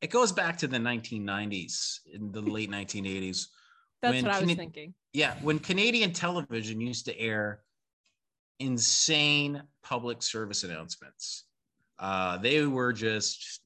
it 0.00 0.10
goes 0.10 0.32
back 0.32 0.58
to 0.58 0.68
the 0.68 0.78
1990s, 0.78 2.00
in 2.12 2.30
the 2.32 2.40
late 2.40 2.70
1980s. 2.70 3.46
That's 4.02 4.14
When 4.14 4.24
what 4.24 4.34
I 4.34 4.40
was 4.40 4.48
Cana- 4.48 4.54
thinking. 4.56 4.94
Yeah, 5.12 5.34
when 5.40 5.58
Canadian 5.58 6.12
television 6.12 6.80
used 6.80 7.06
to 7.06 7.18
air 7.18 7.62
insane 8.60 9.62
public 9.82 10.22
service 10.22 10.64
announcements, 10.64 11.44
uh, 11.98 12.36
they 12.38 12.66
were 12.66 12.92
just 12.92 13.60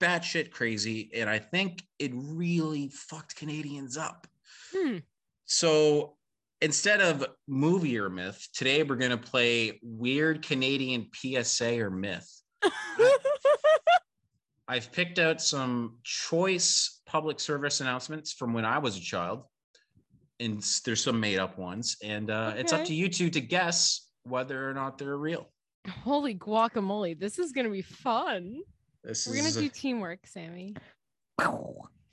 batshit 0.00 0.50
crazy, 0.50 1.10
and 1.14 1.28
I 1.28 1.38
think 1.38 1.82
it 1.98 2.12
really 2.14 2.88
fucked 2.88 3.36
Canadians 3.36 3.96
up. 3.96 4.26
Hmm. 4.72 4.98
So 5.46 6.17
instead 6.60 7.00
of 7.00 7.26
movie 7.46 7.98
or 7.98 8.08
myth, 8.08 8.48
today 8.52 8.82
we're 8.82 8.96
gonna 8.96 9.16
play 9.16 9.78
weird 9.82 10.42
Canadian 10.42 11.08
PSA 11.14 11.80
or 11.80 11.90
myth. 11.90 12.28
I've 14.68 14.92
picked 14.92 15.18
out 15.18 15.40
some 15.40 15.96
choice 16.04 17.00
public 17.06 17.40
service 17.40 17.80
announcements 17.80 18.32
from 18.32 18.52
when 18.52 18.66
I 18.66 18.78
was 18.78 18.98
a 18.98 19.00
child, 19.00 19.44
and 20.40 20.62
there's 20.84 21.02
some 21.02 21.18
made 21.18 21.38
up 21.38 21.58
ones, 21.58 21.96
and 22.02 22.30
uh, 22.30 22.52
it's 22.54 22.72
up 22.74 22.84
to 22.84 22.94
you 22.94 23.08
two 23.08 23.30
to 23.30 23.40
guess 23.40 24.08
whether 24.24 24.68
or 24.68 24.74
not 24.74 24.98
they're 24.98 25.16
real. 25.16 25.48
Holy 25.88 26.34
guacamole. 26.34 27.18
This 27.18 27.38
is 27.38 27.52
going 27.52 27.64
to 27.64 27.72
be 27.72 27.80
fun. 27.80 28.60
This 29.02 29.26
We're 29.26 29.36
going 29.40 29.52
to 29.52 29.58
do 29.58 29.68
teamwork, 29.70 30.26
Sammy. 30.26 30.74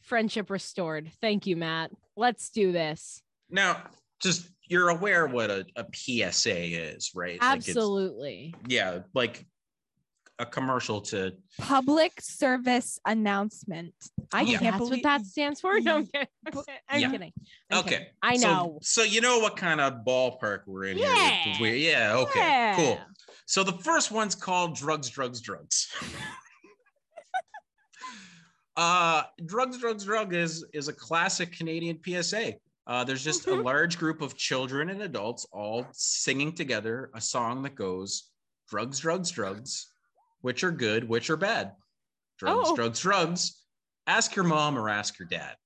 Friendship 0.01 0.49
restored. 0.49 1.11
Thank 1.19 1.45
you, 1.45 1.57
Matt. 1.57 1.91
Let's 2.15 2.49
do 2.51 2.71
this. 2.71 3.21
now 3.49 3.83
just 4.21 4.49
you're 4.67 4.89
aware 4.89 5.27
what 5.27 5.51
a, 5.51 5.65
a 5.75 5.85
PSA 5.93 6.93
is, 6.95 7.11
right? 7.13 7.39
Like 7.41 7.57
Absolutely. 7.57 8.55
yeah, 8.67 8.99
like 9.13 9.45
a 10.39 10.45
commercial 10.45 10.99
to 10.99 11.33
Public 11.59 12.19
service 12.19 12.99
announcement. 13.05 13.93
I 14.33 14.41
Yeah. 14.41 14.57
can't 14.57 14.63
That's 14.63 14.77
believe 14.79 14.91
what 14.91 15.03
that 15.03 15.25
stands 15.25 15.61
for. 15.61 15.79
No, 15.79 15.97
I'm 15.97 16.07
kidding. 16.07 16.27
I'm 16.89 16.99
Yeah. 16.99 17.11
kidding. 17.11 17.33
I'm 17.71 17.77
okay. 17.79 17.89
kidding. 17.89 18.07
I 18.21 18.35
know. 18.37 18.79
So, 18.81 19.03
you 19.03 19.21
know 19.21 19.39
what 19.39 19.55
kind 19.55 19.79
of 19.79 20.03
ballpark 20.05 20.61
we're 20.65 20.85
in 20.85 20.97
here? 20.97 21.07
with 21.07 21.15
Yeah. 21.17 21.53
the 21.57 21.61
weird- 21.61 21.79
Yeah. 21.79 22.15
Okay. 22.17 22.73
Cool. 22.75 22.99
So 23.45 23.63
the 23.63 23.73
first 23.73 24.11
one's 24.11 24.35
called 24.35 24.75
drugs, 24.75 25.09
drugs, 25.09 25.39
drugs. 25.39 25.87
uh, 28.75 29.23
drugs, 29.45 29.77
drugs, 29.77 30.03
drug 30.03 30.33
is 30.33 30.65
is 30.73 30.87
a 30.87 30.93
classic 30.93 31.51
Canadian 31.53 31.99
PSA. 32.03 32.55
Uh, 32.87 33.03
there's 33.03 33.23
just 33.23 33.47
a 33.47 33.51
Mhm. 33.51 33.63
large 33.63 33.97
group 33.97 34.21
of 34.21 34.37
children 34.37 34.89
and 34.89 35.01
adults 35.01 35.45
all 35.51 35.87
singing 35.91 36.53
together 36.53 37.09
a 37.15 37.21
song 37.21 37.63
that 37.63 37.73
goes 37.75 38.29
drugs, 38.69 38.99
drugs, 38.99 39.31
drugs, 39.31 39.87
which 40.41 40.63
are 40.63 40.71
good, 40.71 41.03
which 41.09 41.29
are 41.29 41.37
bad. 41.37 41.75
Drugs, 42.37 42.69
Oh. 42.69 42.75
drugs, 42.75 42.99
drugs. 42.99 43.61
Ask 44.07 44.35
your 44.35 44.45
mom 44.45 44.77
or 44.77 44.87
ask 44.89 45.17
your 45.17 45.27
dad. 45.27 45.57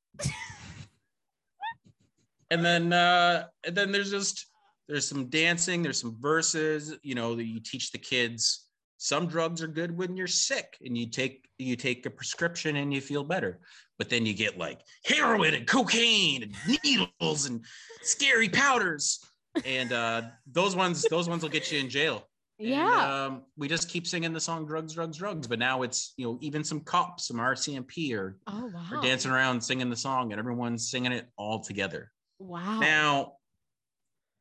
and 2.51 2.63
then 2.65 2.91
uh 2.93 3.47
and 3.63 3.75
then 3.77 3.91
there's 3.91 4.09
just 4.09 4.47
there's 4.87 5.07
some 5.07 5.29
dancing 5.29 5.83
there's 5.83 6.01
some 6.01 6.19
verses 6.19 6.95
you 7.03 7.13
know 7.15 7.35
that 7.35 7.45
you 7.45 7.59
teach 7.59 7.91
the 7.91 7.97
kids 7.97 8.68
some 9.01 9.27
drugs 9.27 9.63
are 9.63 9.67
good 9.67 9.97
when 9.97 10.15
you're 10.17 10.27
sick 10.27 10.77
and 10.85 10.97
you 10.97 11.07
take 11.07 11.47
you 11.57 11.75
take 11.77 12.05
a 12.05 12.09
prescription 12.09 12.75
and 12.75 12.93
you 12.93 12.99
feel 13.01 13.23
better 13.23 13.59
but 13.97 14.09
then 14.09 14.25
you 14.25 14.33
get 14.33 14.57
like 14.57 14.81
heroin 15.05 15.53
and 15.53 15.65
cocaine 15.65 16.43
and 16.43 16.55
needles 16.83 17.45
and 17.47 17.63
scary 18.01 18.49
powders 18.49 19.23
and 19.65 19.93
uh 19.93 20.21
those 20.51 20.75
ones 20.75 21.03
those 21.09 21.29
ones 21.29 21.41
will 21.41 21.49
get 21.49 21.71
you 21.71 21.79
in 21.79 21.89
jail 21.89 22.27
And, 22.59 22.67
Yeah. 22.69 23.25
um, 23.25 23.43
we 23.55 23.69
just 23.69 23.87
keep 23.87 24.05
singing 24.05 24.33
the 24.33 24.39
song 24.41 24.65
"Drugs, 24.65 24.93
Drugs, 24.93 25.17
Drugs," 25.17 25.47
but 25.47 25.59
now 25.59 25.81
it's 25.83 26.13
you 26.17 26.25
know 26.25 26.37
even 26.41 26.61
some 26.65 26.81
cops, 26.81 27.27
some 27.27 27.37
RCMP 27.37 28.13
are 28.13 28.37
oh 28.47 28.65
wow. 28.73 28.85
are 28.91 29.01
dancing 29.01 29.31
around 29.31 29.61
singing 29.61 29.89
the 29.89 29.95
song, 29.95 30.33
and 30.33 30.39
everyone's 30.39 30.91
singing 30.91 31.13
it 31.13 31.29
all 31.37 31.59
together. 31.63 32.11
Wow. 32.37 32.79
Now, 32.81 33.33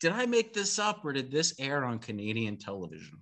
did 0.00 0.10
I 0.12 0.26
make 0.26 0.52
this 0.52 0.80
up, 0.80 1.04
or 1.04 1.12
did 1.12 1.30
this 1.30 1.54
air 1.60 1.84
on 1.84 2.00
Canadian 2.00 2.56
television? 2.56 3.18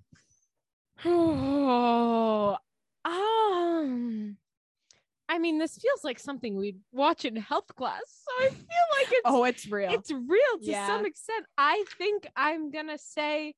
Oh, 1.05 2.57
um, 3.05 4.37
I 5.29 5.39
mean, 5.39 5.59
this 5.59 5.77
feels 5.79 6.05
like 6.05 6.19
something 6.19 6.57
we'd 6.57 6.81
watch 6.93 7.25
in 7.25 7.37
health 7.37 7.75
class. 7.77 8.01
So 8.07 8.33
I 8.39 8.49
feel 8.51 9.01
like 9.01 9.09
it's 9.11 9.21
Oh, 9.25 9.45
it's 9.45 9.71
real. 9.71 9.93
it's 9.93 10.11
real 10.11 10.59
to 10.63 10.71
Yeah. 10.71 10.87
some 10.87 11.07
extent. 11.07 11.47
I 11.59 11.85
think 11.99 12.27
I'm 12.37 12.71
gonna 12.71 12.99
say, 12.99 13.55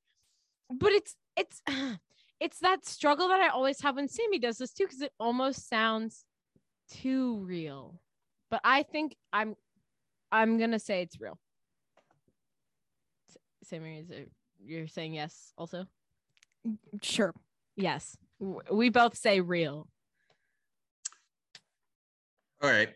but 0.71 0.93
it's 0.93 1.15
it's 1.37 1.63
it's 2.41 2.59
that 2.61 2.85
struggle 2.87 3.29
that 3.29 3.41
I 3.41 3.49
always 3.49 3.81
have 3.83 3.97
when 3.97 4.09
Sammy 4.09 4.39
does 4.39 4.59
this 4.59 4.73
too, 4.73 4.85
because 4.85 5.03
it 5.03 5.13
almost 5.19 5.69
sounds 5.69 6.25
too 6.91 7.39
real. 7.39 8.01
But 8.51 8.61
I 8.65 8.83
think 8.83 9.17
I'm 9.33 9.55
I'm 10.33 10.59
gonna 10.59 10.79
say 10.79 11.03
it's 11.03 11.21
real. 11.21 11.39
Sammy, 13.65 13.99
is 14.01 14.11
it 14.11 14.31
you're 14.61 14.89
saying 14.89 15.15
yes 15.15 15.53
also? 15.57 15.87
Sure. 17.03 17.35
Yes. 17.77 18.17
We 18.71 18.89
both 18.91 19.17
say 19.17 19.41
real. 19.41 19.89
All 22.63 22.71
right. 22.71 22.89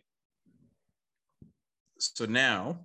So 1.98 2.24
now, 2.26 2.78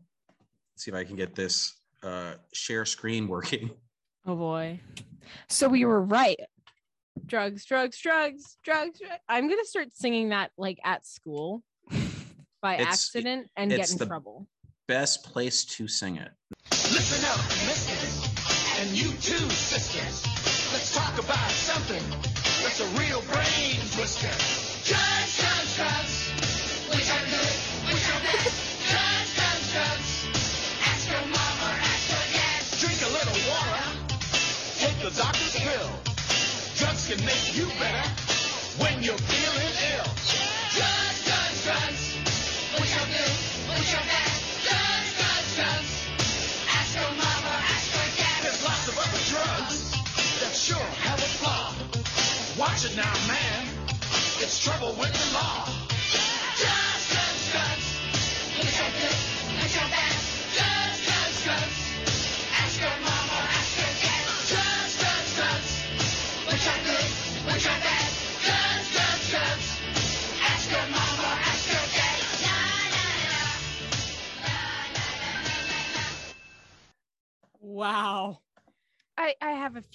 let's 0.74 0.84
see 0.86 0.92
if 0.92 0.96
I 0.96 1.04
can 1.04 1.16
get 1.16 1.34
this 1.36 1.74
uh, 2.04 2.34
share 2.54 2.86
screen 2.86 3.28
working. 3.28 3.72
Oh 4.26 4.36
boy. 4.36 4.80
So 5.50 5.68
we 5.70 5.86
were 5.86 6.02
right. 6.02 6.38
Drugs, 7.26 7.66
drugs, 7.66 7.98
drugs, 8.00 8.58
drugs. 8.64 9.00
dru- 9.00 9.08
I'm 9.28 9.50
gonna 9.50 9.66
start 9.66 9.88
singing 9.96 10.30
that 10.30 10.52
like 10.58 10.78
at 10.84 11.06
school 11.08 11.64
by 12.62 12.76
It's- 12.76 12.88
accident 12.88 13.50
and 13.56 13.72
get 13.72 13.90
in 13.92 13.98
the- 13.98 14.06
trouble. 14.06 14.48
Best 14.88 15.24
place 15.26 15.66
to 15.66 15.88
sing 15.88 16.16
it. 16.18 16.32
Listen 16.72 17.26
up, 17.30 17.38
misters, 17.68 18.80
and 18.80 18.90
you 18.92 19.10
too, 19.18 19.50
sisters. 19.50 20.37
Let's 20.74 20.93
talk 20.93 21.18
about 21.18 21.49
something 21.51 22.03
that's 22.61 22.82
a 22.82 22.88
real 22.99 23.22
brain 23.32 23.80
twister. 23.95 24.28
Drugs, 24.84 25.38
drugs, 25.39 25.76
drugs. 25.78 26.15
Which 26.91 27.09
are 27.09 27.26
good, 27.32 27.55
which 27.88 28.07
are 28.11 28.22
bad. 28.28 28.51
Drugs, 28.91 29.30
drugs, 29.38 29.68
drugs. 29.72 30.11
Ask 30.84 31.09
your 31.09 31.22
mama, 31.32 31.70
ask 31.80 32.09
your 32.11 32.26
dad. 32.36 32.59
Drink 32.84 32.99
a 32.99 33.11
little 33.15 33.39
water. 33.47 33.84
Take 34.78 34.99
the 34.99 35.11
doctor's 35.15 35.55
pill. 35.55 35.89
Drugs 36.76 37.07
can 37.07 37.26
make 37.26 37.55
you 37.55 37.65
better 37.80 38.16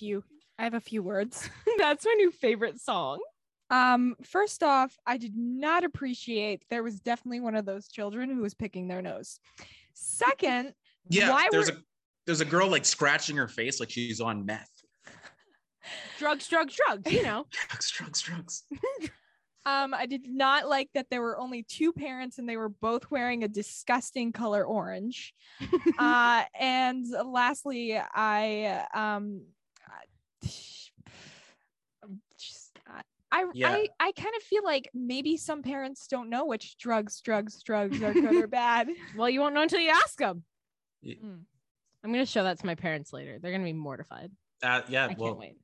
few. 0.03 0.24
I 0.59 0.64
have 0.64 0.74
a 0.74 0.80
few 0.80 1.00
words. 1.00 1.48
That's 1.78 2.05
my 2.05 2.14
new 2.14 2.32
favorite 2.32 2.80
song. 2.80 3.20
Um, 3.70 4.16
first 4.24 4.64
off, 4.64 4.98
I 5.07 5.16
did 5.16 5.36
not 5.36 5.84
appreciate 5.84 6.64
there 6.70 6.82
was 6.82 6.98
definitely 7.00 7.38
one 7.40 7.55
of 7.55 7.64
those 7.64 7.86
children 7.86 8.28
who 8.28 8.42
was 8.42 8.53
picking 8.53 8.88
their 8.88 9.00
nose. 9.00 9.38
Second, 9.94 10.74
Yeah, 11.09 11.30
Why 11.30 11.48
there's 11.53 11.70
were- 11.70 11.76
a 11.78 11.82
there's 12.26 12.40
a 12.40 12.44
girl 12.44 12.68
like 12.68 12.84
scratching 12.84 13.36
her 13.36 13.46
face 13.48 13.78
like 13.80 13.90
she's 13.90 14.20
on 14.20 14.44
meth. 14.44 14.70
Drugs, 16.18 16.46
drugs, 16.48 16.76
drugs, 16.76 17.11
you 17.12 17.22
know. 17.22 17.46
Drugs, 17.68 17.90
drugs, 17.90 18.20
drugs. 18.22 18.62
um, 19.66 19.92
I 19.94 20.07
did 20.07 20.28
not 20.28 20.68
like 20.68 20.88
that 20.94 21.07
there 21.11 21.20
were 21.22 21.38
only 21.38 21.62
two 21.64 21.92
parents 21.92 22.38
and 22.38 22.48
they 22.48 22.57
were 22.57 22.68
both 22.68 23.11
wearing 23.11 23.42
a 23.44 23.48
disgusting 23.48 24.32
color 24.32 24.64
orange. 24.64 25.34
uh, 25.98 26.42
and 26.59 27.07
lastly, 27.26 27.96
I 27.98 28.84
um, 28.94 29.42
I- 29.42 29.61
just 32.38 32.78
I 32.86 33.03
I 33.30 33.45
Yeah. 33.55 33.70
I, 33.70 33.88
I 34.01 34.12
kind 34.12 34.34
of 34.36 34.43
feel 34.43 34.62
like 34.64 34.90
maybe 34.95 35.36
some 35.36 35.62
parents 35.62 36.07
don't 36.07 36.28
know 36.28 36.45
which 36.45 36.76
drugs, 36.78 37.20
drugs, 37.22 37.62
drugs 37.62 38.03
are 38.03 38.12
good 38.12 38.34
or 38.36 38.47
bad. 38.47 38.88
well, 39.16 39.28
you 39.30 39.40
won't 39.40 39.55
know 39.55 39.62
until 39.62 39.80
you 39.80 39.90
ask 39.90 40.16
them. 40.18 40.45
Y- 41.03 41.16
Mm. 41.24 41.40
I'm 42.05 42.11
gonna 42.12 42.26
show 42.26 42.43
that 42.43 42.59
to 42.59 42.66
my 42.66 42.74
parents 42.74 43.12
later. 43.12 43.38
They're 43.40 43.53
gonna 43.53 43.62
be 43.64 43.72
mortified. 43.72 44.32
Uh, 44.62 44.82
yeah, 44.88 45.05
I 45.07 45.14
well, 45.16 45.28
can't 45.30 45.38
wait. 45.38 45.57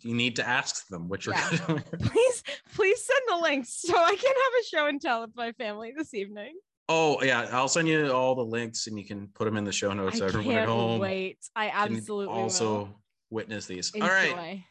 you 0.00 0.14
need 0.14 0.36
to 0.36 0.48
ask 0.48 0.86
them 0.88 1.08
which 1.08 1.28
are 1.28 1.32
Yeah. 1.32 1.58
good. 1.66 1.84
Please, 2.00 2.42
please 2.74 3.04
send 3.04 3.20
the 3.28 3.36
links 3.36 3.68
so 3.82 3.94
I 3.94 4.14
can 4.16 4.34
have 4.44 4.52
a 4.60 4.64
show 4.66 4.86
and 4.86 5.00
tell 5.00 5.20
with 5.20 5.36
my 5.36 5.52
family 5.52 5.92
this 5.96 6.14
evening. 6.14 6.54
oh 6.88 7.22
yeah, 7.22 7.46
I'll 7.52 7.68
send 7.68 7.88
you 7.88 8.10
all 8.10 8.34
the 8.34 8.42
links 8.44 8.86
and 8.86 8.98
you 8.98 9.04
can 9.06 9.28
put 9.28 9.44
them 9.44 9.56
in 9.58 9.64
the 9.64 9.72
show 9.72 9.92
notes. 9.92 10.20
I 10.20 10.24
everyone 10.26 10.44
can't 10.46 10.58
at 10.62 10.68
home 10.68 10.98
wait. 11.00 11.38
I 11.54 11.68
can 11.68 11.96
absolutely 11.96 12.34
also 12.34 12.74
will. 12.74 13.01
Witness 13.32 13.66
these. 13.66 13.90
Enjoy. 13.94 14.06
All 14.06 14.12
right, 14.12 14.64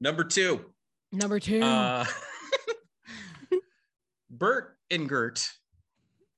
number 0.00 0.24
two. 0.24 0.64
Number 1.12 1.40
two. 1.40 1.62
Uh, 1.62 2.04
Bert 4.30 4.76
and 4.90 5.08
Gert 5.08 5.48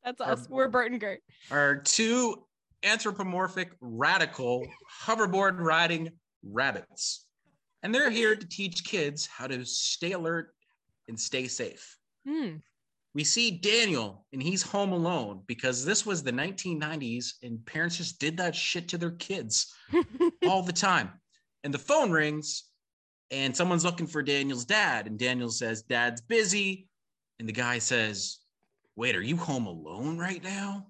That's 0.05 0.21
us. 0.21 0.49
We're 0.49 0.69
Bert 0.69 0.91
and 0.91 1.01
Gert. 1.01 1.21
are 1.51 1.77
two 1.77 2.45
anthropomorphic, 2.83 3.73
radical, 3.81 4.67
hoverboard 5.05 5.59
riding 5.59 6.11
rabbits. 6.43 7.27
And 7.83 7.95
they're 7.95 8.11
here 8.11 8.37
to 8.37 8.49
teach 8.49 8.85
kids 8.85 9.27
how 9.27 9.47
to 9.47 9.65
stay 9.65 10.13
alert 10.13 10.55
and 11.09 11.19
stay 11.19 11.49
safe. 11.49 11.97
Hmm. 12.27 12.57
We 13.15 13.25
see 13.25 13.51
Daniel, 13.51 14.25
and 14.33 14.43
he's 14.43 14.63
home 14.63 14.93
alone 14.93 15.43
because 15.47 15.85
this 15.85 16.07
was 16.07 16.23
the 16.23 16.33
1990s, 16.33 17.35
and 17.43 17.65
parents 17.67 17.99
just 17.99 18.19
did 18.19 18.39
that 18.39 18.57
shit 18.57 18.89
to 18.89 18.99
their 18.99 19.11
kids 19.11 19.75
all 20.49 20.63
the 20.63 20.73
time. 20.73 21.11
And 21.65 21.73
the 21.73 21.79
phone 21.79 22.11
rings, 22.11 22.65
and 23.31 23.57
someone's 23.57 23.85
looking 23.85 24.07
for 24.07 24.23
Daniel's 24.23 24.65
dad. 24.65 25.07
And 25.07 25.19
Daniel 25.19 25.51
says, 25.51 25.83
Dad's 25.83 26.21
busy. 26.21 26.89
And 27.39 27.49
the 27.49 27.53
guy 27.53 27.79
says, 27.79 28.39
Wait, 28.95 29.17
are 29.17 29.23
you 29.23 29.37
home 29.37 29.67
alone 29.67 30.19
right 30.19 30.43
now? 30.43 30.87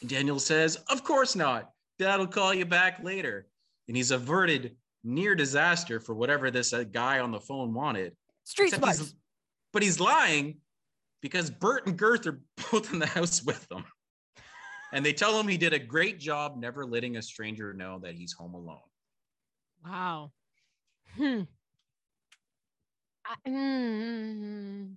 And 0.00 0.10
Daniel 0.10 0.38
says, 0.38 0.76
Of 0.90 1.02
course 1.02 1.34
not. 1.34 1.70
Dad'll 1.98 2.26
call 2.26 2.52
you 2.52 2.66
back 2.66 3.02
later. 3.02 3.46
And 3.88 3.96
he's 3.96 4.10
averted 4.10 4.76
near 5.02 5.34
disaster 5.34 6.00
for 6.00 6.14
whatever 6.14 6.50
this 6.50 6.72
uh, 6.72 6.84
guy 6.84 7.20
on 7.20 7.30
the 7.30 7.40
phone 7.40 7.72
wanted. 7.72 8.14
Street 8.44 8.74
smarts. 8.74 9.14
but 9.72 9.82
he's 9.82 9.98
lying 9.98 10.58
because 11.22 11.50
Bert 11.50 11.86
and 11.86 11.96
Gert 11.96 12.26
are 12.26 12.40
both 12.70 12.92
in 12.92 12.98
the 12.98 13.06
house 13.06 13.42
with 13.42 13.66
them. 13.68 13.84
And 14.92 15.04
they 15.04 15.12
tell 15.12 15.38
him 15.38 15.48
he 15.48 15.56
did 15.56 15.72
a 15.72 15.78
great 15.78 16.20
job 16.20 16.56
never 16.56 16.84
letting 16.84 17.16
a 17.16 17.22
stranger 17.22 17.72
know 17.72 17.98
that 18.00 18.14
he's 18.14 18.32
home 18.32 18.54
alone. 18.54 18.78
Wow. 19.86 20.32
Hmm. 21.16 21.42
I, 23.24 23.48
mm, 23.48 24.96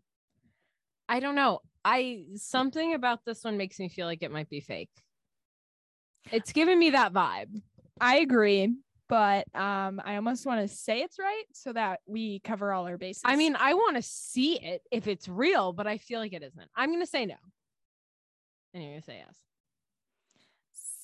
I 1.08 1.20
don't 1.20 1.36
know. 1.36 1.60
I 1.86 2.24
something 2.36 2.94
about 2.96 3.24
this 3.26 3.44
one 3.44 3.58
makes 3.58 3.80
me 3.80 3.90
feel 3.90 4.08
like 4.08 4.24
it 4.24 4.32
might 4.32 4.50
be 4.50 4.62
fake. 4.62 4.90
It's 6.32 6.52
giving 6.52 6.80
me 6.80 6.92
that 6.92 7.14
vibe. 7.14 7.62
I 8.02 8.18
agree, 8.18 8.76
but 9.08 9.46
um, 9.56 10.02
I 10.04 10.16
almost 10.16 10.46
want 10.46 10.62
to 10.62 10.68
say 10.68 11.02
it's 11.02 11.20
right 11.20 11.46
so 11.54 11.74
that 11.74 12.00
we 12.08 12.40
cover 12.40 12.74
all 12.74 12.88
our 12.88 12.98
bases. 12.98 13.24
I 13.26 13.36
mean, 13.36 13.56
I 13.60 13.76
want 13.76 13.96
to 13.96 14.02
see 14.02 14.60
it 14.60 14.82
if 14.92 15.08
it's 15.08 15.28
real, 15.28 15.72
but 15.72 15.86
I 15.86 15.98
feel 16.00 16.20
like 16.20 16.34
it 16.34 16.44
isn't. 16.44 16.70
I'm 16.76 16.92
gonna 16.92 17.06
say 17.06 17.26
no. 17.28 17.36
And 18.74 18.84
you're 18.84 18.94
gonna 18.94 19.04
say 19.04 19.24
yes. 19.26 19.36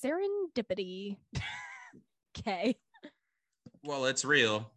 serendipity. 0.04 1.18
Okay. 2.38 2.76
Well, 3.86 4.06
it's 4.06 4.24
real. 4.24 4.70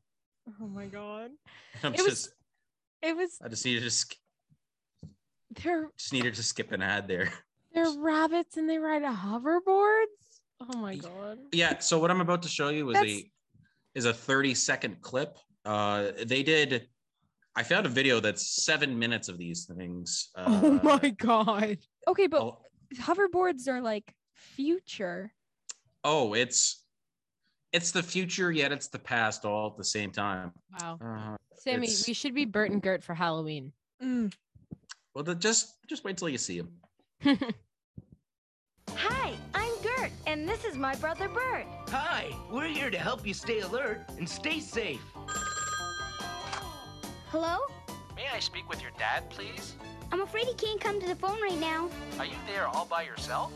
Oh 0.62 0.68
my 0.68 0.86
god. 0.86 1.32
I'm 1.84 1.93
It 1.93 2.01
was- 2.01 2.10
just, 2.24 2.30
It 3.01 3.16
was 3.16 3.38
I 3.43 3.47
just 3.47 3.66
need 3.66 3.76
to 3.76 3.82
just, 3.82 4.16
they're 5.64 5.89
just 5.97 6.14
needed 6.14 6.36
to 6.36 6.43
skip 6.43 6.72
an 6.72 6.82
ad 6.82 7.07
there. 7.07 7.32
they're 7.74 7.89
rabbits 7.97 8.57
and 8.57 8.70
they 8.70 8.78
ride 8.78 9.01
hoverboards. 9.03 10.05
Oh 10.62 10.78
my 10.78 10.95
god. 10.95 11.39
Yeah. 11.51 11.80
So 11.80 11.99
what 11.99 12.12
I'm 12.12 12.22
about 12.22 12.43
to 12.43 12.49
show 12.49 12.70
you 12.70 12.89
is 12.89 12.93
That's- 12.95 13.12
a 13.14 13.32
is 13.95 14.05
a 14.05 14.14
30 14.14 14.53
second 14.53 15.01
clip. 15.01 15.38
Uh, 15.66 16.12
they 16.26 16.43
did. 16.43 16.88
I 17.55 17.64
found 17.64 17.86
a 17.86 17.89
video 17.89 18.20
that's 18.20 18.64
seven 18.64 18.97
minutes 18.97 19.28
of 19.30 19.38
these 19.38 19.66
things. 19.66 20.30
Uh, 20.36 20.45
oh 20.64 20.80
my 20.84 21.10
god. 21.10 21.78
Okay, 22.07 22.28
but 22.28 22.41
oh, 22.41 22.60
hoverboards 22.95 23.68
are 23.68 23.82
like 23.82 24.14
future. 24.36 25.34
oh, 26.03 26.34
it's 26.34 26.79
it's 27.72 27.92
the 27.92 28.02
future, 28.04 28.52
yet 28.52 28.72
it's 28.72 28.88
the 28.88 29.00
past, 29.00 29.46
all 29.46 29.68
at 29.68 29.78
the 29.78 29.84
same 29.84 30.12
time. 30.12 30.52
Wow. 30.82 30.98
Uh, 31.02 31.38
Sammy, 31.56 31.88
It's- 31.88 32.08
we 32.08 32.14
should 32.14 32.34
be 32.34 32.46
Bert 32.46 32.72
and 32.72 32.82
Gert 32.82 33.04
for 33.04 33.14
Halloween. 33.14 33.74
well, 34.02 35.24
the, 35.24 35.36
just 35.36 35.76
just 35.88 36.04
wait 36.04 36.18
till 36.18 36.30
you 36.30 36.38
see 36.38 36.62
them. 36.62 36.72
Hi, 38.96 39.34
I'm 39.54 39.72
Gert, 39.84 40.12
and 40.26 40.48
this 40.48 40.64
is 40.66 40.76
my 40.78 40.96
brother 40.96 41.28
Bert. 41.28 41.66
Hi, 41.90 42.30
we're 42.52 42.68
here 42.68 42.90
to 42.90 42.98
help 42.98 43.26
you 43.28 43.34
stay 43.34 43.60
alert 43.60 44.02
and 44.18 44.28
stay 44.28 44.60
safe. 44.60 45.02
Hello? 47.32 47.58
May 48.16 48.26
I 48.34 48.40
speak 48.40 48.68
with 48.70 48.82
your 48.82 48.92
dad, 48.98 49.30
please? 49.30 49.76
I'm 50.12 50.22
afraid 50.22 50.46
he 50.48 50.54
can't 50.56 50.82
come 50.82 51.00
to 51.00 51.08
the 51.08 51.16
phone 51.16 51.40
right 51.42 51.60
now. 51.60 51.90
Are 52.18 52.26
you 52.26 52.36
there 52.48 52.68
all 52.68 52.86
by 52.86 53.04
yourself? 53.04 53.52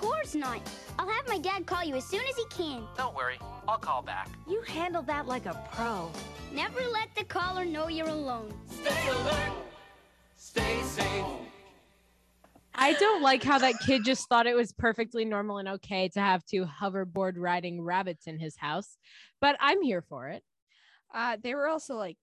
Of 0.00 0.06
course 0.06 0.34
not. 0.34 0.60
I'll 0.98 1.10
have 1.10 1.28
my 1.28 1.36
dad 1.36 1.66
call 1.66 1.84
you 1.84 1.94
as 1.94 2.04
soon 2.04 2.22
as 2.26 2.34
he 2.34 2.44
can. 2.48 2.84
Don't 2.96 3.14
worry, 3.14 3.38
I'll 3.68 3.76
call 3.76 4.00
back. 4.00 4.30
You 4.48 4.62
handle 4.62 5.02
that 5.02 5.26
like 5.26 5.44
a 5.44 5.62
pro. 5.72 6.10
Never 6.54 6.80
let 6.90 7.14
the 7.14 7.24
caller 7.24 7.66
know 7.66 7.88
you're 7.88 8.08
alone. 8.08 8.50
Stay 8.66 9.08
alert. 9.08 9.52
Stay 10.36 10.80
safe. 10.84 11.24
I 12.74 12.94
don't 12.94 13.20
like 13.20 13.42
how 13.42 13.58
that 13.58 13.74
kid 13.84 14.02
just 14.06 14.26
thought 14.30 14.46
it 14.46 14.56
was 14.56 14.72
perfectly 14.72 15.26
normal 15.26 15.58
and 15.58 15.68
okay 15.68 16.08
to 16.08 16.20
have 16.20 16.46
two 16.46 16.64
hoverboard 16.64 17.34
riding 17.36 17.82
rabbits 17.82 18.26
in 18.26 18.38
his 18.38 18.56
house, 18.56 18.96
but 19.38 19.54
I'm 19.60 19.82
here 19.82 20.00
for 20.00 20.28
it. 20.28 20.42
Uh, 21.12 21.36
they 21.42 21.54
were 21.54 21.68
also 21.68 21.96
like 21.96 22.16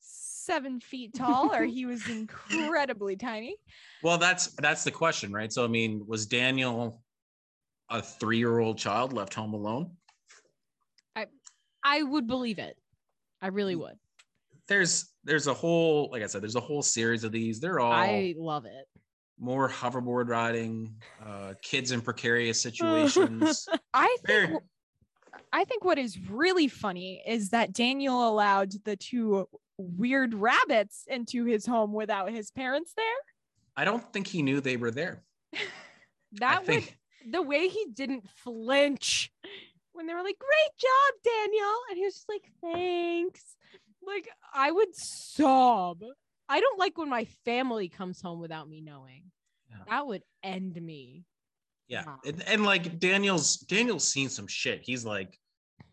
seven 0.00 0.80
feet 0.80 1.14
tall, 1.14 1.50
or 1.54 1.64
he 1.64 1.86
was 1.86 2.06
incredibly 2.50 3.16
tiny. 3.16 3.56
Well, 4.02 4.18
that's 4.18 4.48
that's 4.56 4.84
the 4.84 4.90
question, 4.90 5.32
right? 5.32 5.50
So, 5.50 5.64
I 5.64 5.68
mean, 5.68 6.06
was 6.06 6.26
Daniel 6.26 7.00
a 7.90 8.02
three 8.02 8.38
year 8.38 8.58
old 8.58 8.78
child 8.78 9.12
left 9.12 9.34
home 9.34 9.54
alone? 9.54 9.90
I 11.14 11.26
I 11.84 12.02
would 12.02 12.26
believe 12.26 12.58
it. 12.58 12.76
I 13.40 13.48
really 13.48 13.76
would. 13.76 13.96
There's 14.68 15.12
there's 15.24 15.46
a 15.46 15.54
whole, 15.54 16.08
like 16.10 16.22
I 16.22 16.26
said, 16.26 16.42
there's 16.42 16.56
a 16.56 16.60
whole 16.60 16.82
series 16.82 17.24
of 17.24 17.32
these. 17.32 17.60
They're 17.60 17.80
all 17.80 17.92
I 17.92 18.34
love 18.36 18.64
it. 18.64 18.86
more 19.38 19.68
hoverboard 19.68 20.28
riding, 20.28 20.94
uh, 21.24 21.54
kids 21.62 21.92
in 21.92 22.00
precarious 22.00 22.60
situations. 22.68 23.68
I 23.94 24.06
think. 24.06 24.26
Very- 24.26 24.46
w- 24.46 24.60
I 25.52 25.64
think 25.64 25.84
what 25.84 25.98
is 25.98 26.18
really 26.28 26.66
funny 26.68 27.22
is 27.26 27.50
that 27.50 27.72
Daniel 27.72 28.28
allowed 28.28 28.72
the 28.84 28.96
two 28.96 29.48
weird 29.78 30.34
rabbits 30.34 31.04
into 31.06 31.44
his 31.44 31.64
home 31.66 31.92
without 31.92 32.30
his 32.30 32.50
parents 32.50 32.92
there. 32.96 33.04
I 33.76 33.84
don't 33.84 34.12
think 34.12 34.26
he 34.26 34.42
knew 34.42 34.60
they 34.60 34.76
were 34.76 34.90
there. 34.90 35.22
That 36.32 36.56
I 36.56 36.58
would 36.58 36.66
think 36.66 36.98
the 37.28 37.42
way 37.42 37.68
he 37.68 37.86
didn't 37.92 38.28
flinch 38.28 39.30
when 39.92 40.06
they 40.06 40.14
were 40.14 40.22
like, 40.22 40.38
"Great 40.38 40.76
job, 40.78 41.14
Daniel," 41.24 41.74
and 41.90 41.98
he 41.98 42.04
was 42.04 42.14
just 42.14 42.28
like, 42.28 42.50
"Thanks." 42.60 43.56
Like 44.06 44.28
I 44.54 44.70
would 44.70 44.94
sob. 44.94 46.02
I 46.48 46.60
don't 46.60 46.78
like 46.78 46.96
when 46.96 47.08
my 47.10 47.24
family 47.44 47.88
comes 47.88 48.20
home 48.20 48.40
without 48.40 48.68
me 48.68 48.80
knowing. 48.80 49.24
Yeah. 49.68 49.78
That 49.88 50.06
would 50.06 50.22
end 50.44 50.80
me. 50.80 51.24
Yeah, 51.88 52.04
Wow. 52.06 52.18
and, 52.24 52.42
and 52.48 52.64
like 52.64 52.98
Daniel's 53.00 53.56
Daniel's 53.56 54.06
seen 54.06 54.28
some 54.28 54.46
shit. 54.46 54.80
He's 54.84 55.04
like, 55.04 55.38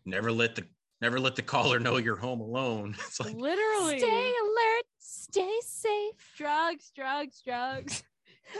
never 0.04 0.30
let 0.30 0.54
the 0.54 0.64
never 1.00 1.18
let 1.18 1.34
the 1.36 1.42
caller 1.42 1.80
know 1.80 1.96
you're 1.96 2.16
home 2.16 2.40
alone. 2.40 2.94
It's 3.06 3.18
like 3.20 3.34
Literally. 3.34 3.98
Stay 3.98 4.32
alert, 4.42 4.84
stay 4.98 5.58
safe. 5.62 6.32
drugs, 6.36 6.90
drugs, 6.94 7.40
drugs. 7.44 8.02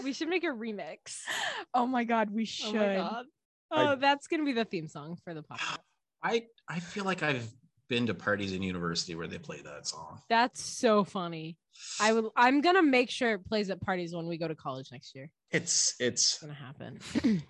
We 0.03 0.12
should 0.12 0.28
make 0.28 0.45
a 0.45 0.49
remix. 0.49 1.18
Oh 1.74 1.87
my 1.87 2.05
god, 2.05 2.30
we 2.30 2.43
Oh 2.43 2.47
should. 2.47 2.74
my 2.74 2.97
god. 2.97 3.24
I- 3.70 3.93
Oh, 3.93 3.97
that's 3.97 4.28
gonna 4.28 4.45
be 4.45 4.53
the 4.53 4.64
theme 4.64 4.87
song 4.87 5.16
for 5.24 5.35
the 5.35 5.43
podcast. 5.43 5.78
I 6.22 6.45
I 6.68 6.78
feel 6.80 7.05
like 7.05 7.22
I've 7.22 7.49
been 7.89 8.07
to 8.07 8.14
parties 8.14 8.53
in 8.53 8.62
university 8.62 9.14
where 9.14 9.26
they 9.26 9.39
play 9.39 9.61
that 9.62 9.87
song. 9.87 10.20
That's 10.28 10.62
so 10.62 11.03
funny. 11.05 11.59
I 12.01 12.12
would 12.12 12.26
I'm 12.37 12.61
gonna 12.61 12.82
make 12.82 13.11
sure 13.11 13.32
it 13.32 13.45
plays 13.47 13.68
at 13.70 13.80
parties 13.80 14.14
when 14.14 14.26
we 14.28 14.39
go 14.39 14.47
to 14.49 14.55
college 14.55 14.89
next 14.93 15.14
year. 15.14 15.28
It's 15.51 15.95
it's 15.99 16.35
It's 16.35 16.39
gonna 16.41 16.55
happen. 16.55 16.99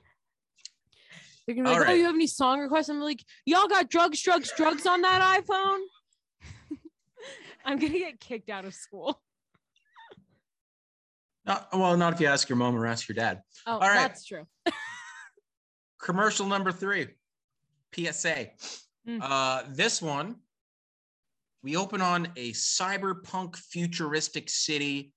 They're 1.46 1.56
gonna 1.56 1.68
be 1.68 1.74
All 1.74 1.80
like, 1.80 1.88
Oh, 1.90 1.92
you 1.92 2.04
have 2.04 2.14
any 2.14 2.26
song 2.26 2.60
requests? 2.60 2.88
I'm 2.88 3.00
like, 3.00 3.22
y'all 3.44 3.68
got 3.68 3.90
drugs, 3.90 4.22
drugs, 4.22 4.50
drugs 4.56 4.86
on 4.86 5.02
that 5.02 5.42
iPhone? 5.44 5.80
I'm 7.66 7.78
gonna 7.78 7.92
get 7.98 8.18
kicked 8.18 8.48
out 8.48 8.64
of 8.64 8.72
school. 8.74 9.20
Not 11.46 11.68
well, 11.72 11.96
not 11.96 12.12
if 12.12 12.20
you 12.20 12.26
ask 12.26 12.48
your 12.48 12.56
mom 12.56 12.76
or 12.76 12.86
ask 12.86 13.08
your 13.08 13.14
dad. 13.14 13.42
Oh, 13.66 13.78
right. 13.78 13.94
that's 13.94 14.24
true. 14.24 14.46
Commercial 16.02 16.46
number 16.46 16.72
three, 16.72 17.08
PSA. 17.94 18.48
Mm. 19.08 19.18
Uh, 19.20 19.62
this 19.70 20.00
one, 20.00 20.36
we 21.62 21.76
open 21.76 22.00
on 22.00 22.28
a 22.36 22.52
cyberpunk 22.52 23.56
futuristic 23.56 24.48
city 24.48 25.12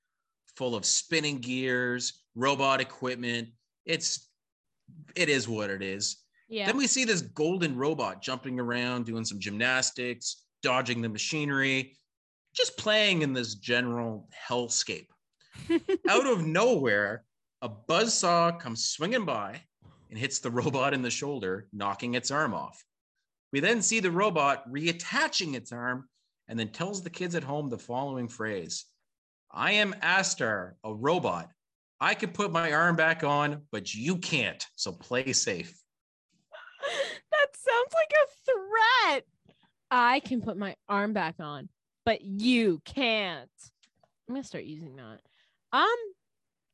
full 0.55 0.75
of 0.75 0.85
spinning 0.85 1.37
gears, 1.37 2.23
robot 2.35 2.81
equipment. 2.81 3.49
It's 3.85 4.29
it 5.15 5.29
is 5.29 5.47
what 5.47 5.69
it 5.69 5.81
is. 5.81 6.17
Yeah. 6.49 6.65
Then 6.65 6.77
we 6.77 6.87
see 6.87 7.03
this 7.03 7.21
golden 7.21 7.75
robot 7.75 8.21
jumping 8.21 8.59
around, 8.59 9.05
doing 9.05 9.25
some 9.25 9.39
gymnastics, 9.39 10.43
dodging 10.63 11.01
the 11.01 11.09
machinery, 11.09 11.97
just 12.53 12.77
playing 12.77 13.21
in 13.21 13.33
this 13.33 13.55
general 13.55 14.29
hellscape. 14.49 15.07
Out 16.09 16.27
of 16.27 16.45
nowhere, 16.45 17.23
a 17.61 17.69
buzzsaw 17.69 18.59
comes 18.59 18.89
swinging 18.89 19.25
by 19.25 19.61
and 20.09 20.17
hits 20.17 20.39
the 20.39 20.51
robot 20.51 20.93
in 20.93 21.01
the 21.01 21.09
shoulder, 21.09 21.67
knocking 21.73 22.13
its 22.13 22.31
arm 22.31 22.53
off. 22.53 22.83
We 23.51 23.59
then 23.59 23.81
see 23.81 23.99
the 23.99 24.11
robot 24.11 24.69
reattaching 24.71 25.55
its 25.55 25.71
arm 25.71 26.07
and 26.47 26.59
then 26.59 26.69
tells 26.69 27.01
the 27.01 27.09
kids 27.09 27.35
at 27.35 27.43
home 27.43 27.69
the 27.69 27.77
following 27.77 28.27
phrase 28.27 28.85
I 29.51 29.73
am 29.73 29.93
Astar, 30.03 30.73
a 30.83 30.93
robot. 30.93 31.49
I 31.99 32.13
can 32.13 32.29
put 32.29 32.51
my 32.51 32.73
arm 32.73 32.95
back 32.95 33.23
on, 33.23 33.63
but 33.71 33.93
you 33.95 34.17
can't. 34.17 34.63
So 34.75 34.91
play 34.91 35.33
safe. 35.33 35.75
that 37.31 37.47
sounds 37.55 37.93
like 37.93 38.11
a 38.11 38.51
threat. 38.51 39.23
I 39.89 40.19
can 40.19 40.41
put 40.41 40.57
my 40.57 40.75
arm 40.89 41.13
back 41.13 41.35
on, 41.39 41.69
but 42.05 42.21
you 42.21 42.81
can't. 42.85 43.49
I'm 44.27 44.35
gonna 44.35 44.43
start 44.43 44.65
using 44.65 44.97
that. 44.97 45.21
Um, 45.77 45.97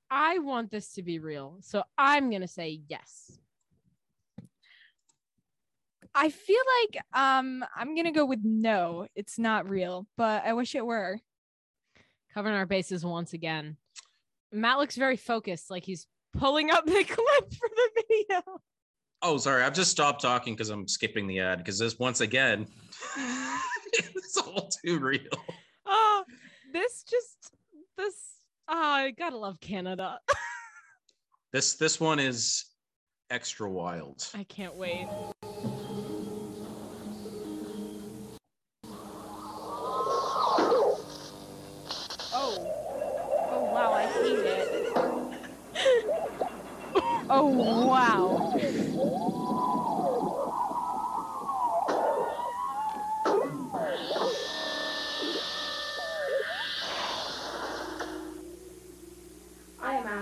I 0.10 0.38
want 0.40 0.72
this 0.72 0.94
to 0.94 1.04
be 1.04 1.20
real, 1.20 1.58
so 1.60 1.84
I'm 1.98 2.32
gonna 2.32 2.48
say 2.48 2.80
yes. 2.88 3.38
I 6.16 6.30
feel 6.30 6.62
like 6.82 7.04
um 7.14 7.66
I'm 7.76 7.96
gonna 7.98 8.14
go 8.14 8.26
with 8.26 8.40
no. 8.44 9.08
It's 9.14 9.38
not 9.38 9.70
real, 9.70 10.08
but 10.16 10.46
I 10.46 10.54
wish 10.54 10.74
it 10.74 10.86
were. 10.86 11.20
Covering 12.34 12.56
our 12.56 12.66
bases 12.66 13.06
once 13.06 13.34
again. 13.34 13.76
Matt 14.54 14.78
looks 14.78 14.96
very 14.96 15.18
focused, 15.18 15.70
like 15.70 15.84
he's 15.84 16.08
pulling 16.38 16.72
up 16.72 16.86
the 16.86 17.04
clip 17.04 17.54
for 17.54 17.70
the 17.76 18.04
video. 18.08 18.62
Oh, 19.22 19.38
sorry. 19.38 19.64
I've 19.64 19.74
just 19.74 19.92
stopped 19.92 20.22
talking 20.22 20.54
because 20.54 20.70
I'm 20.70 20.88
skipping 20.88 21.28
the 21.28 21.42
ad 21.42 21.58
because 21.58 21.78
this 21.78 22.00
once 22.00 22.22
again, 22.22 22.68
it's 23.98 24.38
all 24.38 24.70
too 24.86 25.00
real. 25.00 25.20
Oh, 25.86 26.24
this 26.72 27.04
just 27.04 27.52
this. 27.98 28.43
Oh, 28.68 28.74
I 28.76 29.12
gotta 29.12 29.38
love 29.38 29.60
Canada. 29.60 30.20
This 31.52 31.76
this 31.76 32.00
one 32.00 32.18
is 32.18 32.66
extra 33.30 33.70
wild. 33.70 34.28
I 34.34 34.44
can't 34.46 34.76
wait. 34.76 35.06
Oh. 42.34 42.58
Oh 43.52 43.70
wow, 43.72 43.94
I 43.94 44.08
hate 44.08 44.40
it. 44.40 44.88
Oh 47.30 47.86
wow, 47.86 48.54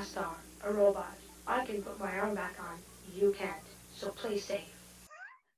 I 0.02 0.04
hate 0.04 0.18
oh 0.18 0.22
wow. 0.22 0.28
I 0.28 0.64
am 0.64 0.66
Astar, 0.66 0.70
a 0.70 0.74
robot. 0.74 1.18
I 1.48 1.66
can 1.66 1.82
put 1.82 2.00
my 2.00 2.20
arm 2.20 2.36
back 2.36 2.56
on. 2.60 2.78
You 3.16 3.36
can't. 3.38 3.54
So 3.96 4.10
play 4.10 4.38
safe. 4.38 4.62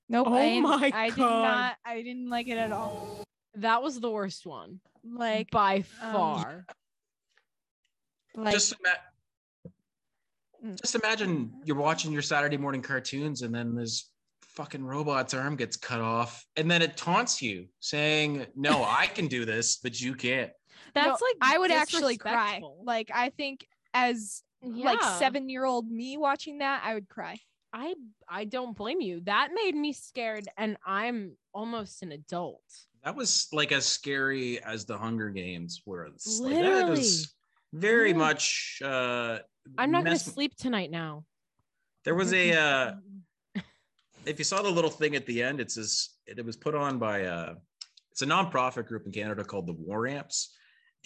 Nope. 0.10 0.28
Oh 0.30 0.34
I 0.34 0.50
didn't- 0.50 0.64
my 0.64 0.92
I 0.94 1.10
did 1.10 1.18
not. 1.20 1.76
I 1.86 2.02
didn't 2.02 2.30
like 2.30 2.48
it 2.48 2.58
at 2.58 2.72
all. 2.72 3.24
That 3.56 3.82
was 3.84 4.00
the 4.00 4.10
worst 4.10 4.46
one, 4.46 4.80
Like 5.04 5.52
by 5.52 5.84
um, 6.02 6.14
far. 6.14 6.66
like 8.36 8.54
just 8.54 8.74
ima- 8.80 8.90
Mm. 10.66 10.80
just 10.80 10.96
imagine 10.96 11.52
you're 11.66 11.76
watching 11.76 12.14
your 12.14 12.22
Saturday 12.22 12.56
morning 12.56 12.82
cartoons 12.82 13.42
and 13.42 13.54
then 13.54 13.76
this 13.76 14.10
fucking 14.56 14.82
robot's 14.82 15.34
arm 15.34 15.58
gets 15.58 15.76
cut 15.76 16.00
off, 16.00 16.46
and 16.56 16.72
then 16.72 16.82
it 16.82 16.96
taunts 16.96 17.42
you, 17.42 17.68
saying, 17.82 18.46
"No, 18.56 18.82
I 18.82 19.08
can 19.08 19.28
do 19.28 19.44
this, 19.44 19.76
but 19.76 20.00
you 20.00 20.16
can't." 20.16 20.52
That's 20.94 21.08
No, 21.20 21.28
like 21.28 21.36
I 21.42 21.58
would 21.58 21.72
actually 21.72 22.16
cry. 22.18 22.62
Like 22.82 23.12
I 23.14 23.30
think 23.32 23.68
as 23.94 24.42
like 24.62 25.02
seven 25.20 25.50
year 25.50 25.66
old 25.66 25.90
me 25.90 26.18
watching 26.18 26.60
that, 26.60 26.82
I 26.86 26.94
would 26.94 27.10
cry. 27.10 27.38
I 27.74 27.96
I 28.30 28.46
don't 28.46 28.76
blame 28.78 29.02
you. 29.02 29.22
That 29.22 29.50
made 29.54 29.76
me 29.76 29.94
scared, 29.94 30.48
and 30.58 30.78
I'm 30.86 31.36
almost 31.54 32.04
an 32.04 32.12
adult. 32.12 32.62
That 33.04 33.16
was 33.16 33.48
like 33.52 33.72
as 33.72 33.86
scary 33.86 34.64
as 34.64 34.86
the 34.86 34.98
Hunger 34.98 35.30
Games 35.30 35.82
were. 35.86 36.06
It's 36.06 36.40
like, 36.40 36.54
that 36.54 36.64
Literally. 36.64 36.90
was 36.92 37.34
very 37.74 38.12
Yeah. 38.12 38.18
much. 38.18 38.80
Uh, 38.84 39.40
I'm 39.78 39.92
not 39.92 40.04
gonna 40.06 40.18
sleep 40.20 40.56
tonight 40.56 40.92
now. 40.92 41.26
There 42.06 42.16
was 42.16 42.32
a. 42.34 42.54
Uh, 42.54 42.96
if 44.26 44.40
you 44.40 44.46
saw 44.46 44.62
the 44.62 44.70
little 44.70 44.90
thing 44.92 45.16
at 45.16 45.26
the 45.26 45.42
end, 45.42 45.60
it 45.60 45.72
says 45.72 46.10
it 46.28 46.44
was 46.46 46.56
put 46.56 46.76
on 46.76 46.98
by 47.00 47.24
uh 47.26 47.56
it's 48.12 48.22
a 48.22 48.26
nonprofit 48.28 48.86
group 48.86 49.06
in 49.08 49.12
Canada 49.12 49.44
called 49.44 49.66
the 49.66 49.74
War 49.74 50.06
Amps, 50.08 50.56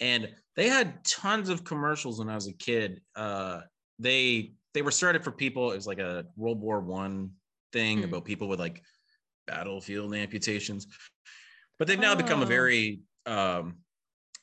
and 0.00 0.34
they 0.56 0.68
had 0.68 1.04
tons 1.04 1.48
of 1.48 1.64
commercials 1.64 2.18
when 2.18 2.28
I 2.28 2.34
was 2.34 2.48
a 2.48 2.52
kid. 2.52 3.00
Uh, 3.16 3.62
they 3.98 4.52
they 4.74 4.82
were 4.82 4.90
started 4.90 5.24
for 5.24 5.32
people. 5.32 5.72
It 5.72 5.76
was 5.76 5.86
like 5.86 5.98
a 5.98 6.26
World 6.36 6.60
War 6.60 6.80
One 6.80 7.32
thing 7.72 7.98
Hmm. 7.98 8.04
about 8.04 8.24
people 8.24 8.48
with 8.48 8.60
like 8.60 8.82
battlefield 9.46 10.14
amputations, 10.14 10.86
but 11.78 11.88
they've 11.88 11.98
now 11.98 12.14
become 12.14 12.42
a 12.42 12.44
Oh. 12.44 12.48
very 12.48 13.00
um, 13.26 13.78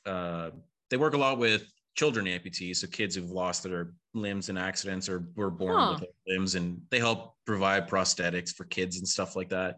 uh, 0.04 0.50
they 0.90 0.96
work 0.96 1.14
a 1.14 1.18
lot 1.18 1.38
with 1.38 1.66
children 1.96 2.26
amputees, 2.26 2.76
so 2.76 2.86
kids 2.86 3.14
who've 3.16 3.30
lost 3.30 3.62
their 3.62 3.92
limbs 4.14 4.48
in 4.48 4.56
accidents 4.58 5.08
or 5.08 5.28
were 5.34 5.50
born 5.50 5.78
Huh. 5.78 5.96
with 6.00 6.04
limbs, 6.28 6.54
and 6.54 6.80
they 6.90 6.98
help 6.98 7.34
provide 7.46 7.88
prosthetics 7.88 8.54
for 8.54 8.64
kids 8.64 8.98
and 8.98 9.08
stuff 9.08 9.34
like 9.34 9.48
that. 9.48 9.76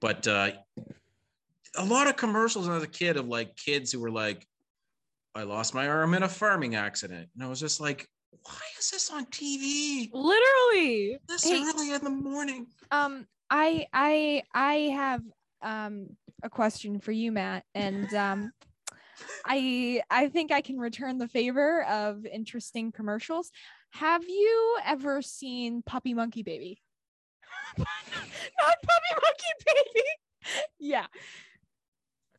But 0.00 0.26
uh, 0.26 0.52
a 1.76 1.84
lot 1.84 2.08
of 2.08 2.16
commercials 2.16 2.66
when 2.66 2.72
I 2.72 2.78
was 2.78 2.84
a 2.84 2.88
kid 2.88 3.16
of 3.16 3.28
like 3.28 3.56
kids 3.56 3.92
who 3.92 4.00
were 4.00 4.10
like, 4.10 4.46
"I 5.34 5.42
lost 5.44 5.74
my 5.74 5.88
arm 5.88 6.14
in 6.14 6.22
a 6.22 6.28
farming 6.28 6.74
accident," 6.74 7.30
and 7.34 7.44
I 7.44 7.46
was 7.48 7.60
just 7.60 7.80
like, 7.80 8.08
"Why 8.30 8.60
is 8.78 8.90
this 8.90 9.10
on 9.10 9.26
TV 9.26 10.10
Literally. 10.12 11.18
this 11.28 11.44
Hey. 11.44 11.62
early 11.62 11.92
in 11.92 12.02
the 12.02 12.10
morning?" 12.10 12.66
Um, 12.90 13.26
I 13.50 13.86
I 13.92 14.42
I 14.52 14.74
have 14.94 15.22
um 15.62 16.16
a 16.42 16.50
question 16.50 17.00
for 17.00 17.12
you, 17.12 17.32
Matt, 17.32 17.64
and 17.74 18.12
um, 18.14 18.52
I 19.44 20.02
I 20.10 20.28
think 20.28 20.52
I 20.52 20.60
can 20.60 20.78
return 20.78 21.18
the 21.18 21.28
favor 21.28 21.84
of 21.84 22.24
interesting 22.26 22.92
commercials. 22.92 23.50
Have 23.90 24.28
you 24.28 24.78
ever 24.84 25.22
seen 25.22 25.82
Puppy 25.82 26.14
Monkey 26.14 26.42
Baby? 26.42 26.80
Not 27.78 27.86
Puppy 28.82 29.20
Monkey 29.22 29.52
Baby. 29.66 30.06
yeah, 30.78 31.06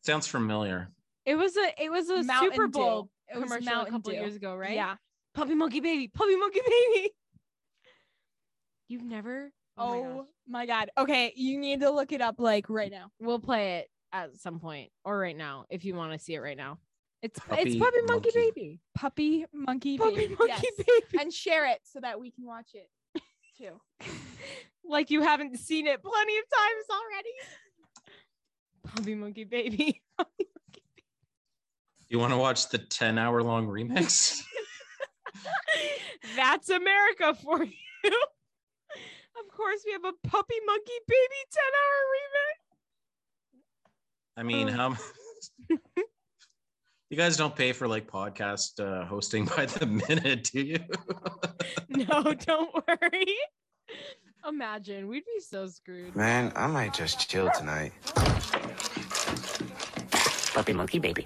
Sounds 0.02 0.26
familiar. 0.28 0.90
It 1.26 1.36
was 1.36 1.56
a 1.56 1.84
it 1.84 1.92
was 1.92 2.10
a 2.10 2.24
Mountain 2.24 2.52
Super 2.52 2.68
Dew. 2.68 2.72
Bowl 2.72 3.10
It 3.30 3.40
was 3.40 3.44
commercial 3.44 3.82
a 3.82 3.86
couple 3.86 4.12
Dew. 4.12 4.18
years 4.18 4.36
ago, 4.36 4.56
right? 4.56 4.74
Yeah. 4.74 4.96
Puppy 5.34 5.56
monkey 5.56 5.80
baby, 5.80 6.08
puppy 6.08 6.36
monkey 6.36 6.60
baby. 6.66 7.12
You've 8.88 9.04
never? 9.04 9.52
Oh, 9.78 9.90
my 9.90 9.98
oh 9.98 10.16
gosh. 10.18 10.26
my 10.48 10.66
god. 10.66 10.90
Okay, 10.98 11.34
you 11.36 11.58
need 11.58 11.82
to 11.82 11.92
look 11.92 12.12
it 12.12 12.22
up 12.22 12.36
like 12.40 12.70
right 12.70 12.92
now. 12.92 13.12
we'll 13.20 13.40
play 13.40 13.78
it 13.78 13.90
at 14.12 14.36
some 14.38 14.60
point 14.60 14.90
or 15.06 15.18
right 15.18 15.38
now 15.38 15.66
if 15.70 15.86
you 15.86 15.96
want 15.96 16.12
to 16.12 16.20
see 16.20 16.34
it 16.34 16.40
right 16.40 16.58
now. 16.58 16.80
It's 17.22 17.40
Puppy 17.40 17.62
it's 17.62 17.76
Puppy 17.76 17.98
Monkey, 18.08 18.32
Monkey. 18.36 18.40
Baby. 18.52 18.80
Puppy 18.96 19.46
Monkey 19.54 19.98
Puppy 19.98 20.16
Baby. 20.16 20.36
monkey 20.40 20.54
yes. 20.64 20.74
baby. 20.78 21.24
And 21.24 21.32
share 21.32 21.68
it 21.68 21.80
so 21.84 22.00
that 22.02 22.20
we 22.20 22.32
can 22.32 22.46
watch 22.46 22.72
it 22.74 22.90
too. 23.58 23.80
like 24.84 25.12
you 25.12 25.22
haven't 25.22 25.58
seen 25.60 25.86
it 25.88 26.02
plenty 26.02 26.38
of 26.38 26.44
times 26.50 26.86
already. 26.92 27.30
Puppy 28.96 29.16
monkey 29.16 29.44
baby. 29.44 30.02
You 32.12 32.20
want 32.20 32.34
to 32.34 32.38
watch 32.38 32.68
the 32.68 32.78
ten-hour 32.78 33.42
long 33.42 33.68
remix? 33.70 34.42
That's 36.36 36.68
America 36.70 37.34
for 37.42 37.64
you. 37.64 37.72
of 38.04 39.48
course, 39.56 39.80
we 39.86 39.94
have 39.94 40.04
a 40.04 40.12
puppy 40.28 40.56
monkey 40.66 40.92
baby 41.08 41.42
10 41.54 41.64
hour 41.80 42.04
remix. 42.18 42.58
I 44.36 44.44
mean, 44.44 44.70
Oh. 44.70 44.74
how 44.74 44.98
you 47.10 47.16
guys 47.16 47.38
don't 47.38 47.56
pay 47.56 47.72
for 47.72 47.88
like 47.88 48.12
podcast 48.12 48.82
uh, 48.86 49.06
hosting 49.06 49.46
by 49.46 49.68
the 49.68 49.86
minute, 49.86 50.50
do 50.52 50.60
you? 50.64 50.80
No, 51.88 52.34
don't 52.34 52.74
worry. 52.90 53.36
Imagine 54.46 55.08
we'd 55.08 55.24
be 55.24 55.40
so 55.40 55.66
screwed. 55.68 56.14
Man, 56.14 56.52
I 56.58 56.68
might 56.68 56.94
just 56.94 57.30
chill 57.30 57.50
tonight. 57.58 57.94
Puppy 60.54 60.74
monkey 60.74 61.00
baby. 61.00 61.26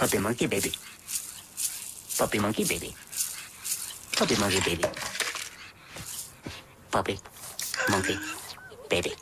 Puppy 0.00 0.16
monkey 0.16 0.46
baby. 0.46 0.72
Puppy 2.16 2.38
monkey 2.38 2.64
baby. 2.64 2.94
Puppy 4.16 4.34
monkey 4.40 4.60
baby. 4.60 4.84
Puppy 6.90 7.18
monkey 7.90 8.16
baby. 8.88 9.12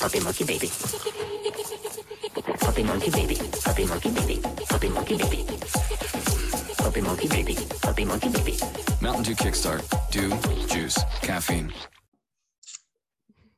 Puppy 0.00 0.20
monkey 0.20 0.44
baby. 0.44 0.70
Puppy 2.58 2.82
monkey 2.84 3.10
baby. 3.10 3.36
Puppy 3.60 3.84
monkey 3.84 4.10
baby. 4.10 4.40
Puppy 4.66 4.88
monkey 4.88 5.18
baby. 5.18 5.46
Puppy 6.78 7.00
monkey 7.02 7.28
baby. 7.28 7.56
Puppy 7.82 8.04
monkey 8.06 8.28
baby. 8.30 8.56
Mountain 9.02 9.24
Dew 9.24 9.34
Kickstart. 9.34 9.84
Dew, 10.10 10.32
juice, 10.68 10.98
caffeine. 11.20 11.70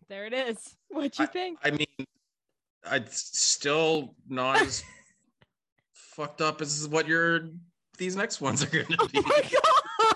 There 0.09 0.27
it 0.27 0.33
is. 0.33 0.75
What'd 0.89 1.17
you 1.17 1.29
think? 1.29 1.61
I 1.63 1.71
mean, 1.71 2.07
I'd 2.85 3.09
still 3.13 4.17
not 4.29 4.63
as 4.63 4.83
fucked 6.19 6.41
up 6.41 6.61
as 6.61 6.87
what 6.89 7.07
your 7.07 7.49
these 7.97 8.17
next 8.17 8.41
ones 8.41 8.63
are 8.63 8.67
going 8.71 8.87
to 8.87 9.09
be. 9.09 9.19
Oh 9.19 9.23
my 9.25 9.43
god. 9.53 10.15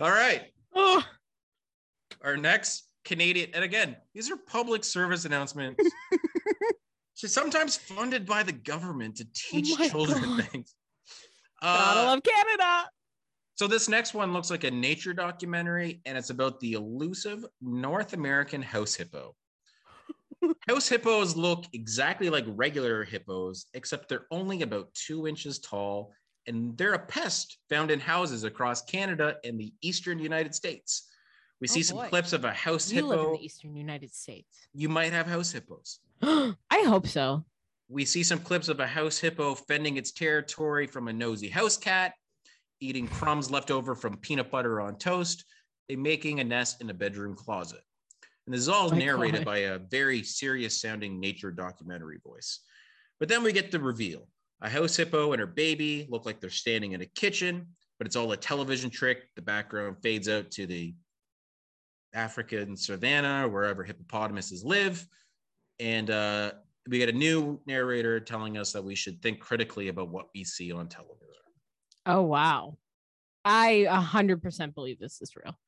All 0.00 0.10
right, 0.10 0.42
Oh, 0.74 1.02
our 2.22 2.36
next 2.36 2.84
Canadian, 3.04 3.50
and 3.54 3.64
again, 3.64 3.96
these 4.14 4.30
are 4.30 4.36
public 4.36 4.84
service 4.84 5.24
announcements. 5.24 5.82
so 7.14 7.26
sometimes 7.26 7.76
funded 7.76 8.26
by 8.26 8.42
the 8.42 8.52
government 8.52 9.16
to 9.16 9.26
teach 9.34 9.74
Oh 9.80 9.88
children 9.88 10.22
God. 10.22 10.44
things. 10.44 10.74
gotta 11.62 12.00
Uh, 12.00 12.04
love 12.04 12.20
Canada. 12.22 12.90
So 13.54 13.66
this 13.66 13.88
next 13.88 14.12
one 14.12 14.34
looks 14.34 14.50
like 14.50 14.64
a 14.64 14.70
nature 14.70 15.14
documentary, 15.14 16.02
and 16.04 16.18
it's 16.18 16.28
about 16.28 16.60
the 16.60 16.72
elusive 16.74 17.42
North 17.62 18.12
American 18.12 18.60
house 18.60 18.94
hippo. 18.94 19.34
house 20.68 20.88
hippos 20.88 21.36
look 21.36 21.64
exactly 21.72 22.30
like 22.30 22.44
regular 22.48 23.04
hippos, 23.04 23.66
except 23.74 24.08
they're 24.08 24.26
only 24.30 24.62
about 24.62 24.92
two 24.94 25.26
inches 25.26 25.58
tall, 25.58 26.12
and 26.46 26.76
they're 26.76 26.94
a 26.94 27.06
pest 27.06 27.58
found 27.68 27.90
in 27.90 28.00
houses 28.00 28.44
across 28.44 28.82
Canada 28.82 29.36
and 29.44 29.58
the 29.58 29.72
eastern 29.82 30.18
United 30.18 30.54
States. 30.54 31.08
We 31.60 31.68
oh, 31.68 31.72
see 31.72 31.80
Oh, 31.80 31.82
some 31.82 32.08
clips 32.08 32.32
of 32.32 32.44
a 32.44 32.52
house 32.52 32.92
You 32.92 33.06
live 33.06 33.20
in 33.20 33.32
the 33.32 33.44
eastern 33.44 33.76
United 33.76 34.14
States. 34.14 34.68
You 34.74 34.88
might 34.88 35.12
have 35.12 35.26
house 35.26 35.52
hippos. 35.52 36.00
I 36.22 36.56
hope 36.86 37.06
so. 37.06 37.44
We 37.88 38.04
see 38.04 38.22
some 38.22 38.40
clips 38.40 38.68
of 38.68 38.80
a 38.80 38.86
house 38.86 39.18
hippo 39.18 39.54
fending 39.54 39.96
its 39.96 40.12
territory 40.12 40.86
from 40.86 41.08
a 41.08 41.12
nosy 41.12 41.48
house 41.48 41.76
cat, 41.76 42.14
eating 42.80 43.06
crumbs 43.06 43.50
left 43.50 43.70
over 43.70 43.94
from 43.94 44.16
peanut 44.16 44.50
butter 44.50 44.80
on 44.80 44.98
toast, 44.98 45.44
and 45.88 46.02
making 46.02 46.40
a 46.40 46.44
nest 46.44 46.80
in 46.80 46.90
a 46.90 46.94
bedroom 46.94 47.36
closet. 47.36 47.80
And 48.46 48.54
this 48.54 48.60
is 48.60 48.68
all 48.68 48.90
My 48.90 48.98
narrated 48.98 49.38
God. 49.38 49.44
by 49.44 49.58
a 49.58 49.78
very 49.78 50.22
serious 50.22 50.80
sounding 50.80 51.18
nature 51.18 51.50
documentary 51.50 52.18
voice. 52.24 52.60
But 53.18 53.28
then 53.28 53.42
we 53.42 53.52
get 53.52 53.70
the 53.70 53.80
reveal. 53.80 54.28
A 54.62 54.68
house 54.68 54.96
hippo 54.96 55.32
and 55.32 55.40
her 55.40 55.46
baby 55.46 56.06
look 56.08 56.24
like 56.24 56.40
they're 56.40 56.50
standing 56.50 56.92
in 56.92 57.02
a 57.02 57.06
kitchen, 57.06 57.66
but 57.98 58.06
it's 58.06 58.16
all 58.16 58.30
a 58.32 58.36
television 58.36 58.88
trick. 58.88 59.28
The 59.34 59.42
background 59.42 59.96
fades 60.02 60.28
out 60.28 60.50
to 60.52 60.66
the 60.66 60.94
African 62.14 62.76
savannah, 62.76 63.48
wherever 63.48 63.84
hippopotamuses 63.84 64.64
live. 64.64 65.06
And 65.78 66.10
uh, 66.10 66.52
we 66.88 66.98
get 66.98 67.08
a 67.08 67.12
new 67.12 67.60
narrator 67.66 68.20
telling 68.20 68.56
us 68.56 68.72
that 68.72 68.84
we 68.84 68.94
should 68.94 69.20
think 69.20 69.40
critically 69.40 69.88
about 69.88 70.08
what 70.08 70.28
we 70.34 70.44
see 70.44 70.72
on 70.72 70.88
television. 70.88 71.16
Oh 72.06 72.22
wow. 72.22 72.78
I 73.44 73.86
a 73.88 74.00
hundred 74.00 74.42
percent 74.42 74.74
believe 74.74 74.98
this 74.98 75.20
is 75.20 75.34
real. 75.36 75.58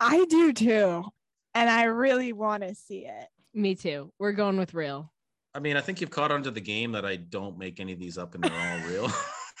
I 0.00 0.24
do 0.26 0.52
too. 0.52 1.04
And 1.54 1.68
I 1.70 1.84
really 1.84 2.32
want 2.32 2.62
to 2.62 2.74
see 2.74 3.06
it. 3.06 3.26
Me 3.54 3.74
too. 3.74 4.12
We're 4.18 4.32
going 4.32 4.56
with 4.58 4.74
real. 4.74 5.12
I 5.54 5.60
mean, 5.60 5.76
I 5.76 5.80
think 5.80 6.00
you've 6.00 6.10
caught 6.10 6.30
on 6.30 6.42
to 6.44 6.50
the 6.50 6.60
game 6.60 6.92
that 6.92 7.04
I 7.04 7.16
don't 7.16 7.58
make 7.58 7.80
any 7.80 7.92
of 7.92 7.98
these 7.98 8.18
up 8.18 8.34
and 8.34 8.44
they're 8.44 8.52
all 8.52 8.88
real. 8.88 9.06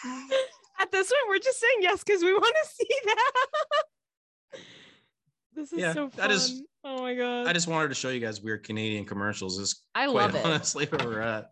At 0.80 0.92
this 0.92 1.08
point, 1.08 1.22
we're 1.28 1.38
just 1.40 1.58
saying 1.58 1.78
yes 1.80 2.04
because 2.04 2.22
we 2.22 2.32
want 2.32 2.54
to 2.62 2.68
see 2.68 2.88
that. 3.06 3.32
this 5.56 5.72
is 5.72 5.78
Yeah, 5.80 5.92
so 5.94 6.08
fun. 6.08 6.20
that 6.28 6.30
is- 6.30 6.62
oh 6.84 7.02
my 7.02 7.14
god. 7.14 7.48
I 7.48 7.52
just 7.52 7.66
wanted 7.66 7.88
to 7.88 7.94
show 7.94 8.10
you 8.10 8.20
guys 8.20 8.40
weird 8.40 8.62
Canadian 8.64 9.04
commercials. 9.04 9.58
Is 9.58 9.82
I 9.94 10.04
quite 10.06 10.14
love 10.14 10.34
it. 10.36 10.44
honestly 10.44 10.86
where 10.86 11.04
we're 11.04 11.20
at. 11.20 11.50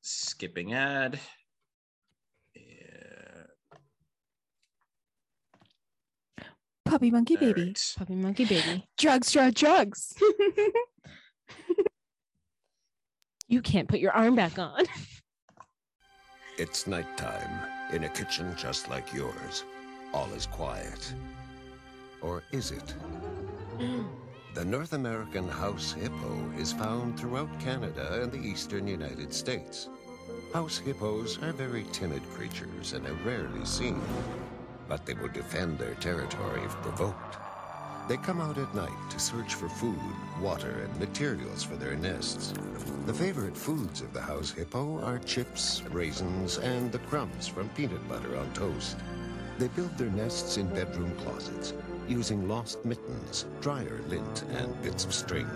Skipping 0.00 0.72
ad. 0.72 1.18
Puppy 6.94 7.10
monkey 7.10 7.34
All 7.34 7.40
baby. 7.40 7.64
right. 7.64 7.94
Puppy 7.98 8.14
monkey 8.14 8.44
baby. 8.44 8.86
Drugs, 8.98 9.32
drugs, 9.32 9.60
drugs. 9.60 10.14
You 13.48 13.60
can't 13.60 13.88
put 13.88 13.98
your 13.98 14.12
arm 14.12 14.36
back 14.36 14.60
on. 14.60 14.84
It's 16.56 16.86
nighttime 16.86 17.68
in 17.92 18.04
a 18.04 18.08
kitchen 18.08 18.54
just 18.56 18.88
like 18.88 19.12
yours. 19.12 19.64
All 20.12 20.28
is 20.34 20.46
quiet. 20.46 21.12
Or 22.22 22.44
is 22.52 22.70
it? 22.70 22.94
The 24.54 24.64
North 24.64 24.92
American 24.92 25.48
house 25.48 25.90
hippo 25.92 26.52
is 26.56 26.72
found 26.72 27.18
throughout 27.18 27.58
Canada 27.58 28.20
and 28.22 28.30
the 28.30 28.38
eastern 28.38 28.86
United 28.86 29.34
States. 29.34 29.88
House 30.52 30.78
hippos 30.78 31.42
are 31.42 31.52
very 31.52 31.86
timid 31.90 32.22
creatures 32.34 32.92
and 32.92 33.04
are 33.04 33.18
rarely 33.26 33.64
seen, 33.64 34.00
but 34.88 35.06
they 35.06 35.14
will 35.14 35.28
defend 35.28 35.78
their 35.78 35.94
territory 35.94 36.62
if 36.62 36.72
provoked. 36.82 37.36
They 38.06 38.18
come 38.18 38.40
out 38.40 38.58
at 38.58 38.74
night 38.74 39.10
to 39.10 39.18
search 39.18 39.54
for 39.54 39.68
food, 39.68 39.98
water, 40.40 40.84
and 40.84 41.00
materials 41.00 41.62
for 41.62 41.76
their 41.76 41.96
nests. 41.96 42.52
The 43.06 43.14
favorite 43.14 43.56
foods 43.56 44.02
of 44.02 44.12
the 44.12 44.20
house 44.20 44.50
hippo 44.50 45.02
are 45.02 45.18
chips, 45.20 45.82
raisins, 45.90 46.58
and 46.58 46.92
the 46.92 46.98
crumbs 46.98 47.48
from 47.48 47.70
peanut 47.70 48.06
butter 48.06 48.36
on 48.36 48.52
toast. 48.52 48.98
They 49.58 49.68
build 49.68 49.96
their 49.96 50.10
nests 50.10 50.58
in 50.58 50.66
bedroom 50.68 51.16
closets 51.16 51.72
using 52.06 52.46
lost 52.46 52.84
mittens, 52.84 53.46
dryer 53.62 54.00
lint, 54.08 54.44
and 54.50 54.82
bits 54.82 55.06
of 55.06 55.14
string. 55.14 55.48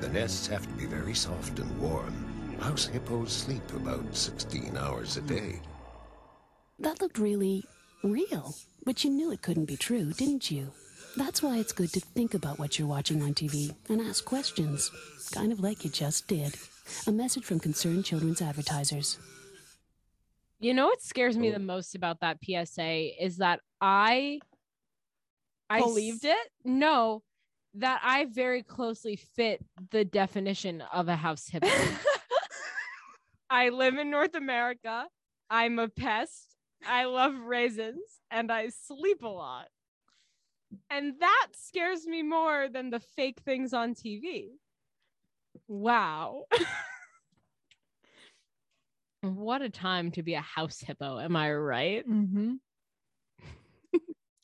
The 0.00 0.08
nests 0.08 0.46
have 0.48 0.66
to 0.66 0.72
be 0.74 0.86
very 0.86 1.14
soft 1.14 1.58
and 1.58 1.80
warm. 1.80 2.58
House 2.60 2.86
hippos 2.86 3.32
sleep 3.32 3.72
about 3.74 4.16
16 4.16 4.76
hours 4.76 5.16
a 5.16 5.20
day. 5.20 5.60
That 6.78 7.00
looked 7.00 7.18
really 7.18 7.64
real, 8.02 8.54
but 8.84 9.04
you 9.04 9.10
knew 9.10 9.32
it 9.32 9.42
couldn't 9.42 9.66
be 9.66 9.76
true, 9.76 10.12
didn't 10.12 10.50
you? 10.50 10.72
That's 11.16 11.42
why 11.42 11.58
it's 11.58 11.72
good 11.72 11.92
to 11.94 12.00
think 12.00 12.34
about 12.34 12.58
what 12.58 12.78
you're 12.78 12.88
watching 12.88 13.22
on 13.22 13.34
TV 13.34 13.74
and 13.88 14.00
ask 14.00 14.24
questions, 14.24 14.90
kind 15.32 15.52
of 15.52 15.60
like 15.60 15.84
you 15.84 15.90
just 15.90 16.28
did. 16.28 16.54
A 17.06 17.12
message 17.12 17.44
from 17.44 17.58
Concerned 17.58 18.04
Children's 18.04 18.42
Advertisers. 18.42 19.18
You 20.58 20.74
know 20.74 20.86
what 20.86 21.02
scares 21.02 21.36
me 21.36 21.50
oh. 21.50 21.52
the 21.52 21.58
most 21.58 21.94
about 21.94 22.20
that 22.20 22.38
PSA 22.44 23.24
is 23.24 23.38
that 23.38 23.60
I 23.80 24.40
I 25.68 25.80
Believed 25.80 26.24
it? 26.24 26.48
No, 26.64 27.22
that 27.74 28.00
I 28.04 28.26
very 28.26 28.62
closely 28.62 29.16
fit 29.16 29.64
the 29.90 30.04
definition 30.04 30.80
of 30.92 31.08
a 31.08 31.16
house 31.16 31.48
hippo. 31.50 31.68
I 33.50 33.70
live 33.70 33.96
in 33.96 34.10
North 34.10 34.34
America. 34.34 35.06
I'm 35.50 35.78
a 35.78 35.88
pest. 35.88 36.45
I 36.86 37.04
love 37.04 37.34
raisins 37.44 38.20
and 38.30 38.50
I 38.50 38.68
sleep 38.68 39.22
a 39.22 39.28
lot. 39.28 39.68
And 40.90 41.14
that 41.20 41.48
scares 41.52 42.06
me 42.06 42.22
more 42.22 42.68
than 42.68 42.90
the 42.90 43.00
fake 43.00 43.40
things 43.44 43.72
on 43.72 43.94
TV. 43.94 44.48
Wow. 45.68 46.44
what 49.22 49.62
a 49.62 49.70
time 49.70 50.10
to 50.12 50.22
be 50.22 50.34
a 50.34 50.40
house 50.40 50.80
hippo, 50.80 51.18
am 51.18 51.36
I 51.36 51.52
right? 51.52 52.08
Mm-hmm. 52.08 52.54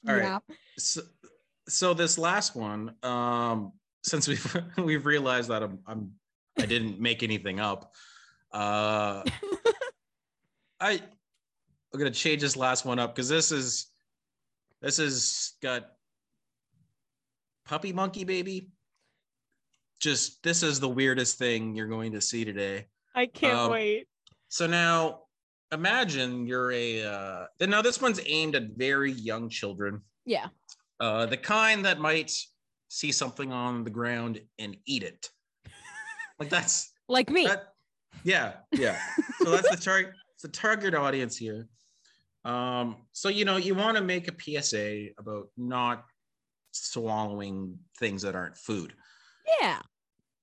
All 0.08 0.16
right. 0.16 0.40
So, 0.78 1.02
so 1.68 1.94
this 1.94 2.18
last 2.18 2.56
one, 2.56 2.94
um, 3.02 3.72
since 4.02 4.26
we've 4.26 4.56
we've 4.78 5.06
realized 5.06 5.50
that 5.50 5.62
I'm, 5.62 5.78
I'm 5.86 6.12
I 6.58 6.66
didn't 6.66 7.00
make 7.00 7.22
anything 7.22 7.60
up, 7.60 7.92
uh, 8.52 9.22
I 10.80 11.02
I'm 11.93 11.99
gonna 11.99 12.11
change 12.11 12.40
this 12.40 12.57
last 12.57 12.84
one 12.84 12.99
up 12.99 13.14
because 13.14 13.28
this 13.28 13.53
is 13.53 13.88
this 14.80 14.99
is 14.99 15.53
got 15.62 15.88
puppy 17.64 17.93
monkey 17.93 18.24
baby. 18.24 18.68
Just 20.01 20.43
this 20.43 20.62
is 20.62 20.80
the 20.80 20.88
weirdest 20.88 21.38
thing 21.38 21.76
you're 21.76 21.86
going 21.88 22.12
to 22.12 22.20
see 22.20 22.45
today. 22.45 22.86
I 23.14 23.26
can't 23.26 23.57
Um, 23.57 23.70
wait. 23.70 24.07
So 24.49 24.66
now 24.66 25.20
imagine 25.70 26.47
you're 26.47 26.72
a 26.72 27.05
uh 27.05 27.47
now 27.61 27.82
this 27.82 28.01
one's 28.01 28.20
aimed 28.26 28.57
at 28.57 28.70
very 28.76 29.12
young 29.12 29.49
children. 29.49 30.01
Yeah. 30.24 30.49
Uh 30.99 31.26
the 31.26 31.36
kind 31.36 31.84
that 31.84 32.01
might 32.01 32.32
see 32.88 33.12
something 33.12 33.53
on 33.53 33.84
the 33.84 33.90
ground 33.90 34.40
and 34.59 34.76
eat 34.86 35.03
it. 35.03 35.28
Like 36.38 36.49
that's 36.51 36.90
Like 37.09 37.30
me. 37.30 37.47
that- 37.47 37.68
yeah, 38.24 38.55
yeah. 38.72 38.99
So 39.38 39.51
that's 39.51 39.70
the 39.70 39.76
target 39.76 40.12
the 40.43 40.49
target 40.49 40.95
audience 40.95 41.36
here. 41.36 41.68
Um 42.45 42.97
so 43.12 43.28
you 43.28 43.45
know 43.45 43.57
you 43.57 43.74
want 43.74 43.97
to 43.97 44.03
make 44.03 44.28
a 44.28 44.62
PSA 44.62 45.09
about 45.18 45.49
not 45.57 46.05
swallowing 46.72 47.78
things 47.99 48.22
that 48.22 48.34
aren't 48.34 48.57
food. 48.57 48.95
Yeah. 49.61 49.80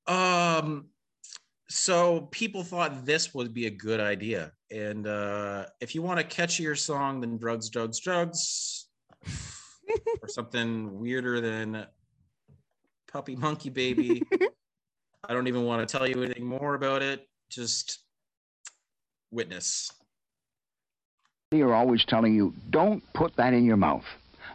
Um, 0.07 0.85
so 1.69 2.21
people 2.31 2.63
thought 2.63 3.05
this 3.05 3.33
would 3.33 3.53
be 3.53 3.67
a 3.67 3.71
good 3.71 3.99
idea. 3.99 4.51
And 4.71 5.07
uh, 5.07 5.65
if 5.81 5.93
you 5.93 6.01
want 6.01 6.19
a 6.19 6.23
catchier 6.23 6.77
song 6.77 7.21
than 7.21 7.37
Drugs, 7.37 7.69
Drugs, 7.69 7.99
Drugs, 7.99 8.87
or 10.21 10.27
something 10.27 10.99
weirder 10.99 11.41
than 11.41 11.85
Puppy 13.11 13.35
Monkey 13.35 13.69
Baby, 13.69 14.23
I 15.27 15.33
don't 15.33 15.47
even 15.47 15.63
want 15.63 15.87
to 15.87 15.97
tell 15.97 16.07
you 16.07 16.23
anything 16.23 16.45
more 16.45 16.75
about 16.75 17.01
it. 17.01 17.27
Just 17.49 17.99
witness. 19.31 19.91
You're 21.51 21.73
always 21.73 22.05
telling 22.05 22.35
you, 22.35 22.53
don't 22.69 23.01
put 23.15 23.35
that 23.37 23.53
in 23.53 23.65
your 23.65 23.75
mouth. 23.75 24.03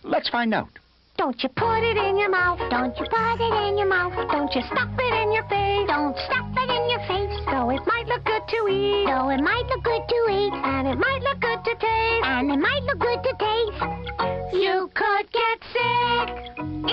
Let's 0.05 0.29
find 0.29 0.55
out. 0.55 0.69
Don't 1.17 1.43
you 1.43 1.49
put 1.49 1.83
it 1.83 1.97
in 1.97 2.17
your 2.17 2.31
mouth. 2.31 2.61
Don't 2.71 2.97
you 2.97 3.05
put 3.11 3.41
it 3.41 3.69
in 3.69 3.77
your 3.77 3.89
mouth. 3.89 4.15
Don't 4.31 4.55
you 4.55 4.63
stuff 4.71 4.91
it 4.97 5.15
in 5.23 5.33
your 5.33 5.43
face. 5.51 5.89
Don't 5.89 6.17
stuff 6.31 6.47
it 6.55 6.71
in 6.71 6.91
your 6.91 7.01
face. 7.11 7.35
Though 7.51 7.71
it 7.71 7.83
might 7.85 8.07
look 8.07 8.23
good 8.23 8.47
to 8.47 8.69
eat. 8.71 9.07
Though 9.11 9.29
it 9.31 9.43
might 9.43 9.67
look 9.67 9.83
good 9.83 10.07
to 10.07 10.21
eat. 10.31 10.55
And 10.55 10.87
it 10.87 10.97
might 10.97 11.21
look 11.23 11.41
good 11.41 11.65
to 11.65 11.75
taste. 11.75 12.27
And 12.27 12.53
it 12.53 12.59
might 12.59 12.83
look 12.85 13.01
good 13.01 13.25
to 13.25 13.35
taste. 13.43 14.55
You 14.55 14.89
could 14.95 15.27
get 15.35 15.59
sick. 15.75 16.31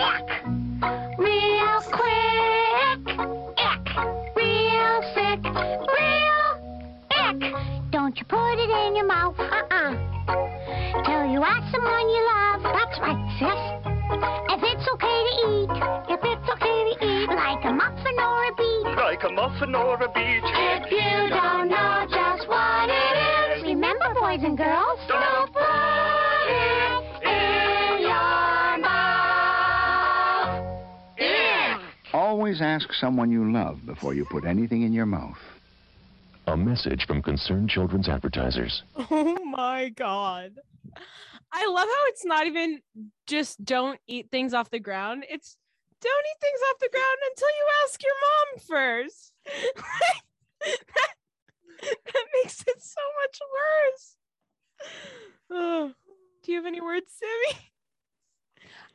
Ick. 0.02 0.30
Real 1.20 1.82
quick. 1.94 3.06
Ick. 3.70 3.86
Real 4.36 5.02
sick. 5.14 5.46
Real 5.94 6.58
ick. 7.12 7.71
Don't 8.12 8.20
you 8.20 8.26
put 8.26 8.60
it 8.60 8.70
in 8.70 8.96
your 8.98 9.06
mouth. 9.06 9.40
Uh-uh. 9.40 9.96
Till 11.06 11.32
you 11.32 11.42
ask 11.48 11.64
someone 11.72 12.10
you 12.10 12.20
love. 12.28 12.62
That's 12.62 13.00
right, 13.00 13.16
sis. 13.40 13.56
If 14.52 14.60
it's 14.68 14.84
okay 14.92 15.24
to 15.24 15.34
eat, 15.48 15.72
if 16.12 16.20
it's 16.20 16.50
okay 16.52 16.92
to 16.92 16.96
eat, 17.08 17.30
like 17.30 17.64
a 17.64 17.72
muffin 17.72 18.20
or 18.20 18.44
a 18.44 18.54
beet. 18.58 18.84
Like 18.98 19.24
a 19.24 19.30
muffin 19.30 19.76
or 19.76 19.96
a 19.96 20.10
beach. 20.12 20.44
If 20.44 20.92
you 20.92 21.30
don't 21.30 21.70
know 21.70 22.06
just 22.12 22.50
what 22.50 22.90
it 22.90 23.16
is, 23.56 23.64
remember, 23.64 24.14
boys 24.14 24.44
and 24.44 24.58
girls, 24.58 25.00
don't 25.08 25.54
put 25.54 25.62
it 26.52 27.24
in 27.24 28.02
your 28.02 28.78
mouth. 28.82 30.68
Yeah. 31.18 31.80
Always 32.12 32.60
ask 32.60 32.92
someone 32.92 33.32
you 33.32 33.50
love 33.54 33.86
before 33.86 34.14
you 34.14 34.26
put 34.26 34.44
anything 34.44 34.82
in 34.82 34.92
your 34.92 35.06
mouth. 35.06 35.38
A 36.48 36.58
message 36.58 37.06
from 37.06 37.22
Concerned 37.22 37.70
Children's 37.70 38.10
Advertisers. 38.10 38.84
Oh 39.12 39.44
my 39.46 39.90
god. 39.90 40.54
I 41.54 41.68
love 41.68 41.88
how 41.88 42.08
it's 42.08 42.26
not 42.26 42.48
even 42.48 42.80
just 43.28 43.64
don't 43.64 44.00
eat 44.08 44.30
things 44.32 44.54
off 44.54 44.70
the 44.70 44.80
ground. 44.80 45.26
It's 45.30 45.58
don't 46.02 46.12
eat 46.12 46.42
things 46.42 46.60
off 46.70 46.80
the 46.80 46.90
ground 46.92 47.18
until 47.30 47.48
you 47.50 47.68
ask 47.84 48.02
your 48.04 48.14
mom 48.24 48.60
first. 48.68 49.34
that, 50.62 51.08
that 51.82 52.26
makes 52.42 52.62
it 52.66 52.82
so 52.82 53.02
much 53.22 53.40
worse. 53.54 54.16
Oh, 55.52 55.92
do 56.44 56.52
you 56.52 56.58
have 56.58 56.66
any 56.66 56.82
words, 56.82 57.14
Sammy? 57.14 57.72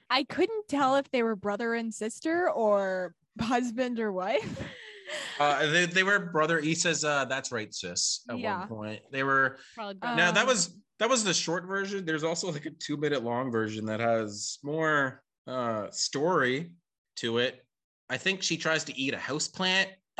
I 0.09 0.25
couldn't 0.25 0.69
tell 0.69 0.97
if 0.97 1.11
they 1.11 1.23
were 1.23 1.37
brother 1.37 1.75
and 1.75 1.93
sister 1.93 2.51
or 2.51 3.15
husband 3.41 4.01
or 4.01 4.11
wife. 4.13 4.63
Uh, 5.39 5.67
they, 5.71 5.85
they 5.87 6.03
were 6.03 6.19
brother. 6.19 6.59
He 6.61 6.75
says, 6.75 7.05
uh, 7.05 7.25
"That's 7.27 7.53
right, 7.53 7.73
sis." 7.73 8.23
At 8.29 8.39
Yeah. 8.39 8.61
one 8.61 8.69
point, 8.69 9.03
they 9.13 9.23
were. 9.23 9.59
Now 10.03 10.33
that 10.33 10.47
was 10.47 10.77
that 10.99 11.09
was 11.09 11.23
the 11.25 11.35
short 11.35 11.65
version. 11.67 12.05
There's 12.07 12.25
also 12.25 12.51
like 12.51 12.65
a 12.67 12.71
two 12.71 12.97
minute 12.97 13.23
long 13.23 13.51
version 13.53 13.85
that 13.87 14.01
has 14.01 14.59
more 14.65 15.23
uh, 15.47 15.91
story 15.91 16.73
to 17.17 17.39
it. 17.39 17.65
I 18.09 18.17
think 18.17 18.43
she 18.43 18.57
tries 18.57 18.83
to 18.85 18.99
eat 18.99 19.13
a 19.15 19.19
house 19.19 19.47
plant, 19.47 19.91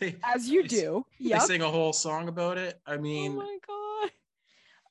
they, 0.00 0.16
As 0.22 0.48
you 0.48 0.66
do. 0.66 1.06
they 1.20 1.38
sing 1.38 1.62
a 1.62 1.70
whole 1.70 1.92
song 1.92 2.28
about 2.28 2.58
it. 2.58 2.80
I 2.86 2.96
mean, 2.96 3.32
Oh 3.32 3.36
my 3.36 3.58
god. 3.66 4.10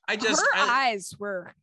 I 0.08 0.16
just 0.16 0.40
Her 0.40 0.46
I- 0.56 0.88
eyes 0.92 1.14
were 1.18 1.54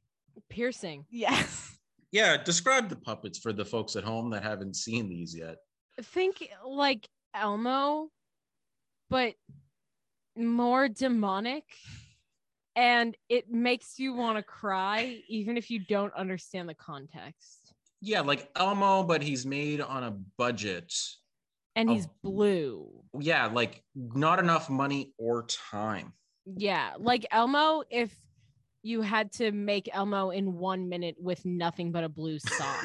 piercing. 0.50 1.06
Yes. 1.10 1.78
yeah. 2.12 2.38
Describe 2.42 2.90
the 2.90 2.96
puppets 2.96 3.40
for 3.40 3.52
the 3.54 3.66
folks 3.66 3.96
at 3.96 4.04
home 4.04 4.30
that 4.32 4.44
haven't 4.44 4.76
seen 4.76 5.10
these 5.10 5.36
yet. 5.36 5.58
Think 6.04 6.47
like 6.66 7.08
Elmo, 7.34 8.10
but 9.10 9.36
more 10.36 10.88
demonic. 10.88 11.66
and 12.76 13.18
it 13.28 13.52
makes 13.52 13.99
you 13.99 14.14
want 14.14 14.38
to 14.38 14.43
cry 14.43 15.20
even 15.28 15.58
if 15.58 15.70
you 15.70 15.80
don't 15.89 16.14
understand 16.14 16.70
the 16.70 16.74
context. 16.74 17.74
Yeah, 18.02 18.22
like 18.22 18.49
Elmo, 18.56 19.04
but 19.04 19.22
he's 19.22 19.45
made 19.45 19.82
on 19.82 20.04
a 20.04 20.12
budget. 20.38 20.93
And 21.76 21.89
of- 21.89 21.95
he's 21.95 22.08
blue. 22.24 23.04
Yeah, 23.20 23.47
like 23.47 23.84
not 23.95 24.39
enough 24.39 24.70
money 24.70 25.14
or 25.18 25.45
time. 25.47 26.14
Yeah, 26.45 26.93
like 26.97 27.26
Elmo 27.30 27.84
if 27.89 28.16
you 28.84 29.02
had 29.02 29.32
to 29.34 29.52
make 29.52 29.89
Elmo 29.93 30.32
in 30.32 30.54
1 30.58 30.89
minute 30.89 31.16
with 31.20 31.45
nothing 31.45 31.91
but 31.91 32.04
a 32.04 32.10
blue 32.10 32.39
sock 32.39 32.84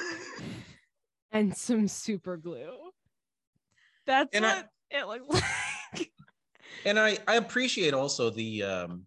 and 1.32 1.56
some 1.56 1.88
super 1.88 2.36
glue. 2.36 2.74
That's 4.06 4.30
And 4.34 4.46
I- 4.46 4.62
what 5.04 5.18
it 5.18 5.22
looks 5.28 5.42
like. 5.94 6.12
and 6.84 6.98
I 6.98 7.18
I 7.26 7.36
appreciate 7.36 7.92
also 7.94 8.30
the 8.30 8.62
um 8.62 9.04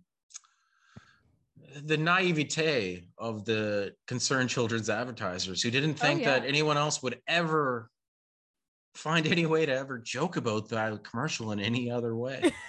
the 1.84 1.97
naivete 1.97 3.06
of 3.18 3.45
the 3.45 3.95
concerned 4.08 4.50
children's 4.50 4.89
advertisers 4.89 5.62
who 5.62 5.72
didn't 5.72 5.91
Oh, 5.91 6.06
think 6.08 6.24
that 6.26 6.43
anyone 6.45 6.78
else 6.78 7.02
would 7.04 7.22
ever 7.28 7.89
find 8.95 9.26
any 9.28 9.45
way 9.45 9.66
to 9.66 9.72
ever 9.74 10.00
joke 10.00 10.36
about 10.36 10.68
that 10.70 11.04
commercial 11.04 11.52
in 11.52 11.60
any 11.60 11.89
other 11.89 12.16
way. 12.16 12.52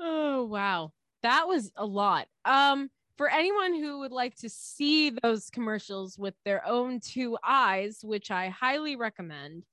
Oh 0.00 0.44
wow. 0.44 0.92
That 1.22 1.48
was 1.48 1.72
a 1.76 1.84
lot. 1.84 2.28
Um 2.44 2.88
for 3.16 3.28
anyone 3.28 3.74
who 3.74 3.98
would 3.98 4.12
like 4.12 4.36
to 4.36 4.48
see 4.48 5.10
those 5.10 5.50
commercials 5.50 6.16
with 6.16 6.34
their 6.44 6.64
own 6.64 7.00
two 7.00 7.36
eyes, 7.44 7.98
which 8.04 8.30
I 8.30 8.48
highly 8.48 8.94
recommend, 8.94 9.64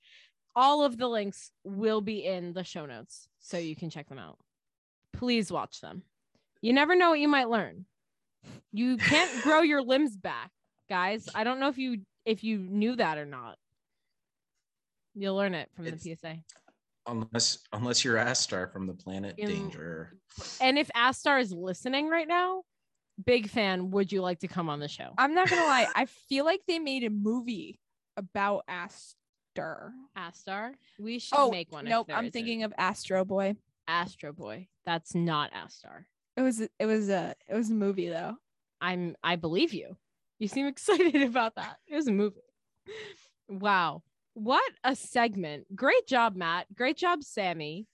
all 0.56 0.84
of 0.84 0.98
the 0.98 1.08
links 1.08 1.52
will 1.64 2.02
be 2.02 2.26
in 2.26 2.54
the 2.54 2.64
show 2.64 2.86
notes 2.86 3.28
so 3.40 3.58
you 3.58 3.76
can 3.76 3.90
check 3.90 4.08
them 4.10 4.20
out. 4.20 4.38
Please 5.14 5.52
watch 5.52 5.82
them. 5.82 6.04
You 6.62 6.74
never 6.74 6.96
know 6.96 7.10
what 7.12 7.20
you 7.20 7.28
might 7.28 7.50
learn. 7.50 7.86
You 8.72 8.98
can't 8.98 9.32
grow 9.44 9.62
your 9.62 9.82
limbs 9.82 10.16
back, 10.16 10.52
guys. 10.90 11.28
I 11.36 11.44
don't 11.44 11.60
know 11.60 11.68
if 11.70 11.78
you 11.78 12.02
if 12.26 12.44
you 12.44 12.58
knew 12.58 12.96
that 12.96 13.18
or 13.18 13.26
not. 13.26 13.58
You'll 15.14 15.36
learn 15.36 15.54
it 15.54 15.70
from 15.76 15.88
It's- 15.88 16.04
the 16.04 16.16
PSA. 16.16 16.38
unless 17.08 17.60
unless 17.72 18.04
you're 18.04 18.18
Astar 18.18 18.72
from 18.72 18.88
the 18.88 18.94
planet 18.94 19.36
In- 19.38 19.48
Danger. 19.48 20.18
And 20.60 20.78
if 20.78 20.90
Astar 20.96 21.40
is 21.42 21.52
listening 21.54 22.10
right 22.10 22.28
now, 22.28 22.64
big 23.26 23.48
fan, 23.50 23.92
would 23.92 24.12
you 24.12 24.22
like 24.22 24.40
to 24.40 24.48
come 24.48 24.70
on 24.70 24.80
the 24.80 24.88
show? 24.88 25.14
I'm 25.18 25.34
not 25.34 25.50
gonna 25.50 25.64
lie. 25.64 25.88
I 25.96 26.06
feel 26.06 26.46
like 26.46 26.62
they 26.68 26.80
made 26.80 27.04
a 27.04 27.10
movie 27.10 27.80
about 28.18 28.66
Astar. 28.70 29.16
Astar? 30.18 30.74
We 31.00 31.20
should 31.20 31.36
Oh 31.38 31.50
make 31.52 31.72
one. 31.72 31.86
nope. 31.86 32.10
I'm 32.14 32.32
thinking 32.32 32.64
of 32.64 32.74
Astro 32.78 33.26
Boy. 33.26 33.56
Astro 33.88 34.34
Boy. 34.34 34.68
That's 34.86 35.16
not 35.16 35.52
Astar. 35.54 36.06
It 36.38 36.42
was 36.42 36.60
it 36.62 36.86
was 36.86 37.10
a 37.10 37.36
it 37.48 37.56
was 37.56 37.70
a 37.70 37.74
movie 37.74 38.10
though. 38.10 38.36
I'm 38.82 39.16
I 39.24 39.36
believe 39.36 39.74
you. 39.74 39.98
You 40.40 40.48
seem 40.48 40.66
excited 40.68 41.22
about 41.22 41.56
that. 41.56 41.78
It 41.88 41.96
was 41.96 42.08
a 42.08 42.12
movie. 42.12 42.42
Wow. 43.48 44.04
What 44.34 44.70
a 44.84 44.96
segment. 44.96 45.74
Great 45.76 46.08
job, 46.08 46.36
Matt. 46.36 46.68
Great 46.76 46.98
job, 46.98 47.24
Sammy. 47.24 47.88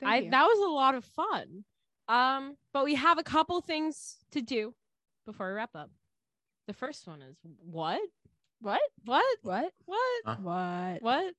Thank 0.00 0.12
I 0.12 0.16
you. 0.18 0.30
that 0.30 0.44
was 0.44 0.58
a 0.58 0.70
lot 0.72 0.94
of 0.94 1.04
fun. 1.04 1.64
Um, 2.08 2.56
but 2.72 2.84
we 2.84 2.94
have 2.94 3.18
a 3.18 3.22
couple 3.22 3.60
things 3.60 4.16
to 4.32 4.40
do 4.40 4.74
before 5.26 5.48
we 5.48 5.52
wrap 5.54 5.74
up. 5.74 5.90
The 6.66 6.72
first 6.72 7.06
one 7.06 7.20
is 7.22 7.36
what? 7.58 8.00
What? 8.62 8.80
What? 9.04 9.38
What? 9.42 9.72
What? 9.86 10.22
Huh? 10.24 10.36
What? 10.40 11.02
What? 11.02 11.34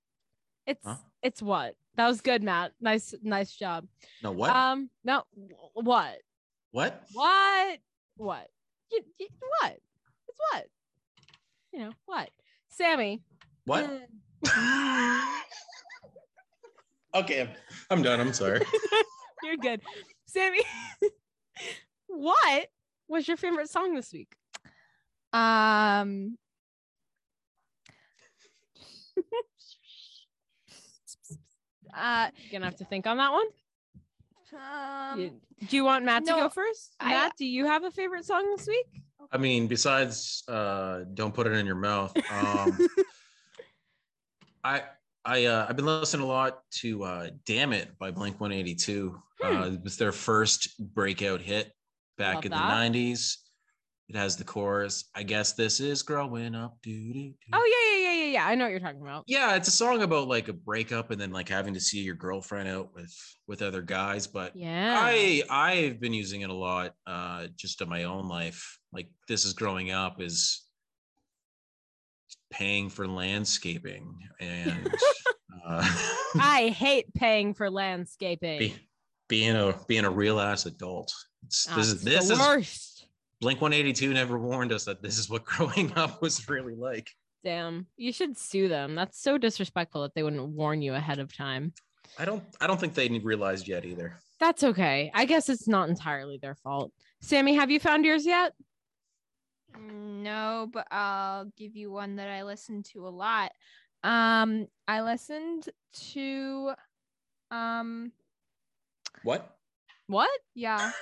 It's 0.68 0.86
Huh? 0.86 0.98
it's 1.22 1.42
what? 1.42 1.76
That 1.96 2.08
was 2.08 2.20
good, 2.20 2.44
Matt. 2.44 2.74
Nice 2.82 3.16
nice 3.24 3.56
job. 3.56 3.88
No, 4.22 4.32
what? 4.32 4.54
Um, 4.54 4.90
no, 5.06 5.24
what? 5.74 6.18
what? 6.72 7.04
What? 7.14 7.80
What? 8.18 8.48
You, 8.92 9.02
you, 9.20 9.28
what? 9.62 9.72
It's 10.28 10.40
what? 10.52 10.66
You 11.72 11.80
know 11.80 11.92
what? 12.06 12.30
Sammy. 12.68 13.22
What? 13.66 13.90
okay, 17.16 17.42
I'm, 17.42 17.50
I'm 17.90 18.02
done. 18.04 18.20
I'm 18.20 18.34
sorry. 18.34 18.60
You're 19.44 19.58
good. 19.58 19.82
Sammy. 20.26 20.62
what 22.08 22.68
was 23.08 23.28
your 23.30 23.38
favorite 23.38 23.70
song 23.70 23.96
this 23.96 24.12
week? 24.12 24.36
Um. 25.32 26.38
Uh, 31.96 32.30
You're 32.38 32.52
Gonna 32.52 32.66
have 32.66 32.76
to 32.78 32.86
think 32.86 33.08
on 33.08 33.18
that 33.18 33.32
one. 33.32 33.46
um 34.54 35.20
You- 35.20 35.42
do 35.68 35.76
you 35.78 35.84
want 35.86 36.04
Matt 36.04 36.26
to 36.26 36.32
go 36.34 36.50
first? 36.50 36.96
I- 37.00 37.10
Matt, 37.12 37.34
do 37.38 37.46
you 37.46 37.66
have 37.66 37.84
a 37.84 37.92
favorite 37.92 38.26
song 38.26 38.54
this 38.56 38.68
week? 38.68 38.86
I 39.32 39.38
mean, 39.38 39.68
besides 39.68 40.44
uh 40.48 41.06
don't 41.14 41.34
put 41.34 41.48
it 41.48 41.54
in 41.54 41.66
your 41.66 41.76
mouth. 41.76 42.16
Um 42.32 42.78
I 44.64 44.84
I 45.26 45.46
uh 45.46 45.66
I've 45.70 45.76
been 45.76 45.86
listening 45.86 46.26
a 46.26 46.30
lot 46.30 46.60
to 46.82 47.04
uh 47.04 47.30
Damn 47.46 47.74
It 47.74 47.98
by 47.98 48.12
Blink 48.12 48.40
182. 48.40 49.18
Uh 49.44 49.72
it 49.74 49.84
was 49.84 49.98
their 49.98 50.12
first 50.12 50.70
breakout 50.94 51.42
hit 51.42 51.72
back 52.18 52.36
Love 52.36 52.46
in 52.46 52.52
that. 52.52 52.92
the 52.92 53.00
90s. 53.00 53.38
It 54.10 54.16
has 54.18 54.36
the 54.36 54.44
chorus. 54.44 55.06
I 55.16 55.24
guess 55.24 55.54
this 55.54 55.80
is 55.80 56.04
growing 56.04 56.54
up. 56.56 56.78
Doo-doo-doo. 56.84 57.34
Oh 57.54 57.66
yeah, 57.66 57.74
yeah, 57.74 57.92
yeah, 57.92 57.93
yeah, 57.93 57.93
yeah. 58.34 58.46
I 58.48 58.56
know 58.56 58.66
what 58.66 58.72
you're 58.72 58.80
talking 58.80 59.02
about. 59.02 59.24
Yeah, 59.28 59.56
it's 59.56 59.68
a 59.68 59.72
song 59.72 60.02
about 60.02 60.28
like 60.28 60.48
a 60.48 60.54
breakup 60.54 61.12
and 61.12 61.22
then 61.22 61.32
like 61.32 61.48
having 61.48 61.74
to 61.76 61.80
see 61.80 62.00
your 62.02 62.16
girlfriend 62.16 62.68
out 62.68 62.94
with 62.94 63.14
with 63.48 63.62
other 63.62 63.82
guys. 63.82 64.26
But 64.28 64.56
Yeah. 64.56 64.98
I 65.00 65.44
I've 65.50 66.00
been 66.00 66.14
using 66.14 66.42
it 66.42 66.50
a 66.50 66.54
lot 66.54 66.96
uh 67.08 67.48
just 67.56 67.82
in 67.82 67.90
my 67.90 68.04
own 68.06 68.28
life. 68.28 68.80
Like 68.92 69.08
this 69.28 69.46
is 69.46 69.54
growing 69.54 69.92
up 69.92 70.22
is 70.22 70.66
paying 72.52 72.90
for 72.90 73.08
landscaping 73.08 74.16
and 74.40 74.88
uh 75.68 75.84
I 76.40 76.70
hate 76.76 77.14
paying 77.14 77.54
for 77.54 77.70
landscaping. 77.70 78.60
be, 78.60 78.76
being 79.28 79.56
a 79.56 79.76
being 79.88 80.06
a 80.06 80.12
real 80.12 80.40
ass 80.40 80.66
adult. 80.66 81.12
It's, 81.46 81.68
Ah, 81.70 81.76
this 81.76 81.88
is 81.88 82.04
this 82.04 82.28
the 82.28 82.34
is 82.34 82.40
worst. 82.40 83.08
Blink 83.42 83.60
182 83.60 84.14
never 84.14 84.40
warned 84.40 84.72
us 84.72 84.86
that 84.86 85.02
this 85.02 85.18
is 85.20 85.30
what 85.30 85.44
growing 85.54 85.92
up 85.98 86.22
was 86.22 86.48
really 86.48 86.76
like. 86.76 87.10
Damn, 87.44 87.88
you 87.98 88.14
should 88.14 88.38
sue 88.38 88.68
them. 88.70 88.96
That's 88.96 89.22
so 89.22 89.38
disrespectful 89.38 90.04
that 90.04 90.16
they 90.16 90.24
wouldn't 90.24 90.50
warn 90.50 90.82
you 90.82 90.94
ahead 90.94 91.20
of 91.20 91.36
time. 91.36 91.74
I 92.18 92.26
don't 92.26 92.44
I 92.62 92.68
don't 92.68 92.80
think 92.80 92.94
they 92.94 93.10
realized 93.10 93.68
yet 93.68 93.86
either. 93.86 94.18
That's 94.40 94.64
okay. 94.64 95.12
I 95.14 95.26
guess 95.26 95.50
it's 95.50 95.68
not 95.68 95.90
entirely 95.90 96.38
their 96.42 96.56
fault. 96.56 96.92
Sammy, 97.22 97.56
have 97.56 97.72
you 97.72 97.80
found 97.80 98.06
yours 98.06 98.26
yet? 98.26 98.54
No, 99.80 100.70
but 100.72 100.88
I'll 100.92 101.46
give 101.58 101.76
you 101.76 101.92
one 101.92 102.18
that 102.18 102.30
I 102.30 102.44
listen 102.44 102.84
to 102.94 103.08
a 103.08 103.10
lot. 103.10 103.52
Um, 104.04 104.68
I 104.88 105.02
listened 105.02 105.70
to, 106.12 106.74
um, 107.52 108.12
What? 109.24 109.56
What? 110.08 110.30
yeah. 110.54 110.92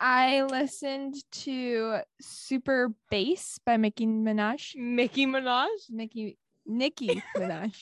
I 0.00 0.42
listened 0.42 1.14
to 1.32 1.98
Super 2.20 2.92
Bass 3.10 3.58
by 3.64 3.76
Mickey 3.76 4.06
Minaj. 4.06 4.76
Mickey 4.76 5.26
Minaj? 5.26 5.68
Mickey 5.90 6.38
Nicki 6.66 7.22
Minaj. 7.36 7.74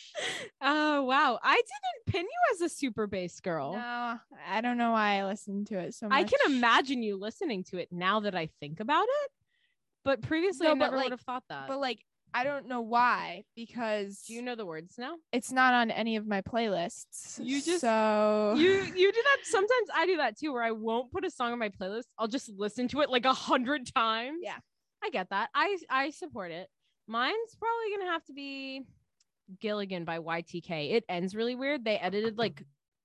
Oh 0.60 1.02
wow. 1.04 1.38
I 1.42 1.54
didn't 1.54 2.06
pin 2.14 2.22
you 2.22 2.54
as 2.54 2.60
a 2.60 2.68
super 2.68 3.06
bass 3.06 3.40
girl. 3.40 3.72
No, 3.74 4.18
I 4.48 4.60
don't 4.60 4.76
know 4.76 4.92
why 4.92 5.18
I 5.20 5.24
listened 5.24 5.68
to 5.68 5.78
it 5.78 5.94
so 5.94 6.08
much. 6.08 6.18
I 6.18 6.24
can 6.24 6.38
imagine 6.54 7.02
you 7.02 7.16
listening 7.16 7.64
to 7.64 7.78
it 7.78 7.88
now 7.90 8.20
that 8.20 8.34
I 8.34 8.48
think 8.60 8.80
about 8.80 9.06
it. 9.24 9.30
But 10.04 10.20
previously 10.20 10.66
I 10.66 10.70
but, 10.70 10.78
never 10.78 10.96
like- 10.96 11.04
would 11.06 11.12
have 11.12 11.20
thought 11.22 11.44
that. 11.48 11.66
but 11.66 11.80
like 11.80 12.00
I 12.36 12.42
don't 12.42 12.66
know 12.66 12.80
why 12.80 13.44
because 13.54 14.22
Do 14.26 14.34
you 14.34 14.42
know 14.42 14.56
the 14.56 14.66
words 14.66 14.96
now? 14.98 15.14
it's 15.32 15.52
not 15.52 15.72
on 15.72 15.90
any 15.92 16.16
of 16.16 16.26
my 16.26 16.40
playlists. 16.42 17.38
You 17.42 17.62
just- 17.62 17.80
so 17.80 18.54
You 18.58 18.72
you 18.82 19.12
do 19.12 19.22
that 19.22 19.38
sometimes 19.44 19.88
I 19.94 20.06
do 20.06 20.16
that 20.16 20.36
too 20.38 20.52
where 20.52 20.62
I 20.62 20.72
won't 20.72 21.12
put 21.12 21.24
a 21.24 21.30
song 21.30 21.52
on 21.52 21.58
my 21.58 21.68
playlist. 21.68 22.04
I'll 22.18 22.28
just 22.28 22.50
listen 22.56 22.88
to 22.88 23.00
it 23.02 23.08
like 23.10 23.24
a 23.24 23.32
hundred 23.32 23.86
times. 23.94 24.40
Yeah. 24.42 24.58
I 25.02 25.10
get 25.10 25.30
that. 25.30 25.50
I 25.54 25.78
I 25.88 26.10
support 26.10 26.50
it. 26.50 26.68
Mine's 27.06 27.56
probably 27.58 27.96
gonna 27.96 28.10
have 28.12 28.24
to 28.24 28.32
be 28.32 28.82
Gilligan 29.60 30.04
by 30.04 30.18
YTK. 30.18 30.94
It 30.94 31.04
ends 31.08 31.34
really 31.36 31.54
weird. 31.54 31.84
They 31.84 31.96
edited 31.98 32.38
like 32.38 32.62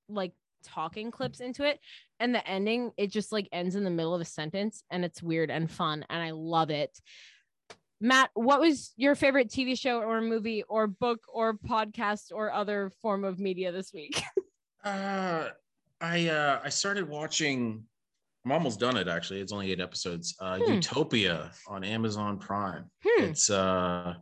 like 0.07 0.31
talking 0.63 1.11
clips 1.11 1.39
into 1.39 1.63
it, 1.65 1.79
and 2.19 2.33
the 2.33 2.45
ending 2.47 2.91
it 2.97 3.07
just 3.11 3.31
like 3.31 3.47
ends 3.51 3.75
in 3.75 3.83
the 3.83 3.89
middle 3.89 4.15
of 4.15 4.21
a 4.21 4.25
sentence, 4.25 4.83
and 4.89 5.03
it's 5.05 5.21
weird 5.21 5.51
and 5.51 5.69
fun, 5.69 6.05
and 6.09 6.23
I 6.23 6.31
love 6.31 6.69
it. 6.69 6.97
Matt, 8.01 8.29
what 8.33 8.59
was 8.61 8.93
your 8.95 9.13
favorite 9.15 9.49
TV 9.49 9.77
show 9.77 9.99
or 10.01 10.21
movie 10.21 10.63
or 10.69 10.87
book 10.87 11.19
or 11.33 11.53
podcast 11.55 12.31
or 12.33 12.51
other 12.51 12.91
form 13.01 13.23
of 13.25 13.39
media 13.39 13.71
this 13.71 13.93
week? 13.93 14.21
Uh, 14.81 15.49
I 15.99 16.29
uh, 16.29 16.61
I 16.63 16.69
started 16.69 17.09
watching. 17.09 17.83
I'm 18.45 18.51
almost 18.53 18.79
done 18.79 18.95
it 18.95 19.09
actually. 19.09 19.41
It's 19.41 19.51
only 19.51 19.73
eight 19.73 19.81
episodes. 19.81 20.35
Uh, 20.39 20.57
Hmm. 20.57 20.71
Utopia 20.75 21.51
on 21.67 21.83
Amazon 21.83 22.39
Prime. 22.39 22.85
Hmm. 23.05 23.23
It's 23.25 23.49
uh, 23.49 24.13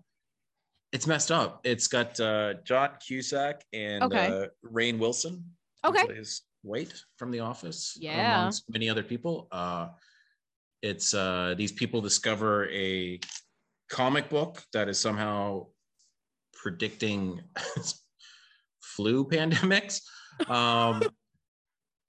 it's 0.92 1.06
messed 1.06 1.32
up. 1.32 1.62
It's 1.64 1.86
got 1.88 2.20
uh, 2.20 2.56
John 2.64 2.90
Cusack 3.08 3.62
and 3.72 4.02
Okay. 4.06 4.26
uh, 4.26 4.48
Rainn 4.68 4.98
Wilson. 4.98 5.46
Okay. 5.86 6.06
plays 6.06 6.42
Dwight 6.66 6.92
from 7.18 7.30
The 7.30 7.42
Office, 7.42 7.96
Yeah. 8.02 8.40
amongst 8.40 8.64
many 8.68 8.90
other 8.90 9.04
people. 9.04 9.48
Uh, 9.52 9.90
it's 10.82 11.14
uh, 11.14 11.54
these 11.56 11.72
people 11.72 12.02
discover 12.02 12.68
a 12.72 13.20
comic 13.90 14.30
book 14.30 14.64
that 14.74 14.90
is 14.90 15.00
somehow 15.00 15.68
predicting 16.54 17.42
flu 18.82 19.26
pandemics. 19.26 20.02
Um, 20.48 21.04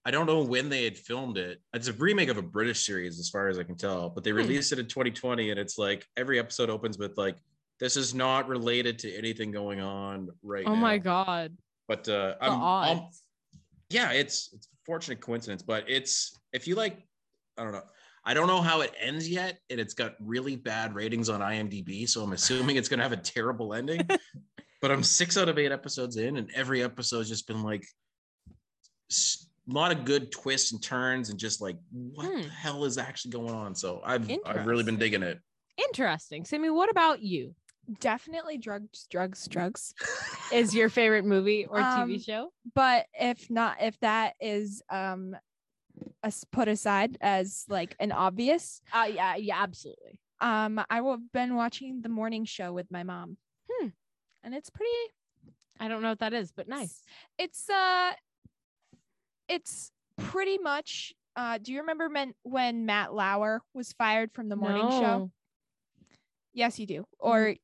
I 0.04 0.10
don't 0.10 0.26
know 0.26 0.42
when 0.42 0.68
they 0.68 0.84
had 0.84 0.98
filmed 0.98 1.38
it. 1.38 1.60
It's 1.72 1.88
a 1.88 1.94
remake 1.94 2.28
of 2.28 2.36
a 2.36 2.42
British 2.42 2.84
series, 2.84 3.18
as 3.18 3.30
far 3.30 3.48
as 3.48 3.58
I 3.58 3.62
can 3.62 3.74
tell, 3.74 4.10
but 4.10 4.22
they 4.22 4.32
Hmm. 4.32 4.36
released 4.36 4.70
it 4.72 4.78
in 4.78 4.86
2020, 4.86 5.50
and 5.50 5.58
it's 5.58 5.78
like 5.78 6.06
every 6.16 6.38
episode 6.38 6.68
opens 6.68 6.98
with 6.98 7.16
like, 7.16 7.36
"This 7.80 7.96
is 7.96 8.14
not 8.14 8.48
related 8.48 8.98
to 9.00 9.14
anything 9.16 9.50
going 9.50 9.80
on 9.80 10.28
right 10.42 10.64
now. 10.66 10.72
oh 10.72 10.74
now." 10.74 10.80
my 10.82 10.98
god. 10.98 11.56
But 11.88 12.06
uh, 12.08 12.34
The 12.38 12.46
I'm, 12.46 12.62
I'm 12.62 13.08
yeah, 13.88 14.12
it's 14.12 14.52
it's 14.52 14.66
a 14.66 14.76
fortunate 14.84 15.20
coincidence, 15.20 15.62
but 15.62 15.88
it's 15.88 16.38
if 16.52 16.68
you 16.68 16.74
like, 16.74 16.98
I 17.56 17.64
don't 17.64 17.72
know. 17.72 17.82
I 18.24 18.34
don't 18.34 18.46
know 18.46 18.60
how 18.60 18.80
it 18.82 18.92
ends 19.00 19.28
yet, 19.28 19.58
and 19.70 19.78
it's 19.80 19.94
got 19.94 20.14
really 20.20 20.56
bad 20.56 20.94
ratings 20.94 21.28
on 21.28 21.40
IMDb, 21.40 22.08
so 22.08 22.22
I'm 22.22 22.32
assuming 22.32 22.76
it's 22.76 22.88
gonna 22.88 23.02
have 23.02 23.12
a 23.12 23.16
terrible 23.16 23.74
ending. 23.74 24.06
but 24.82 24.90
I'm 24.90 25.02
six 25.02 25.36
out 25.36 25.48
of 25.48 25.58
eight 25.58 25.72
episodes 25.72 26.16
in, 26.16 26.36
and 26.36 26.50
every 26.54 26.82
episode's 26.82 27.28
just 27.28 27.46
been 27.46 27.62
like 27.62 27.84
a 29.10 29.72
lot 29.72 29.92
of 29.92 30.04
good 30.04 30.30
twists 30.32 30.72
and 30.72 30.82
turns, 30.82 31.30
and 31.30 31.38
just 31.38 31.60
like 31.60 31.76
what 31.90 32.26
Hmm. 32.26 32.42
the 32.42 32.48
hell 32.48 32.84
is 32.84 32.98
actually 32.98 33.32
going 33.32 33.54
on. 33.54 33.74
So 33.74 34.00
I've 34.04 34.30
I've 34.44 34.66
really 34.66 34.84
been 34.84 34.98
digging 34.98 35.22
it. 35.22 35.38
Interesting. 35.78 36.44
Sammy, 36.44 36.70
what 36.70 36.90
about 36.90 37.22
you? 37.22 37.54
Definitely 38.00 38.58
drugs, 38.58 39.06
drugs, 39.10 39.46
drugs. 39.48 39.94
Is 40.52 40.74
your 40.74 40.88
favorite 40.90 41.24
movie 41.24 41.64
or 41.66 41.78
TV 41.78 42.14
Um, 42.14 42.18
show? 42.18 42.52
But 42.74 43.06
if 43.14 43.48
not, 43.50 43.76
if 43.80 43.98
that 44.00 44.34
is 44.40 44.82
um 44.90 45.34
as 45.34 45.40
put 46.52 46.68
aside 46.68 47.18
as 47.20 47.64
like 47.68 47.96
an 48.00 48.12
obvious, 48.12 48.80
uh 48.92 49.08
yeah, 49.10 49.36
yeah, 49.36 49.62
absolutely. 49.62 50.20
Um, 50.40 50.80
I 50.88 51.00
will 51.00 51.12
have 51.12 51.32
been 51.32 51.56
watching 51.56 52.02
the 52.02 52.08
morning 52.08 52.44
show 52.44 52.72
with 52.72 52.90
my 52.90 53.02
mom. 53.02 53.36
Hmm. 53.70 53.88
And 54.44 54.54
it's 54.54 54.70
pretty 54.70 54.90
I 55.80 55.88
don't 55.88 56.02
know 56.02 56.10
what 56.10 56.20
that 56.20 56.32
is, 56.32 56.52
but 56.52 56.68
nice. 56.68 57.02
it's 57.38 57.68
uh 57.70 58.12
it's 59.48 59.90
pretty 60.16 60.58
much 60.58 61.12
uh 61.36 61.58
do 61.58 61.72
you 61.72 61.80
remember 61.80 62.08
when 62.08 62.34
when 62.42 62.86
Matt 62.86 63.14
Lauer 63.14 63.62
was 63.74 63.92
fired 63.92 64.32
from 64.32 64.48
the 64.48 64.56
morning 64.56 64.88
show? 64.90 65.30
Yes, 66.52 66.78
you 66.78 66.86
do. 66.86 67.04
Or 67.18 67.54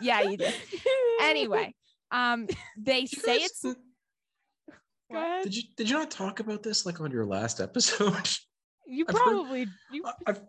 yeah, 0.00 0.22
you 0.22 0.36
do. 0.36 0.46
anyway, 1.20 1.74
um 2.10 2.48
they 2.76 3.06
say 3.06 3.36
it's 3.36 3.64
Go 5.12 5.18
ahead. 5.18 5.44
Did 5.44 5.56
you 5.56 5.62
did 5.76 5.90
you 5.90 5.96
not 5.96 6.10
talk 6.10 6.40
about 6.40 6.62
this 6.62 6.86
like 6.86 7.00
on 7.00 7.10
your 7.10 7.26
last 7.26 7.60
episode? 7.68 8.28
You 8.86 9.04
I've 9.08 9.14
heard- 9.14 9.22
probably 9.22 9.66
you 9.92 10.04
I've 10.26 10.40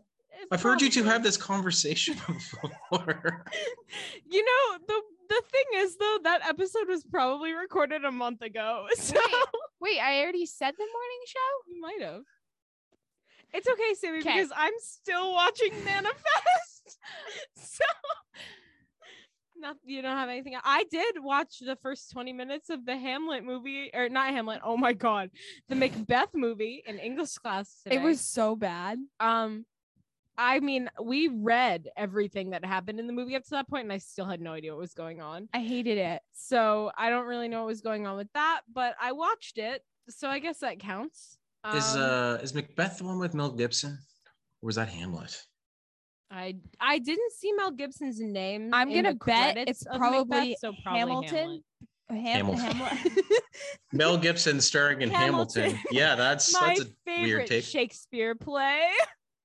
I've 0.51 0.61
heard 0.61 0.81
you 0.81 0.89
two 0.89 1.03
have 1.03 1.23
this 1.23 1.37
conversation 1.37 2.15
before. 2.27 3.45
you 4.29 4.45
know 4.45 4.77
the 4.87 5.01
the 5.29 5.41
thing 5.51 5.63
is 5.81 5.97
though 5.97 6.19
that 6.23 6.41
episode 6.47 6.87
was 6.87 7.03
probably 7.03 7.53
recorded 7.53 8.03
a 8.05 8.11
month 8.11 8.41
ago 8.43 8.85
so 8.95 9.19
wait 9.81 9.99
i 9.99 10.21
already 10.21 10.45
said 10.45 10.71
the 10.77 10.85
morning 10.85 11.21
show 11.25 11.71
you 11.73 11.81
might 11.81 11.99
have 12.01 12.21
it's 13.53 13.67
okay 13.67 13.93
sammy 13.95 14.21
'Kay. 14.21 14.33
because 14.35 14.51
i'm 14.55 14.73
still 14.77 15.31
watching 15.33 15.71
manifest 15.83 16.99
so 17.57 17.85
not 19.57 19.75
you 19.85 20.01
don't 20.01 20.17
have 20.17 20.29
anything 20.29 20.55
i 20.63 20.83
did 20.91 21.15
watch 21.21 21.59
the 21.59 21.75
first 21.77 22.11
20 22.11 22.33
minutes 22.33 22.69
of 22.69 22.85
the 22.85 22.97
hamlet 22.97 23.43
movie 23.43 23.89
or 23.93 24.09
not 24.09 24.31
hamlet 24.31 24.59
oh 24.63 24.77
my 24.77 24.93
god 24.93 25.29
the 25.69 25.75
macbeth 25.75 26.29
movie 26.33 26.83
in 26.85 26.99
english 26.99 27.35
class 27.35 27.81
it 27.85 28.01
was 28.01 28.21
so 28.21 28.55
bad. 28.55 28.99
um 29.19 29.65
I 30.37 30.59
mean, 30.59 30.89
we 31.01 31.29
read 31.29 31.87
everything 31.95 32.49
that 32.49 32.65
happened 32.65 32.99
in 32.99 33.07
the 33.07 33.13
movie 33.13 33.37
up 33.37 33.43
to 33.45 33.51
that 33.51 33.69
point, 33.69 33.83
and 33.83 33.93
I 33.93 33.99
still 33.99 34.25
had 34.25 34.41
no 34.41 34.51
idea 34.51 34.73
what 34.73 34.81
was 34.81 34.93
going 34.93 35.21
on. 35.21 35.47
I 35.53 35.59
hated 35.61 35.97
it. 35.97 36.21
So 36.33 36.91
I 36.97 37.09
don't 37.09 37.25
really 37.25 37.47
know 37.47 37.59
what 37.59 37.67
was 37.67 37.79
going 37.79 38.05
on 38.05 38.17
with 38.17 38.27
that, 38.33 38.61
but 38.73 38.95
I 39.01 39.13
watched 39.13 39.57
it, 39.57 39.81
so 40.09 40.27
I 40.27 40.39
guess 40.39 40.59
that 40.59 40.79
counts. 40.79 41.37
is 41.73 41.95
Um, 41.95 42.01
uh 42.01 42.33
is 42.43 42.53
Macbeth 42.53 42.97
the 42.97 43.05
one 43.05 43.17
with 43.17 43.33
Mel 43.33 43.49
Gibson? 43.49 43.97
Or 44.61 44.67
was 44.67 44.75
that 44.75 44.89
Hamlet? 44.89 45.41
I 46.31 46.55
I 46.79 46.99
didn't 46.99 47.31
see 47.33 47.53
Mel 47.53 47.71
Gibson's 47.71 48.19
name. 48.19 48.73
I'm 48.73 48.93
gonna 48.93 49.15
bet 49.15 49.57
it's 49.57 49.83
probably, 49.83 50.53
Macbeth, 50.53 50.59
so 50.59 50.73
probably 50.83 50.99
Hamilton. 50.99 51.63
Ham- 52.09 52.45
Hamilton. 52.45 53.23
Mel 53.91 54.17
Gibson 54.17 54.61
starring 54.61 55.01
in 55.01 55.09
Hamilton. 55.09 55.63
Hamilton. 55.63 55.85
Yeah, 55.91 56.15
that's 56.15 56.53
My 56.53 56.67
that's 56.67 56.81
a 56.81 56.85
favorite 57.05 57.23
weird 57.23 57.47
take. 57.47 57.63
Shakespeare 57.63 58.35
play. 58.35 58.81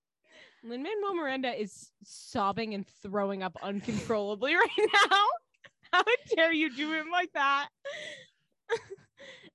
Lin 0.62 0.82
Manuel 0.82 1.14
Miranda 1.14 1.58
is 1.58 1.90
sobbing 2.04 2.74
and 2.74 2.86
throwing 3.02 3.42
up 3.42 3.56
uncontrollably 3.62 4.54
right 4.56 4.68
now. 4.78 5.16
How 5.92 6.04
dare 6.36 6.52
you 6.52 6.74
do 6.74 6.92
him 6.92 7.10
like 7.10 7.32
that? 7.32 7.68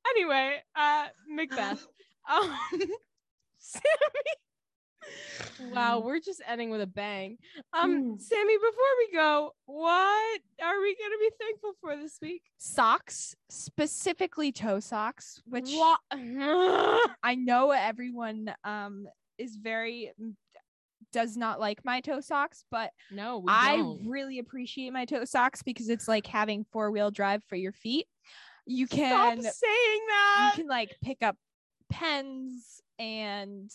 anyway, 0.09 0.63
uh, 0.75 1.07
Macbeth. 1.29 1.85
Um, 2.27 2.57
Sammy. 3.59 3.83
Wow, 5.73 5.99
we're 5.99 6.19
just 6.19 6.41
ending 6.47 6.69
with 6.69 6.81
a 6.81 6.87
bang. 6.87 7.37
Um, 7.73 8.17
Sammy, 8.19 8.57
before 8.57 8.93
we 8.99 9.17
go, 9.17 9.51
what 9.65 10.39
are 10.63 10.81
we 10.81 10.95
gonna 10.95 11.17
be 11.19 11.29
thankful 11.39 11.73
for 11.81 11.95
this 11.95 12.17
week? 12.21 12.43
socks, 12.57 13.35
specifically 13.49 14.51
toe 14.51 14.79
socks, 14.79 15.41
which? 15.45 15.73
I 16.11 17.35
know 17.35 17.71
everyone 17.71 18.53
um 18.63 19.07
is 19.37 19.55
very 19.57 20.11
does 21.11 21.37
not 21.37 21.59
like 21.59 21.83
my 21.85 22.01
toe 22.01 22.19
socks, 22.19 22.65
but 22.69 22.91
no, 23.11 23.43
I 23.47 23.77
don't. 23.77 24.07
really 24.07 24.39
appreciate 24.39 24.91
my 24.91 25.05
toe 25.05 25.25
socks 25.25 25.63
because 25.63 25.89
it's 25.89 26.07
like 26.07 26.27
having 26.27 26.65
four 26.71 26.91
wheel 26.91 27.11
drive 27.11 27.43
for 27.43 27.55
your 27.55 27.71
feet. 27.71 28.07
You 28.65 28.87
Stop 28.87 28.99
can 28.99 29.41
saying 29.41 30.01
that. 30.09 30.51
you 30.55 30.61
can 30.63 30.69
like 30.69 30.95
pick 31.03 31.19
up 31.21 31.37
pens 31.89 32.81
and 32.99 33.71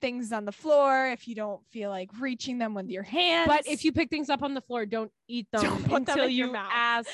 things 0.00 0.32
on 0.32 0.44
the 0.44 0.52
floor 0.52 1.08
if 1.08 1.26
you 1.28 1.34
don't 1.34 1.60
feel 1.70 1.90
like 1.90 2.10
reaching 2.20 2.58
them 2.58 2.74
with 2.74 2.88
your 2.88 3.02
hands. 3.02 3.48
But 3.48 3.66
if 3.66 3.84
you 3.84 3.92
pick 3.92 4.10
things 4.10 4.30
up 4.30 4.42
on 4.42 4.54
the 4.54 4.60
floor, 4.60 4.86
don't 4.86 5.10
eat 5.28 5.46
them 5.52 5.62
Don't 5.62 5.82
put 5.82 5.88
them 5.88 5.96
until 5.96 6.24
in 6.24 6.30
your 6.32 6.46
you 6.48 6.52
mouth. 6.52 6.70
ask 6.72 7.10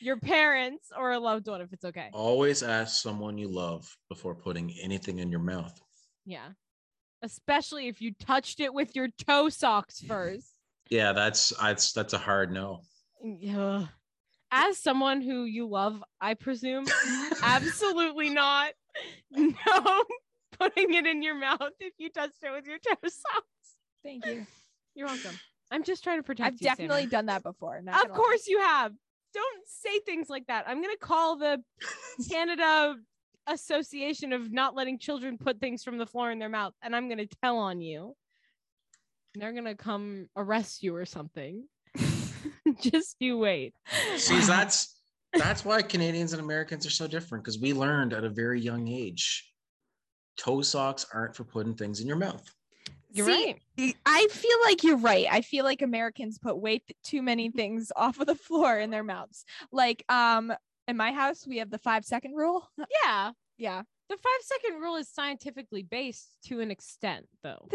your 0.00 0.16
parents 0.18 0.88
or 0.96 1.12
a 1.12 1.18
loved 1.18 1.46
one 1.48 1.60
if 1.60 1.72
it's 1.72 1.84
okay. 1.84 2.08
Always 2.12 2.62
ask 2.62 3.02
someone 3.02 3.38
you 3.38 3.48
love 3.48 3.96
before 4.08 4.34
putting 4.34 4.74
anything 4.82 5.18
in 5.18 5.30
your 5.30 5.40
mouth. 5.40 5.78
Yeah. 6.26 6.48
Especially 7.22 7.88
if 7.88 8.00
you 8.02 8.12
touched 8.14 8.60
it 8.60 8.72
with 8.74 8.94
your 8.94 9.08
toe 9.26 9.48
socks 9.48 10.00
first. 10.00 10.48
Yeah, 10.90 11.12
that's 11.12 11.52
that's 11.60 11.92
that's 11.92 12.12
a 12.12 12.18
hard 12.18 12.52
no. 12.52 12.82
Ugh. 13.54 13.88
As 14.50 14.78
someone 14.78 15.22
who 15.22 15.44
you 15.44 15.66
love, 15.66 16.04
I 16.20 16.34
presume, 16.34 16.84
absolutely 17.42 18.30
not. 18.30 18.72
No 19.32 20.04
putting 20.58 20.94
it 20.94 21.06
in 21.06 21.22
your 21.22 21.34
mouth 21.34 21.60
if 21.80 21.94
you 21.98 22.10
touched 22.10 22.42
it 22.42 22.50
with 22.52 22.66
your 22.66 22.78
toe 22.78 22.94
socks. 23.02 23.46
Thank 24.02 24.26
you. 24.26 24.46
You're 24.94 25.06
welcome. 25.08 25.38
I'm 25.70 25.82
just 25.82 26.04
trying 26.04 26.18
to 26.18 26.22
protect 26.22 26.46
I've 26.54 26.60
you. 26.60 26.68
definitely 26.68 27.00
Sammy. 27.02 27.10
done 27.10 27.26
that 27.26 27.42
before. 27.42 27.80
not 27.82 27.96
Of 27.96 28.00
gonna 28.02 28.12
lie. 28.12 28.16
course 28.16 28.46
you 28.46 28.60
have. 28.60 28.92
Don't 29.32 29.66
say 29.66 29.98
things 30.06 30.28
like 30.28 30.46
that. 30.46 30.64
I'm 30.68 30.80
gonna 30.80 30.96
call 30.96 31.36
the 31.36 31.62
Canada 32.30 32.96
Association 33.46 34.32
of 34.32 34.52
not 34.52 34.74
letting 34.74 34.98
children 34.98 35.36
put 35.38 35.60
things 35.60 35.82
from 35.82 35.98
the 35.98 36.06
floor 36.06 36.30
in 36.30 36.38
their 36.38 36.48
mouth, 36.48 36.72
and 36.82 36.94
I'm 36.94 37.08
gonna 37.08 37.26
tell 37.42 37.58
on 37.58 37.80
you. 37.80 38.14
And 39.34 39.42
they're 39.42 39.52
gonna 39.52 39.74
come 39.74 40.28
arrest 40.36 40.82
you 40.82 40.94
or 40.94 41.04
something. 41.04 41.66
Just 42.80 43.16
you 43.20 43.36
wait. 43.38 43.74
See, 44.16 44.38
that's 44.40 44.98
that's 45.34 45.64
why 45.64 45.82
Canadians 45.82 46.32
and 46.32 46.40
Americans 46.40 46.86
are 46.86 46.90
so 46.90 47.06
different 47.06 47.44
because 47.44 47.58
we 47.58 47.72
learned 47.72 48.12
at 48.12 48.24
a 48.24 48.30
very 48.30 48.60
young 48.60 48.86
age 48.88 49.50
toe 50.36 50.62
socks 50.62 51.06
aren't 51.12 51.36
for 51.36 51.44
putting 51.44 51.74
things 51.74 52.00
in 52.00 52.06
your 52.06 52.16
mouth. 52.16 52.48
You're 53.10 53.26
See, 53.26 53.56
right. 53.78 53.96
I 54.04 54.26
feel 54.28 54.56
like 54.64 54.82
you're 54.82 54.96
right. 54.96 55.26
I 55.30 55.40
feel 55.40 55.64
like 55.64 55.82
Americans 55.82 56.38
put 56.38 56.58
way 56.58 56.78
th- 56.78 56.96
too 57.04 57.22
many 57.22 57.48
things 57.48 57.92
off 57.96 58.18
of 58.18 58.26
the 58.26 58.34
floor 58.34 58.78
in 58.78 58.90
their 58.90 59.04
mouths. 59.04 59.44
Like, 59.70 60.04
um, 60.08 60.52
in 60.88 60.96
my 60.96 61.12
house, 61.12 61.46
we 61.46 61.58
have 61.58 61.70
the 61.70 61.78
five 61.78 62.04
second 62.04 62.34
rule. 62.34 62.68
Yeah. 63.04 63.30
Yeah. 63.56 63.82
The 64.08 64.16
five 64.16 64.40
second 64.42 64.80
rule 64.80 64.96
is 64.96 65.08
scientifically 65.08 65.84
based 65.84 66.28
to 66.46 66.60
an 66.60 66.72
extent, 66.72 67.26
though. 67.42 67.68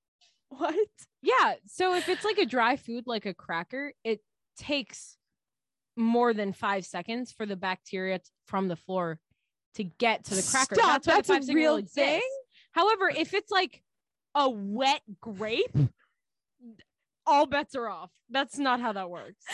what? 0.50 0.74
Yeah. 1.20 1.54
So 1.66 1.94
if 1.94 2.08
it's 2.08 2.24
like 2.24 2.38
a 2.38 2.46
dry 2.46 2.76
food, 2.76 3.04
like 3.06 3.26
a 3.26 3.34
cracker, 3.34 3.92
it 4.04 4.20
takes 4.56 5.16
more 5.96 6.32
than 6.32 6.52
five 6.52 6.86
seconds 6.86 7.32
for 7.32 7.44
the 7.44 7.56
bacteria 7.56 8.20
t- 8.20 8.24
from 8.46 8.68
the 8.68 8.76
floor 8.76 9.18
to 9.76 9.84
get 9.84 10.24
to 10.24 10.34
the 10.34 10.48
cracker. 10.50 10.74
Stop, 10.74 10.86
why 10.86 10.98
the 10.98 11.04
that's 11.04 11.28
a 11.28 11.32
five-second 11.34 11.54
real 11.54 11.72
rule 11.72 11.76
exists. 11.78 11.96
thing? 11.96 12.22
However, 12.72 13.08
if 13.08 13.32
it's 13.32 13.50
like 13.50 13.82
a 14.34 14.50
wet 14.50 15.00
grape, 15.20 15.76
all 17.26 17.46
bets 17.46 17.74
are 17.74 17.88
off. 17.88 18.10
That's 18.30 18.58
not 18.58 18.80
how 18.80 18.92
that 18.92 19.08
works. 19.08 19.44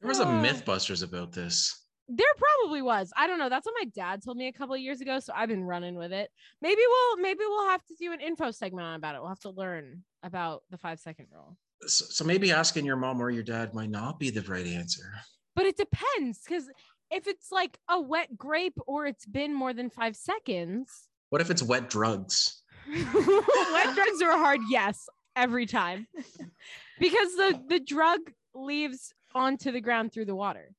There 0.00 0.08
was 0.08 0.20
a. 0.20 0.24
MythBusters 0.24 1.02
about 1.02 1.32
this. 1.32 1.84
There 2.10 2.26
probably 2.38 2.80
was. 2.80 3.12
I 3.16 3.26
don't 3.26 3.38
know. 3.38 3.48
That's 3.50 3.66
what 3.66 3.74
my 3.78 3.90
dad 3.94 4.22
told 4.24 4.36
me 4.38 4.48
a 4.48 4.52
couple 4.52 4.74
of 4.74 4.80
years 4.80 5.00
ago. 5.00 5.20
So 5.20 5.32
I've 5.36 5.48
been 5.48 5.64
running 5.64 5.94
with 5.94 6.12
it. 6.12 6.30
Maybe 6.62 6.80
we'll 6.88 7.16
maybe 7.18 7.40
we'll 7.40 7.68
have 7.68 7.84
to 7.86 7.94
do 7.98 8.12
an 8.12 8.20
info 8.20 8.50
segment 8.50 8.86
on 8.86 8.94
about 8.94 9.14
it. 9.14 9.20
We'll 9.20 9.28
have 9.28 9.40
to 9.40 9.50
learn 9.50 10.04
about 10.22 10.62
the 10.70 10.78
five 10.78 11.00
second 11.00 11.26
rule. 11.32 11.56
So, 11.82 12.06
so 12.08 12.24
maybe 12.24 12.50
asking 12.50 12.86
your 12.86 12.96
mom 12.96 13.20
or 13.20 13.30
your 13.30 13.42
dad 13.42 13.74
might 13.74 13.90
not 13.90 14.18
be 14.18 14.30
the 14.30 14.42
right 14.42 14.66
answer. 14.66 15.12
But 15.54 15.66
it 15.66 15.76
depends 15.76 16.40
because 16.46 16.64
if 17.10 17.26
it's 17.26 17.50
like 17.50 17.78
a 17.88 18.00
wet 18.00 18.36
grape 18.36 18.78
or 18.86 19.06
it's 19.06 19.26
been 19.26 19.54
more 19.54 19.72
than 19.72 19.90
five 19.90 20.16
seconds, 20.16 21.08
What 21.30 21.40
if 21.40 21.50
it's 21.50 21.62
wet 21.62 21.90
drugs? 21.90 22.62
wet 22.88 23.94
drugs 23.94 24.22
are 24.22 24.30
a 24.30 24.38
hard 24.38 24.60
yes 24.70 25.08
every 25.36 25.66
time 25.66 26.06
because 27.00 27.34
the 27.36 27.60
the 27.68 27.80
drug 27.80 28.20
leaves 28.54 29.12
onto 29.34 29.70
the 29.70 29.80
ground 29.80 30.12
through 30.12 30.24
the 30.24 30.34
water. 30.34 30.70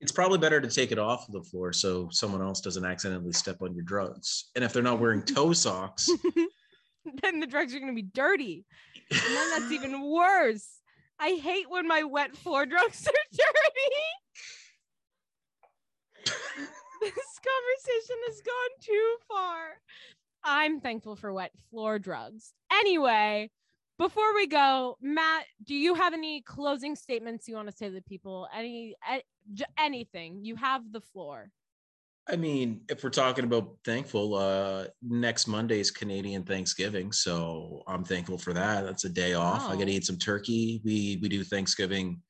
It's 0.00 0.12
probably 0.12 0.38
better 0.38 0.60
to 0.60 0.68
take 0.68 0.92
it 0.92 0.98
off 0.98 1.26
the 1.32 1.42
floor 1.42 1.72
so 1.72 2.08
someone 2.10 2.42
else 2.42 2.60
doesn't 2.60 2.84
accidentally 2.84 3.32
step 3.32 3.62
on 3.62 3.74
your 3.74 3.84
drugs. 3.84 4.50
And 4.54 4.62
if 4.62 4.72
they're 4.74 4.82
not 4.82 5.00
wearing 5.00 5.22
toe 5.34 5.54
socks, 5.54 6.10
then 7.22 7.40
the 7.40 7.46
drugs 7.46 7.74
are 7.74 7.78
going 7.78 7.96
to 7.96 8.02
be 8.02 8.08
dirty. 8.12 8.66
And 9.10 9.20
then 9.36 9.50
that's 9.50 9.72
even 9.72 10.02
worse. 10.02 10.68
I 11.18 11.40
hate 11.42 11.70
when 11.70 11.88
my 11.88 12.02
wet 12.02 12.36
floor 12.36 12.66
drugs 12.66 13.06
are 13.06 13.12
dirty. 13.32 13.96
this 17.00 17.40
conversation 17.40 18.16
has 18.26 18.40
gone 18.40 18.80
too 18.80 19.16
far. 19.28 19.58
I'm 20.44 20.80
thankful 20.80 21.16
for 21.16 21.32
wet 21.32 21.52
floor 21.70 21.98
drugs. 21.98 22.52
Anyway, 22.72 23.50
before 23.98 24.34
we 24.34 24.46
go, 24.46 24.96
Matt, 25.00 25.44
do 25.64 25.74
you 25.74 25.94
have 25.94 26.12
any 26.12 26.42
closing 26.42 26.94
statements 26.94 27.48
you 27.48 27.54
want 27.56 27.68
to 27.68 27.76
say 27.76 27.86
to 27.88 27.94
the 27.94 28.02
people? 28.02 28.46
Any, 28.54 28.94
anything? 29.78 30.40
You 30.44 30.56
have 30.56 30.92
the 30.92 31.00
floor. 31.00 31.50
I 32.28 32.34
mean, 32.34 32.80
if 32.88 33.04
we're 33.04 33.10
talking 33.10 33.44
about 33.44 33.76
thankful, 33.84 34.34
uh 34.34 34.86
next 35.00 35.46
Monday 35.46 35.78
is 35.78 35.92
Canadian 35.92 36.42
Thanksgiving, 36.42 37.12
so 37.12 37.84
I'm 37.86 38.02
thankful 38.04 38.36
for 38.36 38.52
that. 38.52 38.84
That's 38.84 39.04
a 39.04 39.08
day 39.08 39.34
off. 39.34 39.62
I 39.70 39.76
get 39.76 39.84
to 39.84 39.92
Oh. 39.92 39.94
eat 39.94 40.04
some 40.06 40.18
turkey. 40.18 40.80
We 40.84 41.20
we 41.22 41.28
do 41.28 41.44
Thanksgiving 41.44 42.20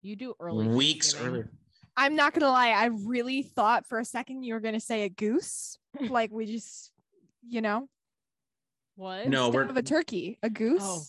You 0.00 0.16
do 0.16 0.34
early 0.40 0.66
weeks 0.68 1.14
earlier. 1.14 1.50
I'm 1.96 2.16
not 2.16 2.34
gonna 2.34 2.50
lie, 2.50 2.70
I 2.70 2.86
really 2.86 3.42
thought 3.42 3.86
for 3.86 3.98
a 3.98 4.04
second 4.04 4.42
you 4.44 4.54
were 4.54 4.60
gonna 4.60 4.80
say 4.80 5.02
a 5.02 5.08
goose. 5.08 5.78
like 6.08 6.30
we 6.30 6.46
just, 6.46 6.90
you 7.46 7.60
know, 7.60 7.88
What? 8.96 9.28
No, 9.28 9.46
instead 9.46 9.54
we're 9.54 9.70
of 9.70 9.76
a 9.76 9.82
turkey, 9.82 10.38
a 10.42 10.50
goose. 10.50 10.82
Oh. 10.82 11.02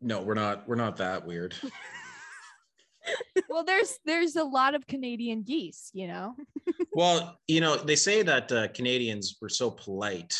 no, 0.00 0.22
we're 0.22 0.34
not. 0.34 0.68
We're 0.68 0.76
not 0.76 0.96
that 0.98 1.26
weird. 1.26 1.54
well, 3.48 3.64
there's 3.64 3.98
there's 4.04 4.36
a 4.36 4.44
lot 4.44 4.74
of 4.74 4.86
Canadian 4.86 5.42
geese, 5.42 5.90
you 5.92 6.08
know. 6.08 6.34
well, 6.92 7.38
you 7.46 7.60
know, 7.60 7.76
they 7.76 7.96
say 7.96 8.22
that 8.22 8.50
uh, 8.52 8.68
Canadians 8.68 9.36
were 9.40 9.48
so 9.48 9.70
polite 9.70 10.36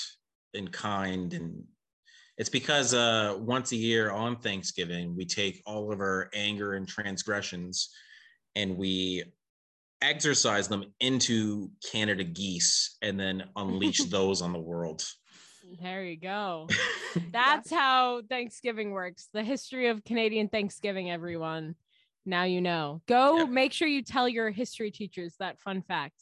and 0.55 0.73
kind, 0.73 1.33
and 1.33 1.65
it's 2.39 2.49
because 2.49 2.95
uh, 2.95 3.37
once 3.39 3.73
a 3.73 3.77
year 3.77 4.11
on 4.11 4.37
Thanksgiving 4.37 5.17
we 5.17 5.25
take 5.25 5.63
all 5.67 5.93
of 5.93 6.01
our 6.01 6.31
anger 6.35 6.75
and 6.75 6.89
transgressions, 6.89 7.91
and 8.55 8.77
we 8.77 9.25
exercise 10.03 10.69
them 10.69 10.85
into 11.01 11.71
Canada 11.91 12.25
geese, 12.25 12.97
and 13.03 13.19
then 13.19 13.45
unleash 13.57 14.05
those 14.11 14.43
on 14.43 14.53
the 14.53 14.59
world. 14.59 15.05
There 15.83 16.05
you 16.05 16.17
go. 16.17 16.69
That's 17.33 17.71
how 17.71 18.23
Thanksgiving 18.29 18.93
works. 18.93 19.29
The 19.33 19.43
history 19.43 19.89
of 19.89 20.05
Canadian 20.05 20.49
Thanksgiving, 20.49 21.11
everyone. 21.11 21.75
Now 22.25 22.45
you 22.45 22.61
know. 22.61 23.03
Go 23.07 23.47
make 23.47 23.73
sure 23.73 23.89
you 23.89 24.03
tell 24.03 24.29
your 24.29 24.51
history 24.51 24.91
teachers 24.91 25.35
that 25.39 25.61
fun 25.61 25.83
fact 25.83 26.15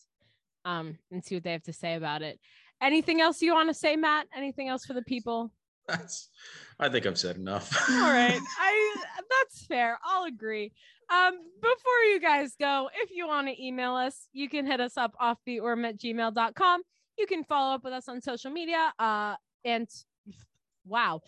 um, 0.64 0.98
and 1.10 1.24
see 1.24 1.34
what 1.34 1.44
they 1.44 1.52
have 1.52 1.62
to 1.64 1.72
say 1.72 1.94
about 1.94 2.22
it. 2.22 2.38
Anything 2.82 3.20
else 3.20 3.40
you 3.40 3.54
want 3.54 3.68
to 3.68 3.74
say, 3.74 3.96
Matt? 3.96 4.26
Anything 4.36 4.68
else 4.68 4.84
for 4.84 4.94
the 4.94 5.02
people? 5.02 5.50
That's. 5.88 6.30
I 6.78 6.88
think 6.88 7.06
I've 7.06 7.18
said 7.18 7.36
enough. 7.36 7.70
All 7.90 8.12
right. 8.12 8.40
I 8.60 8.96
that's 9.44 9.66
fair. 9.66 9.98
I'll 10.04 10.24
agree. 10.24 10.72
Um, 11.10 11.34
before 11.60 12.00
you 12.10 12.20
guys 12.20 12.54
go, 12.58 12.88
if 13.02 13.10
you 13.10 13.26
want 13.26 13.48
to 13.48 13.64
email 13.64 13.94
us, 13.94 14.28
you 14.32 14.48
can 14.48 14.66
hit 14.66 14.80
us 14.80 14.96
up 14.96 15.14
offbeatworm 15.20 15.86
at 15.86 15.98
gmail.com. 15.98 16.82
You 17.18 17.26
can 17.26 17.44
follow 17.44 17.74
up 17.74 17.84
with 17.84 17.92
us 17.92 18.08
on 18.08 18.20
social 18.20 18.50
media. 18.50 18.92
Uh 18.98 19.36
and 19.64 19.88
wow, 20.86 21.22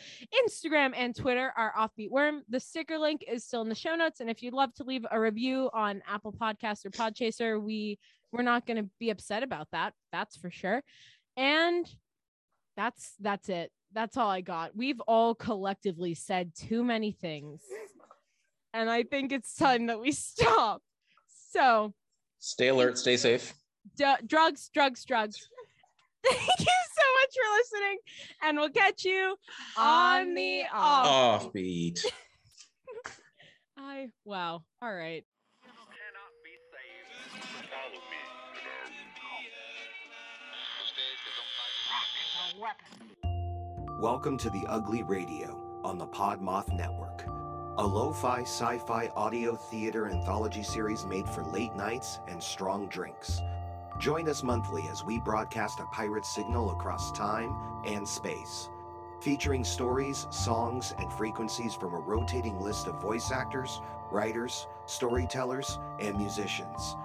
Instagram 0.47 0.93
and 0.94 1.14
Twitter 1.14 1.52
are 1.56 1.72
offbeat 1.78 2.10
worm. 2.10 2.43
The 2.48 2.60
sticker 2.60 2.98
link 2.98 3.24
is 3.26 3.44
still 3.44 3.62
in 3.62 3.68
the 3.68 3.74
show 3.74 3.94
notes. 3.94 4.20
And 4.20 4.28
if 4.28 4.43
you'd 4.43 4.52
love 4.52 4.74
to 4.74 4.84
leave 4.84 5.06
a 5.10 5.18
review 5.18 5.70
on 5.72 6.02
Apple 6.06 6.32
Podcasts 6.32 6.84
or 6.84 6.90
Podchaser, 6.90 7.62
we 7.62 7.98
we're 8.32 8.43
not 8.43 8.66
gonna 8.66 8.86
be 8.98 9.10
upset 9.10 9.43
about 9.43 9.68
that. 9.72 9.94
That's 10.12 10.36
for 10.36 10.51
sure. 10.51 10.82
And 11.36 11.86
that's 12.76 13.14
that's 13.20 13.48
it. 13.48 13.70
That's 13.93 14.16
all 14.16 14.28
I 14.28 14.40
got. 14.40 14.76
We've 14.76 15.01
all 15.01 15.34
collectively 15.34 16.14
said 16.14 16.52
too 16.55 16.84
many 16.84 17.12
things. 17.12 17.62
And 18.76 18.90
I 18.90 19.04
think 19.04 19.32
it's 19.32 19.54
time 19.54 19.86
that 19.86 19.98
we 19.98 20.12
stop. 20.12 20.82
So, 21.50 21.94
Stay 22.40 22.68
alert. 22.68 22.98
Stay 22.98 23.16
safe. 23.16 23.54
d- 23.96 24.04
drugs, 24.26 24.68
drugs, 24.74 25.02
drugs. 25.06 25.48
Thank 26.28 26.40
you 26.60 26.66
so 26.66 27.06
much 27.20 27.32
for 27.32 27.78
listening. 27.78 27.98
And 28.42 28.58
we'll 28.58 28.68
catch 28.68 29.04
you 29.06 29.34
on 29.78 30.34
the 30.34 30.64
off. 30.74 31.50
Offbeat. 31.54 32.04
I 33.78 34.08
wow. 34.26 34.62
All 34.82 34.94
right. 34.94 35.24
Welcome 44.00 44.36
to 44.38 44.50
the 44.50 44.64
Ugly 44.68 45.02
Radio 45.04 45.80
on 45.84 45.98
the 45.98 46.06
Podmoth 46.06 46.72
Network, 46.74 47.24
a 47.78 47.86
lo 47.86 48.10
fi 48.10 48.40
sci 48.40 48.78
fi 48.78 49.10
audio 49.16 49.54
theater 49.54 50.08
anthology 50.08 50.62
series 50.62 51.04
made 51.04 51.28
for 51.28 51.42
late 51.44 51.74
nights 51.76 52.20
and 52.26 52.42
strong 52.42 52.88
drinks. 52.88 53.42
Join 53.98 54.30
us 54.30 54.42
monthly 54.42 54.88
as 54.90 55.04
we 55.04 55.18
broadcast 55.18 55.80
a 55.80 55.84
pirate 55.92 56.24
signal 56.24 56.70
across 56.70 57.12
time 57.12 57.54
and 57.84 58.08
space, 58.08 58.70
featuring 59.20 59.62
stories, 59.62 60.26
songs, 60.30 60.94
and 60.98 61.12
frequencies 61.12 61.74
from 61.74 61.92
a 61.92 61.98
rotating 61.98 62.58
list 62.60 62.86
of 62.86 63.00
voice 63.00 63.30
actors, 63.30 63.82
writers, 64.10 64.66
storytellers, 64.86 65.78
and 66.00 66.16
musicians. 66.16 66.96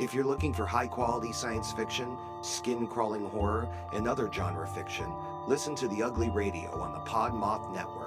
If 0.00 0.12
you're 0.12 0.24
looking 0.24 0.52
for 0.52 0.66
high 0.66 0.88
quality 0.88 1.32
science 1.32 1.70
fiction, 1.70 2.18
skin 2.42 2.88
crawling 2.88 3.26
horror, 3.30 3.68
and 3.92 4.08
other 4.08 4.30
genre 4.32 4.66
fiction, 4.66 5.10
listen 5.46 5.76
to 5.76 5.86
The 5.86 6.02
Ugly 6.02 6.30
Radio 6.30 6.80
on 6.82 6.92
the 6.92 7.00
Podmoth 7.00 7.72
Network, 7.72 8.05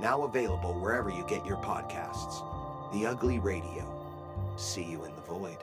now 0.00 0.24
available 0.24 0.72
wherever 0.74 1.10
you 1.10 1.24
get 1.24 1.44
your 1.44 1.58
podcasts. 1.58 2.42
The 2.92 3.06
Ugly 3.06 3.38
Radio. 3.38 3.84
See 4.56 4.82
you 4.82 5.04
in 5.04 5.14
the 5.14 5.22
void. 5.22 5.58